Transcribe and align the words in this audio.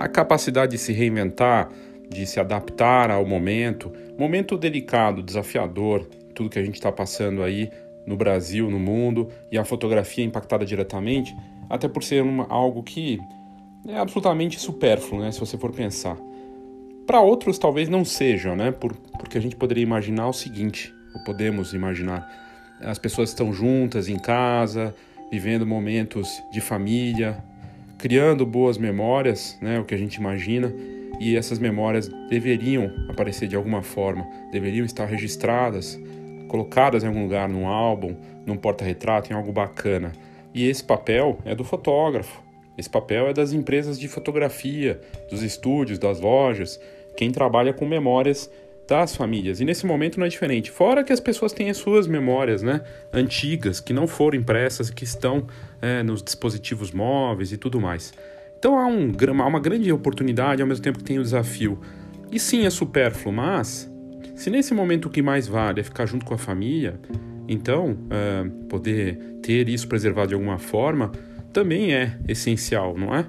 a 0.00 0.08
capacidade 0.08 0.72
de 0.72 0.78
se 0.78 0.94
reinventar, 0.94 1.68
de 2.08 2.26
se 2.26 2.40
adaptar 2.40 3.10
ao 3.10 3.26
momento, 3.26 3.92
momento 4.18 4.56
delicado, 4.56 5.22
desafiador, 5.22 6.06
tudo 6.34 6.48
que 6.48 6.58
a 6.58 6.64
gente 6.64 6.76
está 6.76 6.90
passando 6.90 7.42
aí 7.42 7.70
no 8.06 8.16
Brasil, 8.16 8.70
no 8.70 8.78
mundo, 8.78 9.28
e 9.52 9.58
a 9.58 9.64
fotografia 9.64 10.24
impactada 10.24 10.64
diretamente, 10.64 11.36
até 11.68 11.86
por 11.86 12.02
ser 12.02 12.22
uma, 12.22 12.46
algo 12.48 12.82
que 12.82 13.20
é 13.86 13.98
absolutamente 13.98 14.58
supérfluo, 14.58 15.20
né, 15.20 15.30
se 15.30 15.38
você 15.38 15.58
for 15.58 15.70
pensar. 15.70 16.16
Para 17.06 17.20
outros 17.20 17.58
talvez 17.58 17.88
não 17.88 18.04
seja, 18.04 18.56
né, 18.56 18.72
por, 18.72 18.96
porque 19.18 19.36
a 19.36 19.40
gente 19.40 19.54
poderia 19.54 19.82
imaginar 19.82 20.28
o 20.28 20.32
seguinte, 20.32 20.94
ou 21.14 21.22
podemos 21.24 21.74
imaginar, 21.74 22.26
as 22.80 22.98
pessoas 22.98 23.28
estão 23.28 23.52
juntas 23.52 24.08
em 24.08 24.18
casa, 24.18 24.94
vivendo 25.30 25.66
momentos 25.66 26.42
de 26.50 26.60
família, 26.62 27.44
criando 28.00 28.46
boas 28.46 28.78
memórias, 28.78 29.58
né, 29.60 29.78
o 29.78 29.84
que 29.84 29.94
a 29.94 29.98
gente 29.98 30.14
imagina, 30.14 30.72
e 31.20 31.36
essas 31.36 31.58
memórias 31.58 32.08
deveriam 32.30 32.90
aparecer 33.10 33.46
de 33.46 33.54
alguma 33.54 33.82
forma, 33.82 34.26
deveriam 34.50 34.86
estar 34.86 35.04
registradas, 35.04 36.00
colocadas 36.48 37.04
em 37.04 37.08
algum 37.08 37.22
lugar, 37.22 37.46
num 37.46 37.66
álbum, 37.66 38.16
num 38.46 38.56
porta-retrato, 38.56 39.30
em 39.30 39.36
algo 39.36 39.52
bacana. 39.52 40.12
E 40.54 40.66
esse 40.66 40.82
papel 40.82 41.38
é 41.44 41.54
do 41.54 41.62
fotógrafo, 41.62 42.42
esse 42.78 42.88
papel 42.88 43.28
é 43.28 43.34
das 43.34 43.52
empresas 43.52 44.00
de 44.00 44.08
fotografia, 44.08 44.98
dos 45.30 45.42
estúdios, 45.42 45.98
das 45.98 46.20
lojas, 46.20 46.80
quem 47.18 47.30
trabalha 47.30 47.74
com 47.74 47.84
memórias 47.84 48.50
das 48.90 49.14
famílias. 49.14 49.60
E 49.60 49.64
nesse 49.64 49.86
momento 49.86 50.18
não 50.18 50.26
é 50.26 50.28
diferente. 50.28 50.68
Fora 50.68 51.04
que 51.04 51.12
as 51.12 51.20
pessoas 51.20 51.52
têm 51.52 51.70
as 51.70 51.76
suas 51.76 52.08
memórias, 52.08 52.60
né, 52.60 52.80
antigas, 53.12 53.78
que 53.78 53.92
não 53.92 54.08
foram 54.08 54.36
impressas, 54.36 54.90
que 54.90 55.04
estão 55.04 55.46
é, 55.80 56.02
nos 56.02 56.24
dispositivos 56.24 56.90
móveis 56.90 57.52
e 57.52 57.56
tudo 57.56 57.80
mais. 57.80 58.12
Então 58.58 58.76
há, 58.76 58.86
um, 58.86 59.12
há 59.40 59.46
uma 59.46 59.60
grande 59.60 59.92
oportunidade 59.92 60.60
ao 60.60 60.66
mesmo 60.66 60.82
tempo 60.82 60.98
que 60.98 61.04
tem 61.04 61.20
o 61.20 61.22
desafio. 61.22 61.80
E 62.32 62.40
sim, 62.40 62.66
é 62.66 62.70
supérfluo, 62.70 63.32
mas 63.32 63.88
se 64.34 64.50
nesse 64.50 64.74
momento 64.74 65.06
o 65.06 65.10
que 65.10 65.22
mais 65.22 65.46
vale 65.46 65.80
é 65.80 65.84
ficar 65.84 66.06
junto 66.06 66.26
com 66.26 66.34
a 66.34 66.38
família, 66.38 66.98
então 67.46 67.96
é, 68.10 68.50
poder 68.68 69.16
ter 69.40 69.68
isso 69.68 69.86
preservado 69.86 70.28
de 70.28 70.34
alguma 70.34 70.58
forma 70.58 71.12
também 71.52 71.94
é 71.94 72.18
essencial, 72.26 72.96
não 72.98 73.14
é? 73.14 73.24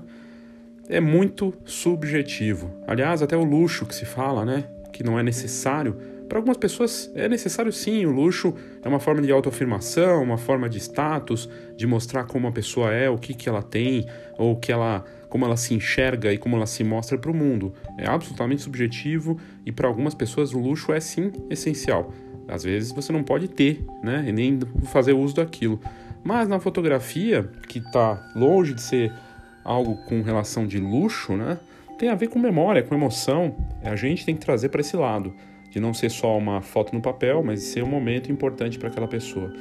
É 0.90 1.00
muito 1.00 1.53
subjetivo. 1.66 2.72
Aliás, 2.88 3.22
até 3.22 3.38
o 3.38 3.44
luxo 3.44 3.86
que 3.86 3.94
se 3.94 4.06
fala, 4.06 4.44
né? 4.44 4.66
Que 4.92 5.03
não 5.03 5.17
é 5.20 5.23
necessário 5.23 5.95
para 6.31 6.39
algumas 6.39 6.56
pessoas 6.56 7.11
é 7.14 7.28
necessário 7.28 7.73
sim, 7.73 8.06
o 8.06 8.09
luxo 8.09 8.53
é 8.81 8.88
uma 8.88 9.02
forma 9.02 9.22
de 9.22 9.30
autoafirmação, 9.34 10.23
uma 10.23 10.38
forma 10.38 10.70
de 10.70 10.78
status, 10.78 11.50
de 11.75 11.86
mostrar 11.86 12.23
como 12.23 12.47
a 12.47 12.53
pessoa 12.53 12.89
é, 12.89 13.09
o 13.09 13.17
que, 13.17 13.34
que 13.34 13.50
ela 13.50 13.62
tem, 13.62 14.06
ou 14.38 14.56
que 14.56 14.72
ela, 14.72 15.03
como 15.28 15.44
ela 15.44 15.58
se 15.58 15.73
enxerga 15.73 16.31
e 16.31 16.38
como 16.38 16.56
ela 16.56 16.66
se 16.66 16.86
mostra 16.86 17.17
para 17.17 17.30
o 17.30 17.34
mundo. 17.34 17.73
É 17.97 18.08
absolutamente 18.08 18.62
subjetivo 18.62 19.38
e 19.66 19.73
para 19.73 19.89
algumas 19.89 20.16
pessoas 20.16 20.53
o 20.53 20.59
luxo 20.59 20.94
é 20.94 21.02
sim 21.02 21.34
essencial. 21.50 22.14
Às 22.47 22.64
vezes 22.64 22.94
você 22.94 23.12
não 23.12 23.23
pode 23.23 23.50
ter, 23.50 23.84
né, 24.02 24.23
e 24.25 24.31
nem 24.31 24.58
fazer 24.86 25.12
uso 25.12 25.36
daquilo. 25.36 25.81
Mas 26.23 26.47
na 26.47 26.62
fotografia, 26.62 27.44
que 27.67 27.80
está 27.80 28.31
longe 28.34 28.73
de 28.73 28.81
ser 28.81 29.12
algo 29.66 29.97
com 30.06 30.22
relação 30.22 30.66
de 30.66 30.80
luxo, 30.80 31.36
né, 31.36 31.59
tem 32.02 32.10
a 32.10 32.16
ver 32.16 32.30
com 32.30 32.40
memória, 32.40 32.82
com 32.82 32.96
emoção. 32.96 33.56
A 33.84 33.96
gente 33.96 34.26
tem 34.26 34.34
que 34.34 34.42
trazer 34.42 34.70
para 34.70 34.82
esse 34.82 34.98
lado 34.98 35.36
de 35.70 35.80
não 35.80 35.94
ser 35.94 36.10
só 36.10 36.36
uma 36.36 36.60
foto 36.60 36.96
no 36.96 37.00
papel, 37.00 37.44
mas 37.44 37.62
ser 37.62 37.84
um 37.84 37.88
momento 37.88 38.32
importante 38.32 38.80
para 38.80 38.88
aquela 38.88 39.08
pessoa. 39.08 39.54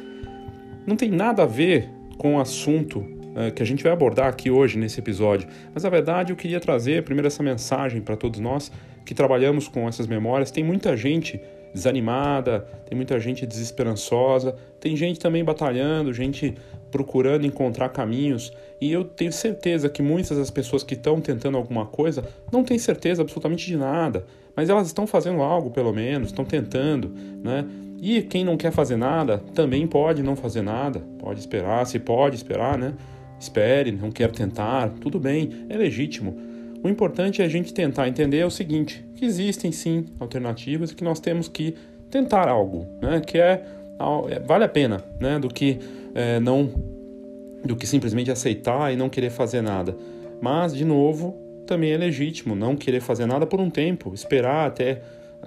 Não 0.86 0.96
tem 0.96 1.10
nada 1.10 1.42
a 1.42 1.46
ver 1.46 1.90
com 2.16 2.36
o 2.36 2.40
assunto 2.40 3.00
uh, 3.00 3.52
que 3.54 3.62
a 3.62 3.66
gente 3.66 3.82
vai 3.82 3.92
abordar 3.92 4.26
aqui 4.26 4.50
hoje 4.50 4.78
nesse 4.78 4.98
episódio, 4.98 5.46
mas 5.74 5.84
na 5.84 5.90
verdade 5.90 6.32
eu 6.32 6.36
queria 6.36 6.58
trazer 6.58 7.04
primeiro 7.04 7.26
essa 7.26 7.42
mensagem 7.42 8.00
para 8.00 8.16
todos 8.16 8.40
nós 8.40 8.72
que 9.04 9.12
trabalhamos 9.12 9.68
com 9.68 9.86
essas 9.86 10.06
memórias. 10.06 10.50
Tem 10.50 10.64
muita 10.64 10.96
gente 10.96 11.38
desanimada, 11.74 12.60
tem 12.88 12.96
muita 12.96 13.20
gente 13.20 13.44
desesperançosa, 13.46 14.56
tem 14.80 14.96
gente 14.96 15.20
também 15.20 15.44
batalhando, 15.44 16.10
gente 16.10 16.54
procurando 16.90 17.46
encontrar 17.46 17.88
caminhos. 17.90 18.52
E 18.80 18.90
eu 18.90 19.04
tenho 19.04 19.32
certeza 19.32 19.88
que 19.88 20.02
muitas 20.02 20.36
das 20.36 20.50
pessoas 20.50 20.82
que 20.82 20.94
estão 20.94 21.20
tentando 21.20 21.56
alguma 21.56 21.86
coisa 21.86 22.24
não 22.52 22.64
têm 22.64 22.78
certeza 22.78 23.22
absolutamente 23.22 23.66
de 23.66 23.76
nada 23.76 24.24
mas 24.60 24.68
elas 24.68 24.86
estão 24.86 25.06
fazendo 25.06 25.42
algo 25.42 25.70
pelo 25.70 25.92
menos, 25.92 26.28
estão 26.28 26.44
tentando, 26.44 27.12
né? 27.42 27.64
E 28.00 28.22
quem 28.22 28.44
não 28.44 28.56
quer 28.56 28.72
fazer 28.72 28.96
nada 28.96 29.38
também 29.54 29.86
pode 29.86 30.22
não 30.22 30.34
fazer 30.34 30.62
nada, 30.62 31.00
pode 31.18 31.40
esperar, 31.40 31.86
se 31.86 31.98
pode 31.98 32.36
esperar, 32.36 32.78
né? 32.78 32.94
Espere, 33.38 33.92
não 33.92 34.10
quer 34.10 34.30
tentar, 34.30 34.90
tudo 35.00 35.18
bem, 35.18 35.66
é 35.68 35.76
legítimo. 35.76 36.36
O 36.82 36.88
importante 36.88 37.42
é 37.42 37.44
a 37.44 37.48
gente 37.48 37.74
tentar 37.74 38.08
entender 38.08 38.44
o 38.44 38.50
seguinte, 38.50 39.04
que 39.14 39.24
existem 39.24 39.70
sim 39.70 40.06
alternativas 40.18 40.90
e 40.90 40.94
que 40.94 41.04
nós 41.04 41.20
temos 41.20 41.48
que 41.48 41.74
tentar 42.10 42.48
algo, 42.48 42.86
né? 43.02 43.20
Que 43.20 43.38
é, 43.38 43.64
é 44.30 44.40
vale 44.40 44.64
a 44.64 44.68
pena, 44.68 45.04
né? 45.20 45.38
Do 45.38 45.48
que 45.48 45.78
é, 46.14 46.40
não 46.40 46.70
do 47.64 47.76
que 47.76 47.86
simplesmente 47.86 48.30
aceitar 48.30 48.92
e 48.92 48.96
não 48.96 49.08
querer 49.08 49.30
fazer 49.30 49.60
nada. 49.60 49.96
Mas 50.40 50.74
de 50.74 50.84
novo 50.84 51.36
também 51.66 51.92
é 51.92 51.96
legítimo 51.96 52.56
não 52.56 52.74
querer 52.74 53.00
fazer 53.00 53.26
nada 53.26 53.46
por 53.46 53.60
um 53.60 53.70
tempo, 53.70 54.12
esperar 54.14 54.66
até 54.66 55.02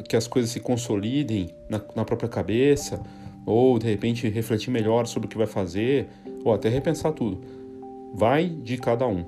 que 0.08 0.16
as 0.16 0.28
coisas 0.28 0.52
se 0.52 0.60
consolidem 0.60 1.50
na, 1.70 1.82
na 1.96 2.06
própria 2.06 2.30
cabeça, 2.30 3.02
ou 3.46 3.78
de 3.78 3.88
repente 3.88 4.30
refletir 4.30 4.72
melhor 4.72 5.06
sobre 5.06 5.28
o 5.28 5.30
que 5.30 5.38
vai 5.38 5.48
fazer, 5.48 6.08
ou 6.44 6.54
até 6.54 6.70
repensar 6.70 7.12
tudo. 7.12 7.42
Vai 8.14 8.48
de 8.48 8.78
cada 8.78 9.08
um. 9.08 9.26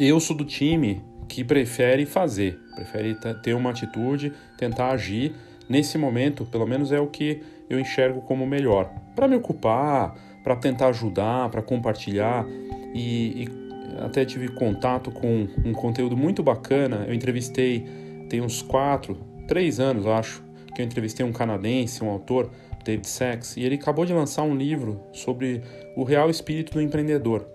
Eu 0.00 0.18
sou 0.18 0.36
do 0.36 0.44
time 0.44 1.02
que 1.28 1.44
prefere 1.44 2.06
fazer, 2.06 2.58
prefere 2.74 3.14
ter 3.42 3.54
uma 3.54 3.70
atitude, 3.70 4.32
tentar 4.56 4.90
agir. 4.90 5.34
Nesse 5.68 5.98
momento, 5.98 6.46
pelo 6.46 6.66
menos 6.66 6.92
é 6.92 6.98
o 6.98 7.06
que 7.06 7.42
eu 7.68 7.78
enxergo 7.78 8.22
como 8.22 8.46
melhor. 8.46 8.90
Para 9.14 9.28
me 9.28 9.36
ocupar, 9.36 10.16
para 10.48 10.56
tentar 10.56 10.88
ajudar, 10.88 11.50
para 11.50 11.60
compartilhar 11.60 12.46
e, 12.94 13.44
e 13.44 13.48
até 14.02 14.24
tive 14.24 14.48
contato 14.48 15.10
com 15.10 15.46
um 15.62 15.74
conteúdo 15.74 16.16
muito 16.16 16.42
bacana. 16.42 17.04
Eu 17.06 17.12
entrevistei, 17.12 17.84
tem 18.30 18.40
uns 18.40 18.62
quatro, 18.62 19.18
três 19.46 19.78
anos, 19.78 20.06
acho, 20.06 20.42
que 20.74 20.80
eu 20.80 20.86
entrevistei 20.86 21.26
um 21.26 21.32
canadense, 21.32 22.02
um 22.02 22.08
autor, 22.08 22.50
David 22.82 23.06
Sachs, 23.06 23.58
e 23.58 23.62
ele 23.62 23.74
acabou 23.74 24.06
de 24.06 24.14
lançar 24.14 24.42
um 24.42 24.56
livro 24.56 25.02
sobre 25.12 25.60
o 25.94 26.02
real 26.02 26.30
espírito 26.30 26.72
do 26.72 26.80
empreendedor. 26.80 27.46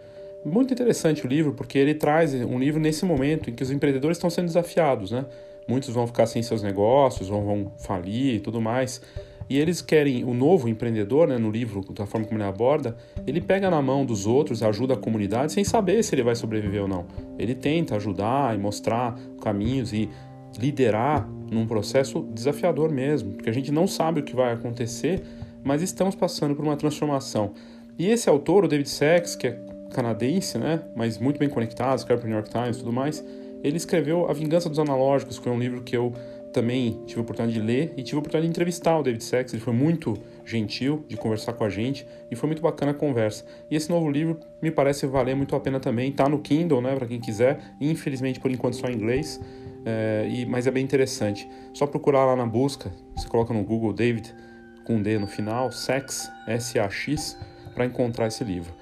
Muito 0.46 0.72
interessante 0.72 1.26
o 1.26 1.28
livro, 1.28 1.54
porque 1.54 1.80
ele 1.80 1.96
traz 1.96 2.36
um 2.36 2.60
livro 2.60 2.80
nesse 2.80 3.06
momento 3.06 3.50
em 3.50 3.56
que 3.56 3.64
os 3.64 3.72
empreendedores 3.72 4.18
estão 4.18 4.30
sendo 4.30 4.46
desafiados, 4.46 5.10
né? 5.10 5.26
Muitos 5.68 5.90
vão 5.90 6.06
ficar 6.06 6.28
sem 6.28 6.44
seus 6.44 6.62
negócios, 6.62 7.28
vão, 7.28 7.44
vão 7.44 7.72
falir 7.80 8.36
e 8.36 8.40
tudo 8.40 8.62
mais. 8.62 9.02
E 9.50 9.58
eles 9.58 9.82
querem, 9.82 10.24
o 10.24 10.34
novo 10.34 10.68
empreendedor, 10.68 11.28
né, 11.28 11.38
no 11.38 11.50
livro, 11.50 11.82
da 11.94 12.06
forma 12.06 12.26
como 12.26 12.40
ele 12.40 12.48
aborda, 12.48 12.96
ele 13.28 13.42
pega 13.42 13.70
na 13.70 13.82
mão 13.82 14.06
dos 14.06 14.26
outros, 14.26 14.64
ajuda 14.64 14.94
a 14.94 14.98
comunidade 14.98 15.52
sem 15.52 15.64
saber 15.64 16.04
se 16.04 16.16
ele 16.16 16.24
vai 16.24 16.36
sobreviver 16.36 16.82
ou 16.82 16.88
não. 16.88 17.06
Ele 17.38 17.54
tenta 17.54 17.96
ajudar 17.96 18.56
e 18.56 18.58
mostrar 18.58 19.18
caminhos 19.42 19.94
e 19.94 20.10
liderar 20.58 21.28
num 21.52 21.68
processo 21.68 22.22
desafiador 22.34 22.92
mesmo, 22.92 23.34
porque 23.34 23.50
a 23.50 23.54
gente 23.54 23.72
não 23.72 23.88
sabe 23.88 24.22
o 24.22 24.24
que 24.24 24.36
vai 24.36 24.54
acontecer, 24.54 25.24
mas 25.64 25.82
estamos 25.82 26.16
passando 26.16 26.56
por 26.56 26.64
uma 26.64 26.76
transformação. 26.76 27.52
E 27.98 28.10
esse 28.10 28.30
autor, 28.30 28.66
o 28.66 28.68
David 28.68 28.90
Sachs, 28.90 29.36
que 29.36 29.48
é 29.48 29.60
canadense, 29.92 30.58
né, 30.58 30.82
mas 30.96 31.18
muito 31.18 31.38
bem 31.38 31.50
conectado, 31.50 31.98
escreve 31.98 32.22
para 32.22 32.28
o 32.28 32.30
New 32.30 32.38
York 32.38 32.50
Times 32.50 32.78
e 32.78 32.80
tudo 32.80 32.92
mais, 32.92 33.24
ele 33.64 33.78
escreveu 33.78 34.30
A 34.30 34.34
Vingança 34.34 34.68
dos 34.68 34.80
Analógicos, 34.80 35.40
que 35.40 35.48
é 35.48 35.52
um 35.52 35.60
livro 35.60 35.82
que 35.82 35.96
eu 35.96 36.12
também 36.54 37.02
tive 37.06 37.20
a 37.20 37.24
oportunidade 37.24 37.60
de 37.60 37.66
ler 37.66 37.94
e 37.98 38.04
tive 38.04 38.18
a 38.18 38.20
oportunidade 38.20 38.46
de 38.46 38.50
entrevistar 38.50 38.98
o 38.98 39.04
David 39.04 39.24
Sachs. 39.24 39.54
Ele 39.54 39.62
foi 39.62 39.74
muito 39.74 40.18
gentil 40.46 41.04
de 41.08 41.18
conversar 41.18 41.54
com 41.54 41.64
a 41.64 41.70
gente 41.70 42.08
e 42.30 42.36
foi 42.36 42.48
muito 42.48 42.62
bacana 42.62 42.92
a 42.92 42.94
conversa. 42.94 43.44
E 43.70 43.76
esse 43.76 43.90
novo 43.90 44.10
livro 44.10 44.40
me 44.62 44.72
parece 44.72 45.06
valer 45.08 45.36
muito 45.36 45.56
a 45.56 45.60
pena 45.60 45.80
também. 45.80 46.10
Está 46.12 46.30
no 46.30 46.40
Kindle, 46.40 46.82
né, 46.82 46.96
para 46.96 47.08
quem 47.08 47.20
quiser. 47.20 47.60
Infelizmente, 47.82 48.40
por 48.40 48.52
enquanto, 48.52 48.76
só 48.76 48.88
em 48.88 48.94
inglês. 48.94 49.42
É, 49.86 50.28
e, 50.30 50.46
mas 50.46 50.68
é 50.68 50.72
bem 50.72 50.84
interessante. 50.84 51.50
Só 51.74 51.86
procurar 51.86 52.26
lá 52.26 52.36
na 52.36 52.46
busca, 52.46 52.92
você 53.16 53.28
coloca 53.28 53.54
no 53.54 53.64
Google 53.64 53.92
David 53.92 54.34
com 54.86 55.02
D 55.02 55.18
no 55.18 55.28
final, 55.28 55.72
Sex, 55.72 56.30
S-A-X, 56.48 57.38
para 57.74 57.86
encontrar 57.86 58.28
esse 58.28 58.44
livro. 58.44 58.74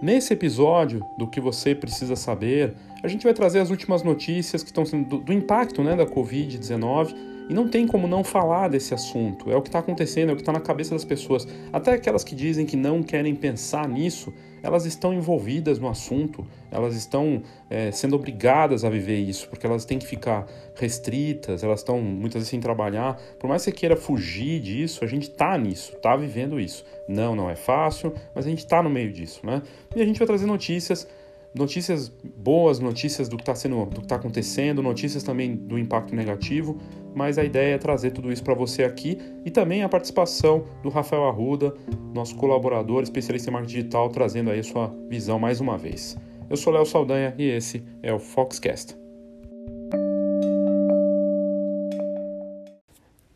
Nesse 0.00 0.32
episódio 0.32 1.04
do 1.18 1.26
que 1.26 1.40
você 1.40 1.74
precisa 1.74 2.14
saber, 2.14 2.74
a 3.02 3.08
gente 3.08 3.24
vai 3.24 3.34
trazer 3.34 3.58
as 3.58 3.70
últimas 3.70 4.02
notícias 4.02 4.62
que 4.62 4.70
estão 4.70 4.86
sendo 4.86 5.08
do, 5.08 5.18
do 5.18 5.32
impacto 5.32 5.82
né, 5.82 5.96
da 5.96 6.06
Covid-19 6.06 7.14
e 7.48 7.54
não 7.54 7.68
tem 7.68 7.86
como 7.86 8.06
não 8.06 8.22
falar 8.22 8.68
desse 8.68 8.92
assunto. 8.92 9.50
É 9.50 9.56
o 9.56 9.62
que 9.62 9.68
está 9.68 9.78
acontecendo, 9.78 10.30
é 10.30 10.32
o 10.32 10.36
que 10.36 10.42
está 10.42 10.52
na 10.52 10.60
cabeça 10.60 10.94
das 10.94 11.04
pessoas. 11.04 11.46
Até 11.72 11.92
aquelas 11.92 12.22
que 12.22 12.34
dizem 12.34 12.66
que 12.66 12.76
não 12.76 13.02
querem 13.02 13.34
pensar 13.34 13.88
nisso, 13.88 14.32
elas 14.62 14.84
estão 14.84 15.14
envolvidas 15.14 15.78
no 15.78 15.88
assunto, 15.88 16.46
elas 16.70 16.94
estão 16.94 17.42
é, 17.70 17.90
sendo 17.90 18.16
obrigadas 18.16 18.84
a 18.84 18.90
viver 18.90 19.18
isso, 19.18 19.48
porque 19.48 19.66
elas 19.66 19.84
têm 19.84 19.98
que 19.98 20.06
ficar 20.06 20.46
restritas, 20.74 21.62
elas 21.62 21.80
estão 21.80 22.00
muitas 22.00 22.40
vezes 22.40 22.48
sem 22.48 22.60
trabalhar. 22.60 23.20
Por 23.38 23.48
mais 23.48 23.62
que 23.64 23.70
você 23.70 23.76
queira 23.76 23.96
fugir 23.96 24.60
disso, 24.60 25.04
a 25.04 25.06
gente 25.06 25.30
está 25.30 25.56
nisso, 25.56 25.94
está 25.94 26.16
vivendo 26.16 26.60
isso. 26.60 26.84
Não, 27.08 27.34
não 27.34 27.48
é 27.48 27.56
fácil, 27.56 28.12
mas 28.34 28.46
a 28.46 28.48
gente 28.48 28.60
está 28.60 28.82
no 28.82 28.90
meio 28.90 29.12
disso, 29.12 29.40
né? 29.44 29.62
E 29.94 30.02
a 30.02 30.04
gente 30.04 30.18
vai 30.18 30.26
trazer 30.26 30.46
notícias 30.46 31.06
notícias 31.54 32.12
boas, 32.36 32.78
notícias 32.78 33.28
do 33.28 33.36
que 33.36 33.42
está 33.42 33.54
sendo, 33.54 33.86
do 33.86 34.00
que 34.00 34.06
está 34.06 34.16
acontecendo, 34.16 34.82
notícias 34.82 35.22
também 35.22 35.56
do 35.56 35.78
impacto 35.78 36.14
negativo, 36.14 36.78
mas 37.14 37.38
a 37.38 37.44
ideia 37.44 37.74
é 37.74 37.78
trazer 37.78 38.10
tudo 38.10 38.32
isso 38.32 38.42
para 38.42 38.54
você 38.54 38.84
aqui 38.84 39.18
e 39.44 39.50
também 39.50 39.82
a 39.82 39.88
participação 39.88 40.64
do 40.82 40.88
Rafael 40.88 41.26
Arruda, 41.26 41.74
nosso 42.14 42.36
colaborador, 42.36 43.02
especialista 43.02 43.50
em 43.50 43.52
marketing 43.52 43.74
digital, 43.74 44.08
trazendo 44.08 44.50
aí 44.50 44.60
a 44.60 44.64
sua 44.64 44.94
visão 45.08 45.38
mais 45.38 45.60
uma 45.60 45.76
vez. 45.76 46.16
Eu 46.48 46.56
sou 46.56 46.72
Léo 46.72 46.86
Saldanha 46.86 47.34
e 47.36 47.44
esse 47.44 47.82
é 48.02 48.12
o 48.12 48.18
Foxcast. 48.18 48.96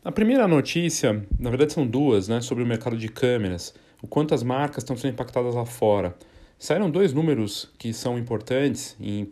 A 0.03 0.11
primeira 0.11 0.47
notícia, 0.47 1.25
na 1.39 1.49
verdade 1.49 1.73
são 1.73 1.87
duas, 1.87 2.27
né, 2.27 2.41
sobre 2.41 2.63
o 2.63 2.67
mercado 2.67 2.97
de 2.97 3.07
câmeras, 3.07 3.73
o 4.01 4.07
quanto 4.07 4.33
as 4.33 4.43
marcas 4.43 4.83
estão 4.83 4.97
sendo 4.97 5.13
impactadas 5.13 5.55
lá 5.55 5.65
fora. 5.65 6.13
Saíram 6.59 6.89
dois 6.89 7.13
números 7.13 7.71
que 7.77 7.93
são 7.93 8.17
importantes, 8.17 8.95
em, 8.99 9.29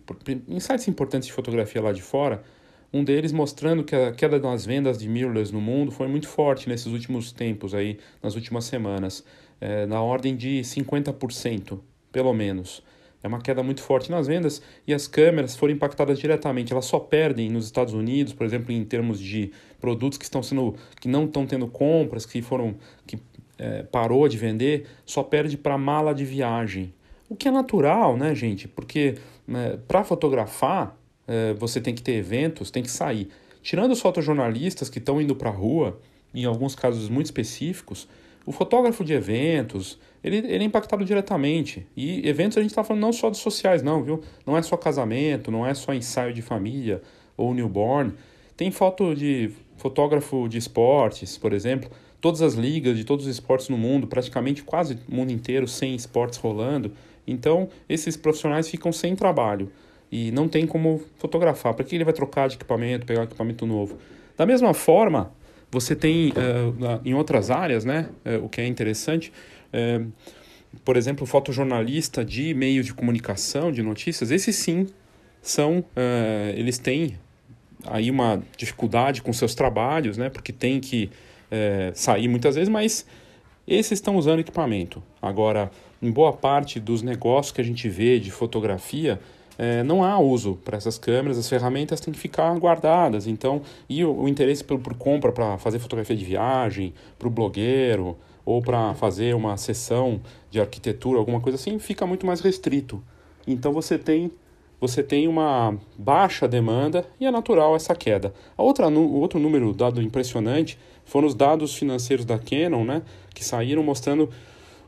em 0.48 0.60
sites 0.60 0.88
importantes 0.88 1.28
de 1.28 1.34
fotografia 1.34 1.82
lá 1.82 1.92
de 1.92 2.02
fora. 2.02 2.44
Um 2.94 3.04
deles 3.04 3.32
mostrando 3.32 3.84
que 3.84 3.96
a 3.96 4.12
queda 4.12 4.40
das 4.40 4.66
vendas 4.66 4.98
de 4.98 5.08
mirrorless 5.08 5.54
no 5.54 5.62
mundo 5.62 5.92
foi 5.92 6.08
muito 6.08 6.28
forte 6.28 6.68
nesses 6.68 6.88
últimos 6.88 7.32
tempos, 7.32 7.74
aí, 7.74 7.98
nas 8.22 8.36
últimas 8.36 8.66
semanas, 8.66 9.24
é, 9.62 9.86
na 9.86 10.02
ordem 10.02 10.36
de 10.36 10.62
50%, 10.62 11.80
pelo 12.12 12.34
menos. 12.34 12.84
É 13.24 13.28
uma 13.28 13.40
queda 13.40 13.62
muito 13.62 13.82
forte 13.82 14.10
nas 14.10 14.28
vendas 14.28 14.62
e 14.88 14.94
as 14.94 15.08
câmeras 15.08 15.56
foram 15.56 15.74
impactadas 15.74 16.20
diretamente. 16.20 16.74
Elas 16.74 16.86
só 16.86 17.00
perdem 17.00 17.50
nos 17.50 17.66
Estados 17.66 17.94
Unidos, 17.94 18.34
por 18.34 18.46
exemplo, 18.46 18.72
em 18.72 18.84
termos 18.84 19.20
de 19.20 19.52
produtos 19.80 20.18
que 20.18 20.24
estão 20.24 20.42
sendo 20.42 20.76
que 21.00 21.08
não 21.08 21.26
estão 21.26 21.46
tendo 21.46 21.68
compras, 21.68 22.26
que 22.26 22.42
foram 22.42 22.76
que 23.06 23.20
é, 23.60 23.84
parou 23.84 24.28
de 24.28 24.38
vender, 24.38 24.88
só 25.06 25.22
perde 25.22 25.56
para 25.56 25.78
mala 25.78 26.16
de 26.16 26.26
viagem. 26.26 26.94
O 27.30 27.36
que 27.36 27.48
é 27.48 27.52
natural, 27.52 28.18
né, 28.18 28.34
gente? 28.34 28.68
Porque 28.68 29.16
né, 29.48 29.78
para 29.88 30.04
fotografar, 30.04 30.98
você 31.58 31.80
tem 31.80 31.94
que 31.94 32.02
ter 32.02 32.14
eventos, 32.14 32.72
tem 32.72 32.84
que 32.84 32.92
sair. 32.92 33.30
Tirando 33.62 33.92
os 33.92 34.02
fotojornalistas 34.02 34.90
que 34.90 34.98
estão 34.98 35.22
indo 35.22 35.36
para 35.36 35.50
a 35.50 35.54
rua, 35.54 36.00
em 36.34 36.46
alguns 36.46 36.76
casos 36.76 37.10
muito 37.10 37.28
específicos, 37.28 38.08
o 38.46 38.52
fotógrafo 38.52 39.04
de 39.04 39.14
eventos, 39.14 40.00
ele, 40.24 40.38
ele 40.38 40.64
é 40.64 40.64
impactado 40.64 41.06
diretamente. 41.06 41.86
E 41.96 42.28
eventos 42.28 42.58
a 42.58 42.62
gente 42.62 42.72
está 42.72 42.84
falando 42.84 43.02
não 43.02 43.14
só 43.14 43.30
dos 43.30 43.40
sociais, 43.40 43.84
não, 43.84 44.04
viu? 44.04 44.22
Não 44.46 44.58
é 44.58 44.62
só 44.62 44.76
casamento, 44.76 45.52
não 45.52 45.66
é 45.66 45.74
só 45.74 45.94
ensaio 45.94 46.34
de 46.34 46.42
família 46.42 47.02
ou 47.38 47.54
newborn. 47.54 48.14
Tem 48.58 48.72
foto 48.72 49.14
de 49.14 49.52
fotógrafo 49.78 50.48
de 50.48 50.58
esportes, 50.58 51.38
por 51.38 51.54
exemplo, 51.54 51.90
todas 52.20 52.42
as 52.42 52.54
ligas 52.54 52.98
de 52.98 53.04
todos 53.04 53.26
os 53.26 53.32
esportes 53.32 53.70
no 53.70 53.78
mundo, 53.78 54.08
praticamente 54.08 54.64
quase 54.64 54.98
o 55.08 55.16
mundo 55.16 55.32
inteiro 55.32 55.68
sem 55.68 55.96
esportes 55.96 56.38
rolando. 56.40 56.92
Então, 57.28 57.70
esses 57.88 58.18
profissionais 58.18 58.68
ficam 58.70 58.92
sem 58.92 59.16
trabalho 59.16 59.72
e 60.12 60.32
não 60.32 60.48
tem 60.48 60.68
como 60.68 61.02
fotografar. 61.18 61.74
Para 61.74 61.86
que 61.86 61.96
ele 61.96 62.04
vai 62.04 62.14
trocar 62.14 62.50
de 62.50 62.56
equipamento, 62.56 63.06
pegar 63.06 63.22
um 63.22 63.24
equipamento 63.24 63.66
novo? 63.66 63.98
Da 64.36 64.46
mesma 64.46 64.74
forma, 64.74 65.32
você 65.72 65.96
tem 65.96 66.30
uh, 66.30 67.02
em 67.06 67.14
outras 67.14 67.50
áreas, 67.50 67.86
né, 67.86 68.10
uh, 68.26 68.44
o 68.44 68.50
que 68.50 68.60
é 68.60 68.68
interessante, 68.68 69.32
uh, 69.74 70.12
por 70.84 70.98
exemplo, 70.98 71.26
fotojornalista 71.26 72.26
de 72.26 72.54
meios 72.54 72.86
de 72.86 72.94
comunicação, 72.94 73.72
de 73.72 73.82
notícias, 73.82 74.32
esses 74.32 74.56
sim 74.56 74.88
são, 75.42 75.84
eles 76.56 76.78
têm 76.78 77.18
aí 77.88 78.12
uma 78.12 78.42
dificuldade 78.56 79.22
com 79.24 79.34
seus 79.34 79.56
trabalhos, 79.56 80.18
né, 80.18 80.30
porque 80.30 80.54
tem 80.54 80.80
que 80.80 81.10
sair 81.94 82.28
muitas 82.28 82.56
vezes, 82.56 82.70
mas 82.70 83.06
esses 83.68 83.94
estão 83.94 84.16
usando 84.16 84.40
equipamento. 84.40 85.04
Agora, 85.22 85.72
em 86.02 86.12
boa 86.12 86.32
parte 86.32 86.80
dos 86.80 87.02
negócios 87.02 87.52
que 87.52 87.60
a 87.60 87.64
gente 87.66 87.90
vê 87.90 88.20
de 88.20 88.32
fotografia, 88.32 89.20
é, 89.62 89.84
não 89.84 90.04
há 90.04 90.18
uso 90.18 90.58
para 90.66 90.76
essas 90.76 90.98
câmeras, 90.98 91.38
as 91.38 91.48
ferramentas 91.48 92.00
têm 92.00 92.12
que 92.12 92.20
ficar 92.20 92.52
guardadas. 92.58 93.28
Então, 93.28 93.62
e 93.88 94.04
o, 94.04 94.24
o 94.24 94.28
interesse 94.28 94.64
por, 94.64 94.80
por 94.80 94.96
compra 94.96 95.32
para 95.32 95.56
fazer 95.60 95.78
fotografia 95.78 96.16
de 96.16 96.26
viagem, 96.26 96.96
para 97.20 97.28
o 97.28 97.32
blogueiro, 97.32 98.18
ou 98.44 98.60
para 98.60 98.96
fazer 98.96 99.36
uma 99.36 99.56
sessão 99.58 100.20
de 100.50 100.60
arquitetura, 100.60 101.20
alguma 101.20 101.40
coisa 101.40 101.58
assim, 101.58 101.78
fica 101.78 102.08
muito 102.08 102.26
mais 102.26 102.42
restrito. 102.42 103.04
Então 103.46 103.72
você 103.72 104.00
tem 104.00 104.32
você 104.80 105.04
tem 105.04 105.28
uma 105.28 105.78
baixa 105.96 106.48
demanda 106.48 107.06
e 107.20 107.28
é 107.28 107.30
natural 107.30 107.76
essa 107.76 107.94
queda. 107.94 108.34
A 108.58 108.64
outra, 108.64 108.88
o 108.88 109.20
outro 109.20 109.40
número 109.40 109.74
dado 109.74 110.02
impressionante 110.02 110.76
foram 111.06 111.28
os 111.28 111.36
dados 111.36 111.76
financeiros 111.76 112.26
da 112.26 112.40
Canon, 112.40 112.84
né, 112.84 113.04
que 113.32 113.46
saíram 113.46 113.84
mostrando 113.84 114.28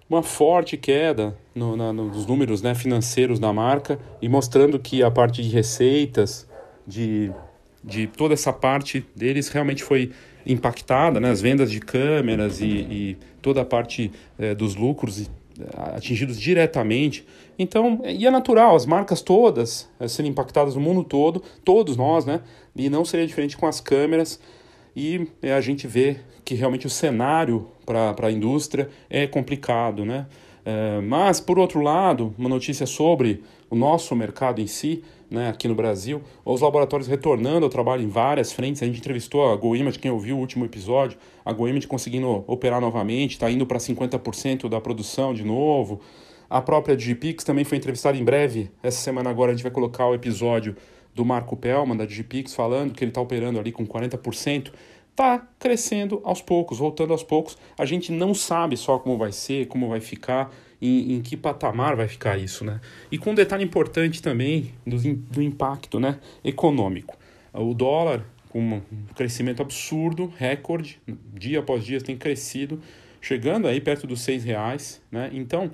uma 0.09 0.23
forte 0.23 0.77
queda 0.77 1.37
no, 1.53 1.75
na, 1.75 1.94
nos 1.94 2.25
números 2.25 2.61
né, 2.61 2.73
financeiros 2.73 3.39
da 3.39 3.51
marca 3.53 4.00
e 4.21 4.27
mostrando 4.27 4.79
que 4.79 5.03
a 5.03 5.11
parte 5.11 5.41
de 5.41 5.50
receitas, 5.50 6.47
de, 6.85 7.31
de 7.83 8.07
toda 8.07 8.33
essa 8.33 8.51
parte 8.51 9.05
deles 9.15 9.50
realmente 9.50 9.83
foi 9.83 10.11
impactada, 10.45 11.19
né, 11.19 11.29
as 11.29 11.41
vendas 11.41 11.71
de 11.71 11.79
câmeras 11.79 12.59
e, 12.59 12.65
e 12.65 13.17
toda 13.41 13.61
a 13.61 13.65
parte 13.65 14.11
é, 14.38 14.53
dos 14.53 14.75
lucros 14.75 15.21
eh, 15.21 15.63
atingidos 15.95 16.39
diretamente. 16.39 17.25
Então, 17.57 18.01
e 18.03 18.25
é 18.25 18.31
natural, 18.31 18.75
as 18.75 18.85
marcas 18.85 19.21
todas 19.21 19.89
é, 19.99 20.07
serem 20.07 20.31
impactadas 20.31 20.75
no 20.75 20.81
mundo 20.81 21.03
todo, 21.03 21.41
todos 21.63 21.95
nós, 21.95 22.25
né? 22.25 22.41
E 22.75 22.89
não 22.89 23.06
seria 23.06 23.27
diferente 23.27 23.56
com 23.56 23.67
as 23.67 23.79
câmeras 23.79 24.39
e 24.95 25.27
é, 25.41 25.53
a 25.53 25.61
gente 25.61 25.88
vê 25.88 26.17
que 26.45 26.56
realmente 26.56 26.85
o 26.85 26.89
cenário 26.89 27.67
para 27.85 28.27
a 28.27 28.31
indústria 28.31 28.89
é 29.09 29.25
complicado, 29.27 30.06
né? 30.06 30.25
É, 30.65 31.01
mas, 31.01 31.39
por 31.39 31.60
outro 31.60 31.81
lado, 31.81 32.33
uma 32.38 32.50
notícia 32.50 32.86
sobre 32.86 33.44
o 33.69 33.75
nosso 33.75 34.15
mercado 34.15 34.62
em 34.62 34.68
si, 34.68 35.04
né, 35.30 35.50
aqui 35.50 35.68
no 35.68 35.74
Brasil, 35.74 36.21
os 36.45 36.62
laboratórios 36.62 37.07
retornando 37.07 37.65
ao 37.65 37.69
trabalho 37.69 38.04
em 38.04 38.07
várias 38.07 38.54
frentes. 38.54 38.83
A 38.83 38.86
gente 38.86 39.00
entrevistou 39.00 39.51
a 39.51 39.56
GoImage, 39.56 39.98
quem 39.98 40.12
ouviu 40.12 40.38
o 40.38 40.39
último 40.39 40.63
episódio, 40.63 41.18
a 41.44 41.51
GoImage 41.51 41.88
conseguindo 41.88 42.44
operar 42.48 42.80
novamente, 42.80 43.31
está 43.31 43.50
indo 43.50 43.65
para 43.65 43.80
50% 43.80 44.69
da 44.69 44.80
produção 44.80 45.33
de 45.33 45.44
novo. 45.44 46.00
A 46.50 46.62
própria 46.62 46.95
Digipix 46.95 47.44
também 47.44 47.63
foi 47.63 47.80
entrevistada 47.80 48.16
em 48.16 48.24
breve. 48.24 48.69
Essa 48.83 49.01
semana 49.01 49.30
agora 49.30 49.51
a 49.51 49.56
gente 49.56 49.63
vai 49.63 49.71
colocar 49.71 50.07
o 50.07 50.13
episódio 50.13 50.75
do 51.16 51.25
Marco 51.25 51.57
Pellman, 51.57 51.98
da 51.98 52.06
Digipix, 52.06 52.54
falando 52.54 52.94
que 52.94 53.04
ele 53.04 53.09
está 53.09 53.21
operando 53.21 53.59
ali 53.59 53.71
com 53.71 53.86
40%, 53.88 54.71
está 55.13 55.48
crescendo 55.60 56.19
aos 56.24 56.42
poucos, 56.42 56.80
voltando 56.80 57.13
aos 57.13 57.24
poucos. 57.24 57.57
A 57.77 57.86
gente 57.86 58.12
não 58.12 58.33
sabe 58.33 58.75
só 58.75 58.98
como 58.98 59.18
vai 59.18 59.31
ser, 59.31 59.68
como 59.68 59.88
vai 59.88 60.00
ficar, 60.00 60.51
em, 60.81 61.13
em 61.13 61.21
que 61.21 61.38
patamar 61.38 61.95
vai 61.95 62.07
ficar 62.07 62.38
isso, 62.38 62.65
né? 62.65 62.81
E 63.12 63.18
com 63.18 63.31
um 63.31 63.36
detalhe 63.36 63.63
importante 63.63 64.21
também 64.21 64.73
do, 64.85 64.97
do 64.97 65.42
impacto 65.42 65.99
né, 65.99 66.19
econômico. 66.44 67.16
O 67.54 67.73
dólar, 67.73 68.26
com 68.49 68.59
um 68.59 68.81
crescimento 69.16 69.61
absurdo, 69.61 70.33
recorde, 70.35 70.99
dia 71.33 71.59
após 71.59 71.85
dia 71.85 72.02
tem 72.02 72.18
crescido, 72.18 72.81
chegando 73.21 73.68
aí 73.68 73.80
perto 73.80 74.07
dos 74.07 74.21
seis 74.21 74.44
reais, 74.44 75.02
né? 75.11 75.30
Então, 75.31 75.71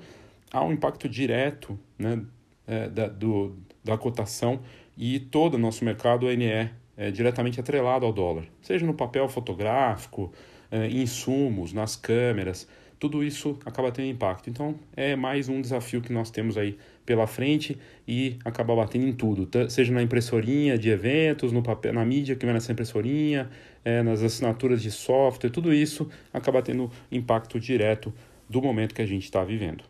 há 0.52 0.64
um 0.64 0.74
impacto 0.74 1.08
direto 1.08 1.80
né, 1.98 2.22
é, 2.68 2.90
da, 2.90 3.08
do, 3.08 3.58
da 3.84 3.98
cotação 3.98 4.60
e 4.98 5.18
todo 5.18 5.56
o 5.56 5.58
nosso 5.58 5.86
mercado 5.86 6.28
NE 6.28 6.70
é 7.00 7.10
diretamente 7.10 7.62
atrelado 7.62 8.06
ao 8.06 8.12
dólar, 8.12 8.44
seja 8.62 8.86
no 8.86 8.94
papel 8.94 9.30
fotográfico, 9.30 10.34
é, 10.70 10.90
insumos, 10.90 11.72
nas 11.72 11.96
câmeras, 11.96 12.68
tudo 13.00 13.24
isso 13.24 13.58
acaba 13.66 13.90
tendo 13.90 14.10
impacto. 14.10 14.50
Então 14.50 14.76
é 14.98 15.16
mais 15.16 15.48
um 15.48 15.62
desafio 15.62 16.02
que 16.02 16.12
nós 16.12 16.30
temos 16.30 16.58
aí 16.58 16.78
pela 17.06 17.26
frente 17.26 17.78
e 18.06 18.38
acaba 18.44 18.76
batendo 18.76 19.08
em 19.08 19.14
tudo, 19.14 19.50
seja 19.70 19.94
na 19.94 20.04
impressorinha 20.04 20.78
de 20.78 20.90
eventos, 20.90 21.54
no 21.54 21.64
papel, 21.64 21.94
na 21.94 22.04
mídia 22.04 22.36
que 22.36 22.46
vem 22.46 22.54
nessa 22.54 22.74
impressorinha, 22.74 23.50
é, 23.86 24.04
nas 24.04 24.22
assinaturas 24.22 24.82
de 24.82 24.92
software, 24.92 25.50
tudo 25.50 25.74
isso 25.74 26.10
acaba 26.34 26.62
tendo 26.62 26.92
impacto 27.10 27.58
direto 27.62 28.14
do 28.50 28.62
momento 28.62 28.94
que 28.94 29.02
a 29.02 29.06
gente 29.06 29.24
está 29.24 29.42
vivendo. 29.42 29.86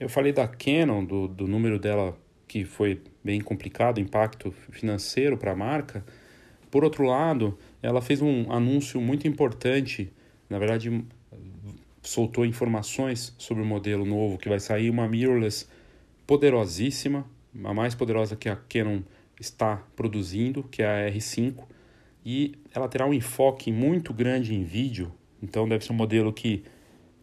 Eu 0.00 0.08
falei 0.08 0.32
da 0.32 0.48
Canon, 0.48 1.04
do, 1.04 1.28
do 1.28 1.46
número 1.46 1.78
dela 1.78 2.16
que 2.48 2.64
foi 2.64 3.02
bem 3.22 3.42
complicado, 3.42 4.00
impacto 4.00 4.50
financeiro 4.70 5.36
para 5.36 5.52
a 5.52 5.56
marca. 5.56 6.02
Por 6.70 6.84
outro 6.84 7.04
lado, 7.04 7.56
ela 7.82 8.00
fez 8.00 8.20
um 8.20 8.50
anúncio 8.50 9.00
muito 9.00 9.26
importante, 9.28 10.12
na 10.48 10.58
verdade, 10.58 11.04
soltou 12.02 12.44
informações 12.44 13.34
sobre 13.38 13.62
o 13.62 13.66
modelo 13.66 14.04
novo 14.04 14.38
que 14.38 14.48
vai 14.48 14.60
sair, 14.60 14.90
uma 14.90 15.08
mirrorless 15.08 15.66
poderosíssima, 16.26 17.24
a 17.64 17.74
mais 17.74 17.94
poderosa 17.94 18.36
que 18.36 18.48
a 18.48 18.56
Canon 18.56 19.00
está 19.40 19.82
produzindo, 19.94 20.62
que 20.64 20.82
é 20.82 21.08
a 21.08 21.10
R5, 21.10 21.64
e 22.24 22.54
ela 22.74 22.88
terá 22.88 23.06
um 23.06 23.14
enfoque 23.14 23.70
muito 23.70 24.12
grande 24.12 24.54
em 24.54 24.64
vídeo, 24.64 25.12
então 25.42 25.68
deve 25.68 25.84
ser 25.84 25.92
um 25.92 25.96
modelo 25.96 26.32
que, 26.32 26.64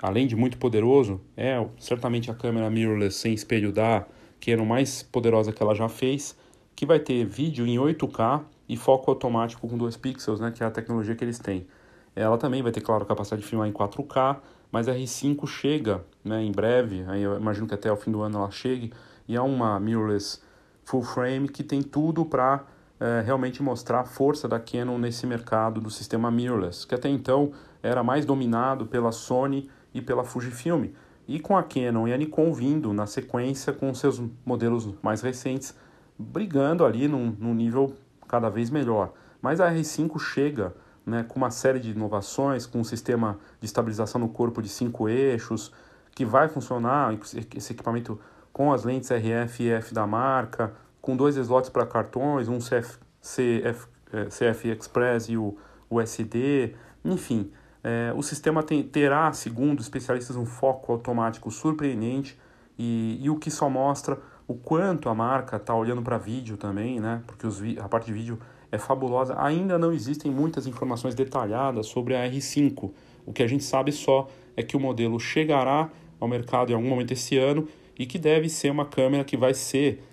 além 0.02 0.28
de 0.28 0.36
muito 0.36 0.58
poderoso, 0.58 1.20
é 1.36 1.64
certamente 1.78 2.32
a 2.32 2.34
câmera 2.34 2.70
mirrorless 2.70 3.18
sem 3.18 3.34
espelho 3.34 3.72
da 3.72 4.06
Canon 4.40 4.66
mais 4.66 5.04
poderosa 5.04 5.52
que 5.52 5.62
ela 5.62 5.76
já 5.76 5.90
fez, 5.90 6.38
que 6.76 6.86
vai 6.86 7.00
ter 7.00 7.26
vídeo 7.26 7.68
em 7.68 7.78
8K 7.78 8.44
e 8.68 8.78
foco 8.78 9.12
automático 9.12 9.68
com 9.68 9.78
2 9.78 9.98
pixels, 9.98 10.40
né, 10.40 10.52
que 10.52 10.64
é 10.64 10.66
a 10.66 10.72
tecnologia 10.72 11.16
que 11.16 11.24
eles 11.24 11.40
têm. 11.40 11.68
Ela 12.16 12.38
também 12.38 12.62
vai 12.62 12.72
ter, 12.72 12.82
claro, 12.82 13.06
capacidade 13.06 13.42
de 13.42 13.48
filmar 13.48 13.68
em 13.68 13.72
4K, 13.72 14.38
mas 14.72 14.88
a 14.88 14.94
R5 14.94 15.48
chega 15.48 16.04
né, 16.24 16.44
em 16.44 16.52
breve, 16.52 17.04
aí 17.08 17.22
eu 17.22 17.38
imagino 17.38 17.68
que 17.68 17.74
até 17.74 17.92
o 17.92 17.96
fim 17.96 18.12
do 18.12 18.22
ano 18.22 18.40
ela 18.40 18.52
chegue, 18.52 18.94
e 19.28 19.36
é 19.36 19.42
uma 19.42 19.80
mirrorless 19.80 20.42
full 20.84 21.04
frame 21.04 21.48
que 21.48 21.64
tem 21.64 21.82
tudo 21.82 22.26
para 22.26 22.64
é, 23.00 23.22
realmente 23.26 23.62
mostrar 23.62 24.02
a 24.02 24.06
força 24.06 24.48
da 24.48 24.60
Canon 24.60 24.98
nesse 24.98 25.26
mercado 25.26 25.82
do 25.82 25.90
sistema 25.90 26.32
mirrorless, 26.32 26.86
que 26.86 26.96
até 26.96 27.10
então 27.10 27.52
era 27.82 28.04
mais 28.04 28.26
dominado 28.26 28.86
pela 28.86 29.12
Sony 29.12 29.70
e 29.94 30.02
pela 30.02 30.24
Fujifilm. 30.24 30.88
E 31.28 31.40
com 31.40 31.58
a 31.58 31.64
Canon 31.64 32.08
e 32.08 32.14
a 32.14 32.18
Nikon 32.18 32.54
vindo 32.54 32.94
na 32.94 33.06
sequência 33.06 33.72
com 33.72 33.94
seus 33.94 34.22
modelos 34.46 34.90
mais 35.02 35.22
recentes, 35.22 35.76
brigando 36.18 36.86
ali 36.86 37.08
num, 37.08 37.36
num 37.38 37.54
nível 37.54 37.96
cada 38.34 38.50
vez 38.50 38.72
melhor. 38.72 39.14
Mas 39.40 39.62
a 39.62 39.72
R5 39.72 40.20
chega 40.20 40.74
né, 41.06 41.24
com 41.28 41.38
uma 41.38 41.52
série 41.52 41.80
de 41.80 41.92
inovações, 41.92 42.66
com 42.66 42.80
um 42.80 42.84
sistema 42.84 43.38
de 43.60 43.68
estabilização 43.68 44.20
no 44.20 44.28
corpo 44.28 44.60
de 44.60 44.70
cinco 44.70 45.08
eixos, 45.08 45.72
que 46.16 46.26
vai 46.26 46.50
funcionar, 46.50 47.16
esse 47.56 47.74
equipamento 47.74 48.20
com 48.52 48.74
as 48.74 48.84
lentes 48.84 49.12
RF 49.12 49.64
e 49.64 49.70
F 49.70 49.94
da 49.94 50.08
marca, 50.08 50.74
com 51.00 51.16
dois 51.16 51.36
slots 51.36 51.70
para 51.70 51.86
cartões, 51.86 52.48
um 52.48 52.58
CF, 52.58 52.98
CF, 53.22 53.88
CF 54.30 54.70
Express 54.70 55.30
e 55.30 55.38
o 55.38 55.56
USD, 55.92 56.74
enfim. 57.06 57.52
É, 57.84 58.12
o 58.16 58.24
sistema 58.24 58.64
tem, 58.64 58.82
terá, 58.82 59.32
segundo 59.32 59.80
especialistas, 59.80 60.36
um 60.36 60.46
foco 60.46 60.92
automático 60.92 61.52
surpreendente 61.52 62.40
e, 62.80 63.20
e 63.22 63.30
o 63.30 63.36
que 63.36 63.52
só 63.52 63.70
mostra 63.70 64.18
o 64.48 64.54
quanto 64.54 65.10
a 65.10 65.16
marca 65.16 65.58
está 65.58 65.76
olhando 65.76 66.02
para 66.02 66.18
vídeo 66.18 66.58
também, 66.58 67.00
né? 67.00 67.22
Porque 67.26 67.48
os, 67.48 67.62
a 67.78 67.88
parte 67.88 68.08
de 68.08 68.14
vídeo 68.14 68.40
é 68.72 68.78
fabulosa. 68.78 69.36
Ainda 69.40 69.78
não 69.78 69.94
existem 69.94 70.32
muitas 70.32 70.68
informações 70.68 71.16
detalhadas 71.16 71.88
sobre 71.88 72.16
a 72.16 72.28
R5. 72.30 72.92
O 73.26 73.32
que 73.32 73.44
a 73.44 73.48
gente 73.48 73.64
sabe 73.64 73.92
só 73.92 74.28
é 74.58 74.64
que 74.64 74.76
o 74.76 74.80
modelo 74.80 75.20
chegará 75.20 75.90
ao 76.20 76.28
mercado 76.28 76.72
em 76.72 76.76
algum 76.76 76.90
momento 76.90 77.12
esse 77.12 77.38
ano 77.38 77.68
e 77.98 78.06
que 78.06 78.18
deve 78.18 78.50
ser 78.50 78.72
uma 78.72 78.86
câmera 78.86 79.24
que 79.24 79.38
vai 79.38 79.54
ser 79.54 80.04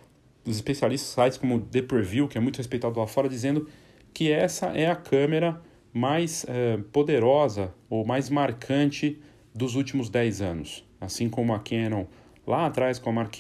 dos 0.45 0.57
especialistas, 0.57 1.11
sites 1.11 1.39
como 1.39 1.61
The 1.61 1.83
Preview, 1.83 2.29
que 2.29 2.39
é 2.39 2.41
muito 2.41 2.59
respeitado 2.59 2.99
lá 2.99 3.07
fora, 3.07 3.29
dizendo 3.29 3.69
que 4.13 4.31
essa 4.31 4.67
é 4.69 4.87
a 4.87 4.97
câmera 4.97 5.61
mais 5.93 6.45
é, 6.49 6.79
poderosa 6.93 7.73
ou 7.89 8.05
mais 8.05 8.31
marcante 8.31 9.21
dos 9.55 9.75
últimos 9.75 10.09
10 10.09 10.41
anos. 10.41 10.85
Assim 11.01 11.29
como 11.29 11.55
a 11.55 11.59
Canon 11.59 12.07
lá 12.47 12.67
atrás 12.67 12.99
com 12.99 13.11
a, 13.11 13.13
Mark, 13.13 13.35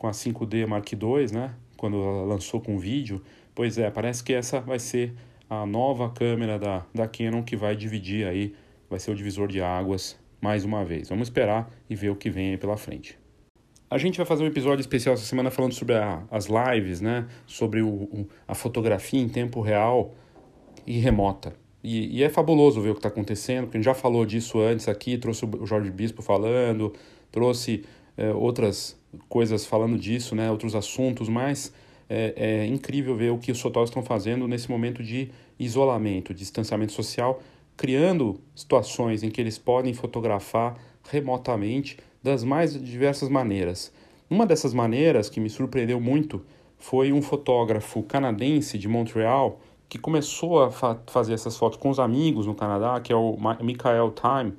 com 0.00 0.08
a 0.08 0.12
5D 0.12 0.66
Mark 0.66 0.90
II, 0.90 0.98
né? 1.30 1.54
quando 1.76 2.02
ela 2.02 2.24
lançou 2.24 2.58
com 2.58 2.78
vídeo. 2.78 3.22
Pois 3.54 3.76
é, 3.76 3.90
parece 3.90 4.24
que 4.24 4.32
essa 4.32 4.58
vai 4.58 4.78
ser 4.78 5.12
a 5.48 5.66
nova 5.66 6.08
câmera 6.08 6.58
da, 6.58 6.86
da 6.94 7.06
Canon 7.06 7.42
que 7.42 7.54
vai 7.54 7.76
dividir 7.76 8.26
aí, 8.26 8.54
vai 8.88 8.98
ser 8.98 9.10
o 9.10 9.14
divisor 9.14 9.46
de 9.46 9.60
águas 9.60 10.18
mais 10.40 10.64
uma 10.64 10.82
vez. 10.86 11.10
Vamos 11.10 11.28
esperar 11.28 11.70
e 11.88 11.94
ver 11.94 12.08
o 12.08 12.16
que 12.16 12.30
vem 12.30 12.52
aí 12.52 12.56
pela 12.56 12.78
frente. 12.78 13.18
A 13.90 13.98
gente 13.98 14.16
vai 14.16 14.24
fazer 14.24 14.42
um 14.42 14.46
episódio 14.46 14.80
especial 14.80 15.14
essa 15.14 15.24
semana 15.24 15.50
falando 15.50 15.74
sobre 15.74 15.94
a, 15.94 16.22
as 16.30 16.46
lives, 16.46 17.02
né? 17.02 17.26
Sobre 17.46 17.82
o, 17.82 17.88
o, 17.88 18.28
a 18.48 18.54
fotografia 18.54 19.20
em 19.20 19.28
tempo 19.28 19.60
real 19.60 20.14
e 20.86 20.98
remota. 20.98 21.52
E, 21.84 22.18
e 22.18 22.22
é 22.22 22.30
fabuloso 22.30 22.80
ver 22.80 22.90
o 22.90 22.94
que 22.94 23.00
está 23.00 23.08
acontecendo, 23.08 23.64
porque 23.64 23.76
a 23.76 23.80
gente 23.80 23.86
já 23.86 23.94
falou 23.94 24.24
disso 24.24 24.60
antes 24.60 24.88
aqui, 24.88 25.18
trouxe 25.18 25.44
o 25.44 25.66
Jorge 25.66 25.90
Bispo 25.90 26.22
falando, 26.22 26.92
trouxe 27.30 27.84
é, 28.16 28.30
outras 28.32 28.99
coisas 29.28 29.66
falando 29.66 29.98
disso, 29.98 30.34
né? 30.34 30.50
Outros 30.50 30.74
assuntos, 30.74 31.28
mas 31.28 31.72
é, 32.08 32.34
é 32.36 32.66
incrível 32.66 33.16
ver 33.16 33.30
o 33.30 33.38
que 33.38 33.52
os 33.52 33.60
fotógrafos 33.60 33.90
estão 33.90 34.02
fazendo 34.02 34.48
nesse 34.48 34.70
momento 34.70 35.02
de 35.02 35.30
isolamento, 35.58 36.32
de 36.32 36.40
distanciamento 36.40 36.92
social, 36.92 37.42
criando 37.76 38.40
situações 38.54 39.22
em 39.22 39.30
que 39.30 39.40
eles 39.40 39.58
podem 39.58 39.94
fotografar 39.94 40.76
remotamente 41.08 41.96
das 42.22 42.44
mais 42.44 42.72
diversas 42.82 43.28
maneiras. 43.28 43.92
Uma 44.28 44.46
dessas 44.46 44.74
maneiras 44.74 45.28
que 45.28 45.40
me 45.40 45.50
surpreendeu 45.50 46.00
muito 46.00 46.44
foi 46.78 47.12
um 47.12 47.20
fotógrafo 47.20 48.02
canadense 48.02 48.78
de 48.78 48.88
Montreal 48.88 49.60
que 49.88 49.98
começou 49.98 50.62
a 50.62 50.70
fa 50.70 50.98
fazer 51.08 51.34
essas 51.34 51.56
fotos 51.56 51.78
com 51.78 51.90
os 51.90 51.98
amigos 51.98 52.46
no 52.46 52.54
Canadá, 52.54 53.00
que 53.00 53.12
é 53.12 53.16
o 53.16 53.36
Michael 53.60 54.12
Time. 54.12 54.54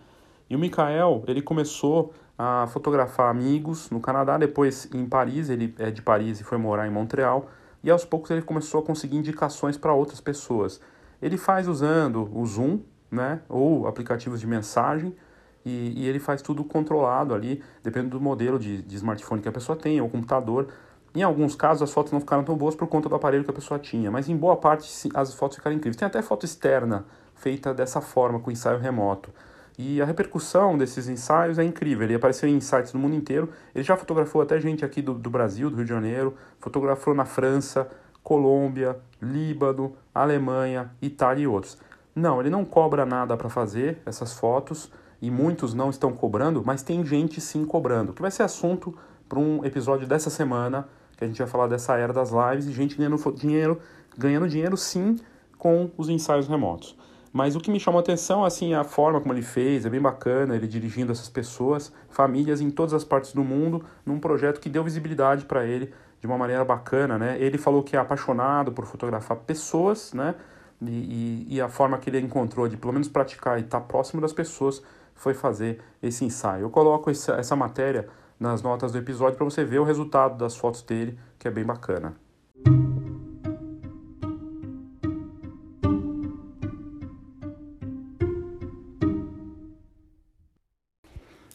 E 0.49 0.55
o 0.55 0.59
Michael, 0.59 1.23
ele 1.25 1.41
começou 1.41 2.13
a 2.43 2.65
fotografar 2.65 3.29
amigos 3.29 3.91
no 3.91 3.99
Canadá, 3.99 4.35
depois 4.35 4.89
em 4.95 5.05
Paris, 5.05 5.47
ele 5.47 5.75
é 5.77 5.91
de 5.91 6.01
Paris 6.01 6.39
e 6.39 6.43
foi 6.43 6.57
morar 6.57 6.87
em 6.87 6.89
Montreal, 6.89 7.51
e 7.83 7.91
aos 7.91 8.03
poucos 8.03 8.31
ele 8.31 8.41
começou 8.41 8.79
a 8.79 8.83
conseguir 8.83 9.15
indicações 9.15 9.77
para 9.77 9.93
outras 9.93 10.19
pessoas. 10.19 10.81
Ele 11.21 11.37
faz 11.37 11.67
usando 11.67 12.27
o 12.35 12.43
Zoom, 12.43 12.79
né, 13.11 13.41
ou 13.47 13.85
aplicativos 13.85 14.39
de 14.39 14.47
mensagem, 14.47 15.15
e, 15.63 15.93
e, 15.95 16.07
ele 16.07 16.17
faz 16.17 16.41
tudo 16.41 16.63
controlado 16.63 17.35
ali, 17.35 17.63
dependendo 17.83 18.17
do 18.17 18.21
modelo 18.21 18.57
de, 18.57 18.81
de 18.81 18.95
smartphone 18.95 19.39
que 19.39 19.47
a 19.47 19.51
pessoa 19.51 19.77
tem, 19.77 20.01
ou 20.01 20.09
computador. 20.09 20.69
Em 21.13 21.21
alguns 21.21 21.53
casos 21.53 21.83
as 21.83 21.93
fotos 21.93 22.11
não 22.11 22.19
ficaram 22.19 22.43
tão 22.43 22.57
boas 22.57 22.73
por 22.73 22.87
conta 22.87 23.07
do 23.07 23.13
aparelho 23.13 23.43
que 23.43 23.51
a 23.51 23.53
pessoa 23.53 23.79
tinha, 23.79 24.09
mas 24.09 24.27
em 24.27 24.35
boa 24.35 24.57
parte 24.57 24.89
as 25.13 25.33
fotos 25.35 25.57
ficaram 25.57 25.75
incríveis. 25.75 25.97
Tem 25.97 26.07
até 26.07 26.23
foto 26.23 26.43
externa 26.43 27.05
feita 27.35 27.71
dessa 27.71 28.01
forma, 28.01 28.39
com 28.39 28.49
ensaio 28.49 28.79
remoto. 28.79 29.29
E 29.77 30.01
a 30.01 30.05
repercussão 30.05 30.77
desses 30.77 31.07
ensaios 31.07 31.57
é 31.57 31.63
incrível. 31.63 32.03
Ele 32.03 32.15
apareceu 32.15 32.47
em 32.49 32.59
sites 32.59 32.91
do 32.91 32.99
mundo 32.99 33.15
inteiro. 33.15 33.49
Ele 33.73 33.83
já 33.83 33.95
fotografou 33.97 34.41
até 34.41 34.59
gente 34.59 34.85
aqui 34.85 35.01
do, 35.01 35.13
do 35.13 35.29
Brasil, 35.29 35.69
do 35.69 35.77
Rio 35.77 35.85
de 35.85 35.89
Janeiro, 35.89 36.35
fotografou 36.59 37.13
na 37.13 37.25
França, 37.25 37.89
Colômbia, 38.23 38.99
Líbano, 39.21 39.95
Alemanha, 40.13 40.91
Itália 41.01 41.43
e 41.43 41.47
outros. 41.47 41.77
Não, 42.13 42.39
ele 42.39 42.49
não 42.49 42.65
cobra 42.65 43.05
nada 43.05 43.35
para 43.37 43.49
fazer 43.49 44.01
essas 44.05 44.33
fotos 44.33 44.91
e 45.21 45.31
muitos 45.31 45.73
não 45.73 45.89
estão 45.89 46.11
cobrando, 46.11 46.61
mas 46.65 46.83
tem 46.83 47.05
gente 47.05 47.39
sim 47.39 47.63
cobrando, 47.63 48.11
que 48.11 48.21
vai 48.21 48.31
ser 48.31 48.43
assunto 48.43 48.97
para 49.29 49.39
um 49.39 49.63
episódio 49.63 50.07
dessa 50.07 50.29
semana, 50.29 50.89
que 51.15 51.23
a 51.23 51.27
gente 51.27 51.37
vai 51.37 51.47
falar 51.47 51.67
dessa 51.67 51.95
era 51.95 52.11
das 52.11 52.31
lives 52.31 52.65
e 52.65 52.73
gente 52.73 52.97
ganhando 52.97 53.17
dinheiro, 53.33 53.79
ganhando 54.17 54.49
dinheiro 54.49 54.75
sim 54.75 55.17
com 55.57 55.89
os 55.95 56.09
ensaios 56.09 56.47
remotos. 56.47 56.97
Mas 57.33 57.55
o 57.55 57.59
que 57.59 57.71
me 57.71 57.79
chamou 57.79 57.99
a 57.99 58.01
atenção, 58.01 58.43
assim, 58.43 58.73
é 58.73 58.75
a 58.75 58.83
forma 58.83 59.21
como 59.21 59.33
ele 59.33 59.41
fez, 59.41 59.85
é 59.85 59.89
bem 59.89 60.01
bacana, 60.01 60.55
ele 60.55 60.67
dirigindo 60.67 61.11
essas 61.11 61.29
pessoas, 61.29 61.91
famílias 62.09 62.59
em 62.59 62.69
todas 62.69 62.93
as 62.93 63.05
partes 63.05 63.33
do 63.33 63.43
mundo, 63.43 63.85
num 64.05 64.19
projeto 64.19 64.59
que 64.59 64.69
deu 64.69 64.83
visibilidade 64.83 65.45
para 65.45 65.65
ele 65.65 65.93
de 66.19 66.27
uma 66.27 66.37
maneira 66.37 66.65
bacana, 66.65 67.17
né? 67.17 67.37
Ele 67.39 67.57
falou 67.57 67.81
que 67.81 67.95
é 67.95 67.99
apaixonado 67.99 68.71
por 68.71 68.85
fotografar 68.85 69.37
pessoas, 69.37 70.13
né? 70.13 70.35
E, 70.81 71.45
e, 71.49 71.55
e 71.55 71.61
a 71.61 71.69
forma 71.69 71.97
que 71.97 72.09
ele 72.09 72.19
encontrou 72.19 72.67
de 72.67 72.75
pelo 72.75 72.91
menos 72.91 73.07
praticar 73.07 73.57
e 73.57 73.61
estar 73.61 73.79
tá 73.79 73.85
próximo 73.85 74.21
das 74.21 74.33
pessoas 74.33 74.83
foi 75.15 75.33
fazer 75.33 75.79
esse 76.01 76.25
ensaio. 76.25 76.63
Eu 76.63 76.69
coloco 76.69 77.09
essa, 77.09 77.33
essa 77.33 77.55
matéria 77.55 78.07
nas 78.39 78.61
notas 78.61 78.91
do 78.91 78.97
episódio 78.97 79.37
para 79.37 79.45
você 79.45 79.63
ver 79.63 79.79
o 79.79 79.83
resultado 79.83 80.37
das 80.37 80.57
fotos 80.57 80.81
dele, 80.81 81.17
que 81.39 81.47
é 81.47 81.51
bem 81.51 81.63
bacana. 81.63 82.15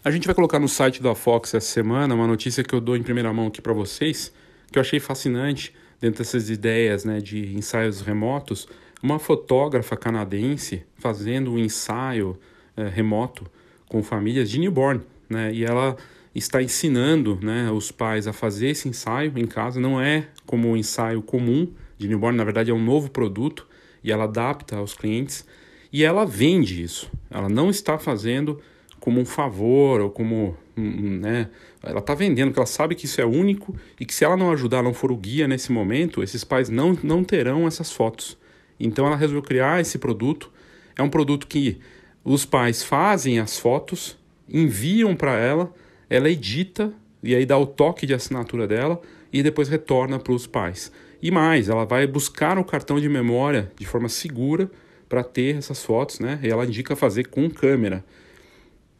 A 0.06 0.10
gente 0.12 0.24
vai 0.24 0.36
colocar 0.36 0.60
no 0.60 0.68
site 0.68 1.02
da 1.02 1.16
Fox 1.16 1.52
essa 1.52 1.66
semana 1.66 2.14
uma 2.14 2.28
notícia 2.28 2.62
que 2.62 2.72
eu 2.72 2.80
dou 2.80 2.96
em 2.96 3.02
primeira 3.02 3.32
mão 3.32 3.48
aqui 3.48 3.60
para 3.60 3.72
vocês, 3.72 4.32
que 4.70 4.78
eu 4.78 4.80
achei 4.80 5.00
fascinante 5.00 5.74
dentro 6.00 6.18
dessas 6.18 6.48
ideias 6.48 7.04
né, 7.04 7.18
de 7.18 7.52
ensaios 7.56 8.02
remotos. 8.02 8.68
Uma 9.02 9.18
fotógrafa 9.18 9.96
canadense 9.96 10.84
fazendo 10.94 11.50
um 11.50 11.58
ensaio 11.58 12.38
é, 12.76 12.86
remoto 12.86 13.50
com 13.88 14.00
famílias 14.00 14.48
de 14.48 14.60
newborn, 14.60 15.00
né? 15.28 15.52
E 15.52 15.64
ela 15.64 15.96
está 16.32 16.62
ensinando, 16.62 17.36
né, 17.42 17.68
os 17.72 17.90
pais 17.90 18.28
a 18.28 18.32
fazer 18.32 18.68
esse 18.68 18.88
ensaio 18.88 19.32
em 19.36 19.44
casa. 19.44 19.80
Não 19.80 20.00
é 20.00 20.28
como 20.46 20.70
o 20.70 20.76
ensaio 20.76 21.20
comum 21.20 21.68
de 21.98 22.06
newborn, 22.06 22.38
na 22.38 22.44
verdade 22.44 22.70
é 22.70 22.74
um 22.74 22.80
novo 22.80 23.10
produto 23.10 23.66
e 24.04 24.12
ela 24.12 24.22
adapta 24.22 24.76
aos 24.76 24.94
clientes 24.94 25.44
e 25.92 26.04
ela 26.04 26.24
vende 26.24 26.80
isso. 26.80 27.10
Ela 27.28 27.48
não 27.48 27.70
está 27.70 27.98
fazendo 27.98 28.62
como 29.06 29.20
um 29.20 29.24
favor 29.24 30.00
ou 30.00 30.10
como, 30.10 30.56
né? 30.76 31.48
Ela 31.80 32.00
está 32.00 32.12
vendendo, 32.12 32.48
porque 32.48 32.58
ela 32.58 32.66
sabe 32.66 32.96
que 32.96 33.04
isso 33.04 33.20
é 33.20 33.24
único 33.24 33.72
e 34.00 34.04
que 34.04 34.12
se 34.12 34.24
ela 34.24 34.36
não 34.36 34.50
ajudar, 34.50 34.82
não 34.82 34.92
for 34.92 35.12
o 35.12 35.16
guia 35.16 35.46
nesse 35.46 35.70
momento, 35.70 36.24
esses 36.24 36.42
pais 36.42 36.68
não, 36.68 36.98
não 37.04 37.22
terão 37.22 37.68
essas 37.68 37.92
fotos. 37.92 38.36
Então 38.80 39.06
ela 39.06 39.14
resolveu 39.14 39.42
criar 39.42 39.80
esse 39.80 39.96
produto. 39.96 40.50
É 40.98 41.04
um 41.04 41.08
produto 41.08 41.46
que 41.46 41.78
os 42.24 42.44
pais 42.44 42.82
fazem 42.82 43.38
as 43.38 43.56
fotos, 43.60 44.18
enviam 44.52 45.14
para 45.14 45.38
ela, 45.38 45.72
ela 46.10 46.28
edita 46.28 46.92
e 47.22 47.32
aí 47.32 47.46
dá 47.46 47.56
o 47.56 47.64
toque 47.64 48.06
de 48.06 48.12
assinatura 48.12 48.66
dela 48.66 49.00
e 49.32 49.40
depois 49.40 49.68
retorna 49.68 50.18
para 50.18 50.32
os 50.32 50.48
pais. 50.48 50.90
E 51.22 51.30
mais, 51.30 51.68
ela 51.68 51.84
vai 51.84 52.08
buscar 52.08 52.58
o 52.58 52.64
cartão 52.64 52.98
de 52.98 53.08
memória 53.08 53.70
de 53.78 53.86
forma 53.86 54.08
segura 54.08 54.68
para 55.08 55.22
ter 55.22 55.54
essas 55.54 55.84
fotos, 55.84 56.18
né? 56.18 56.40
E 56.42 56.48
ela 56.48 56.66
indica 56.66 56.96
fazer 56.96 57.28
com 57.28 57.48
câmera. 57.48 58.04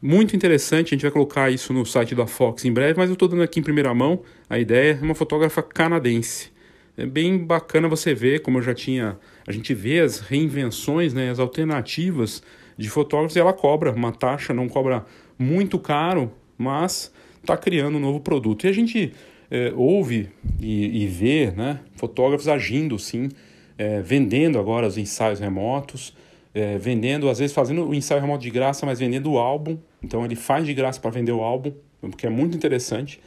Muito 0.09 0.37
interessante, 0.37 0.87
a 0.87 0.95
gente 0.95 1.01
vai 1.01 1.11
colocar 1.11 1.51
isso 1.51 1.73
no 1.73 1.85
site 1.85 2.15
da 2.15 2.25
Fox 2.25 2.63
em 2.63 2.71
breve, 2.71 2.97
mas 2.97 3.09
eu 3.09 3.13
estou 3.15 3.27
dando 3.27 3.43
aqui 3.43 3.59
em 3.59 3.61
primeira 3.61 3.93
mão 3.93 4.21
a 4.49 4.57
ideia, 4.57 4.97
é 4.97 5.03
uma 5.03 5.13
fotógrafa 5.13 5.61
canadense. 5.61 6.49
É 6.95 7.05
bem 7.05 7.37
bacana 7.37 7.89
você 7.89 8.13
ver, 8.13 8.41
como 8.41 8.57
eu 8.57 8.61
já 8.61 8.73
tinha, 8.73 9.19
a 9.45 9.51
gente 9.51 9.73
vê 9.73 9.99
as 9.99 10.21
reinvenções, 10.21 11.13
né, 11.13 11.29
as 11.29 11.39
alternativas 11.39 12.41
de 12.77 12.89
fotógrafos 12.89 13.35
e 13.35 13.39
ela 13.41 13.51
cobra 13.51 13.91
uma 13.91 14.13
taxa, 14.13 14.53
não 14.53 14.69
cobra 14.69 15.05
muito 15.37 15.77
caro, 15.77 16.31
mas 16.57 17.11
está 17.41 17.57
criando 17.57 17.97
um 17.97 17.99
novo 17.99 18.21
produto. 18.21 18.65
E 18.65 18.69
a 18.69 18.73
gente 18.73 19.11
é, 19.51 19.73
ouve 19.75 20.29
e, 20.57 21.03
e, 21.03 21.07
vê 21.07 21.51
né, 21.51 21.81
fotógrafos 21.97 22.47
agindo, 22.47 22.97
sim, 22.97 23.27
é, 23.77 24.01
vendendo 24.01 24.57
agora 24.57 24.87
os 24.87 24.97
ensaios 24.97 25.41
remotos, 25.41 26.15
é, 26.53 26.77
vendendo, 26.77 27.29
às 27.29 27.39
vezes 27.39 27.53
fazendo 27.53 27.85
o 27.85 27.93
ensaio 27.93 28.21
remoto 28.21 28.41
de 28.43 28.49
graça, 28.49 28.85
mas 28.85 28.99
vendendo 28.99 29.33
o 29.33 29.37
álbum. 29.37 29.77
Então 30.01 30.23
ele 30.23 30.35
faz 30.35 30.65
de 30.65 30.73
graça 30.73 30.99
para 30.99 31.11
vender 31.11 31.31
o 31.31 31.41
álbum, 31.41 31.73
porque 32.01 32.27
é 32.27 32.29
muito 32.29 32.55
interessante. 32.55 33.21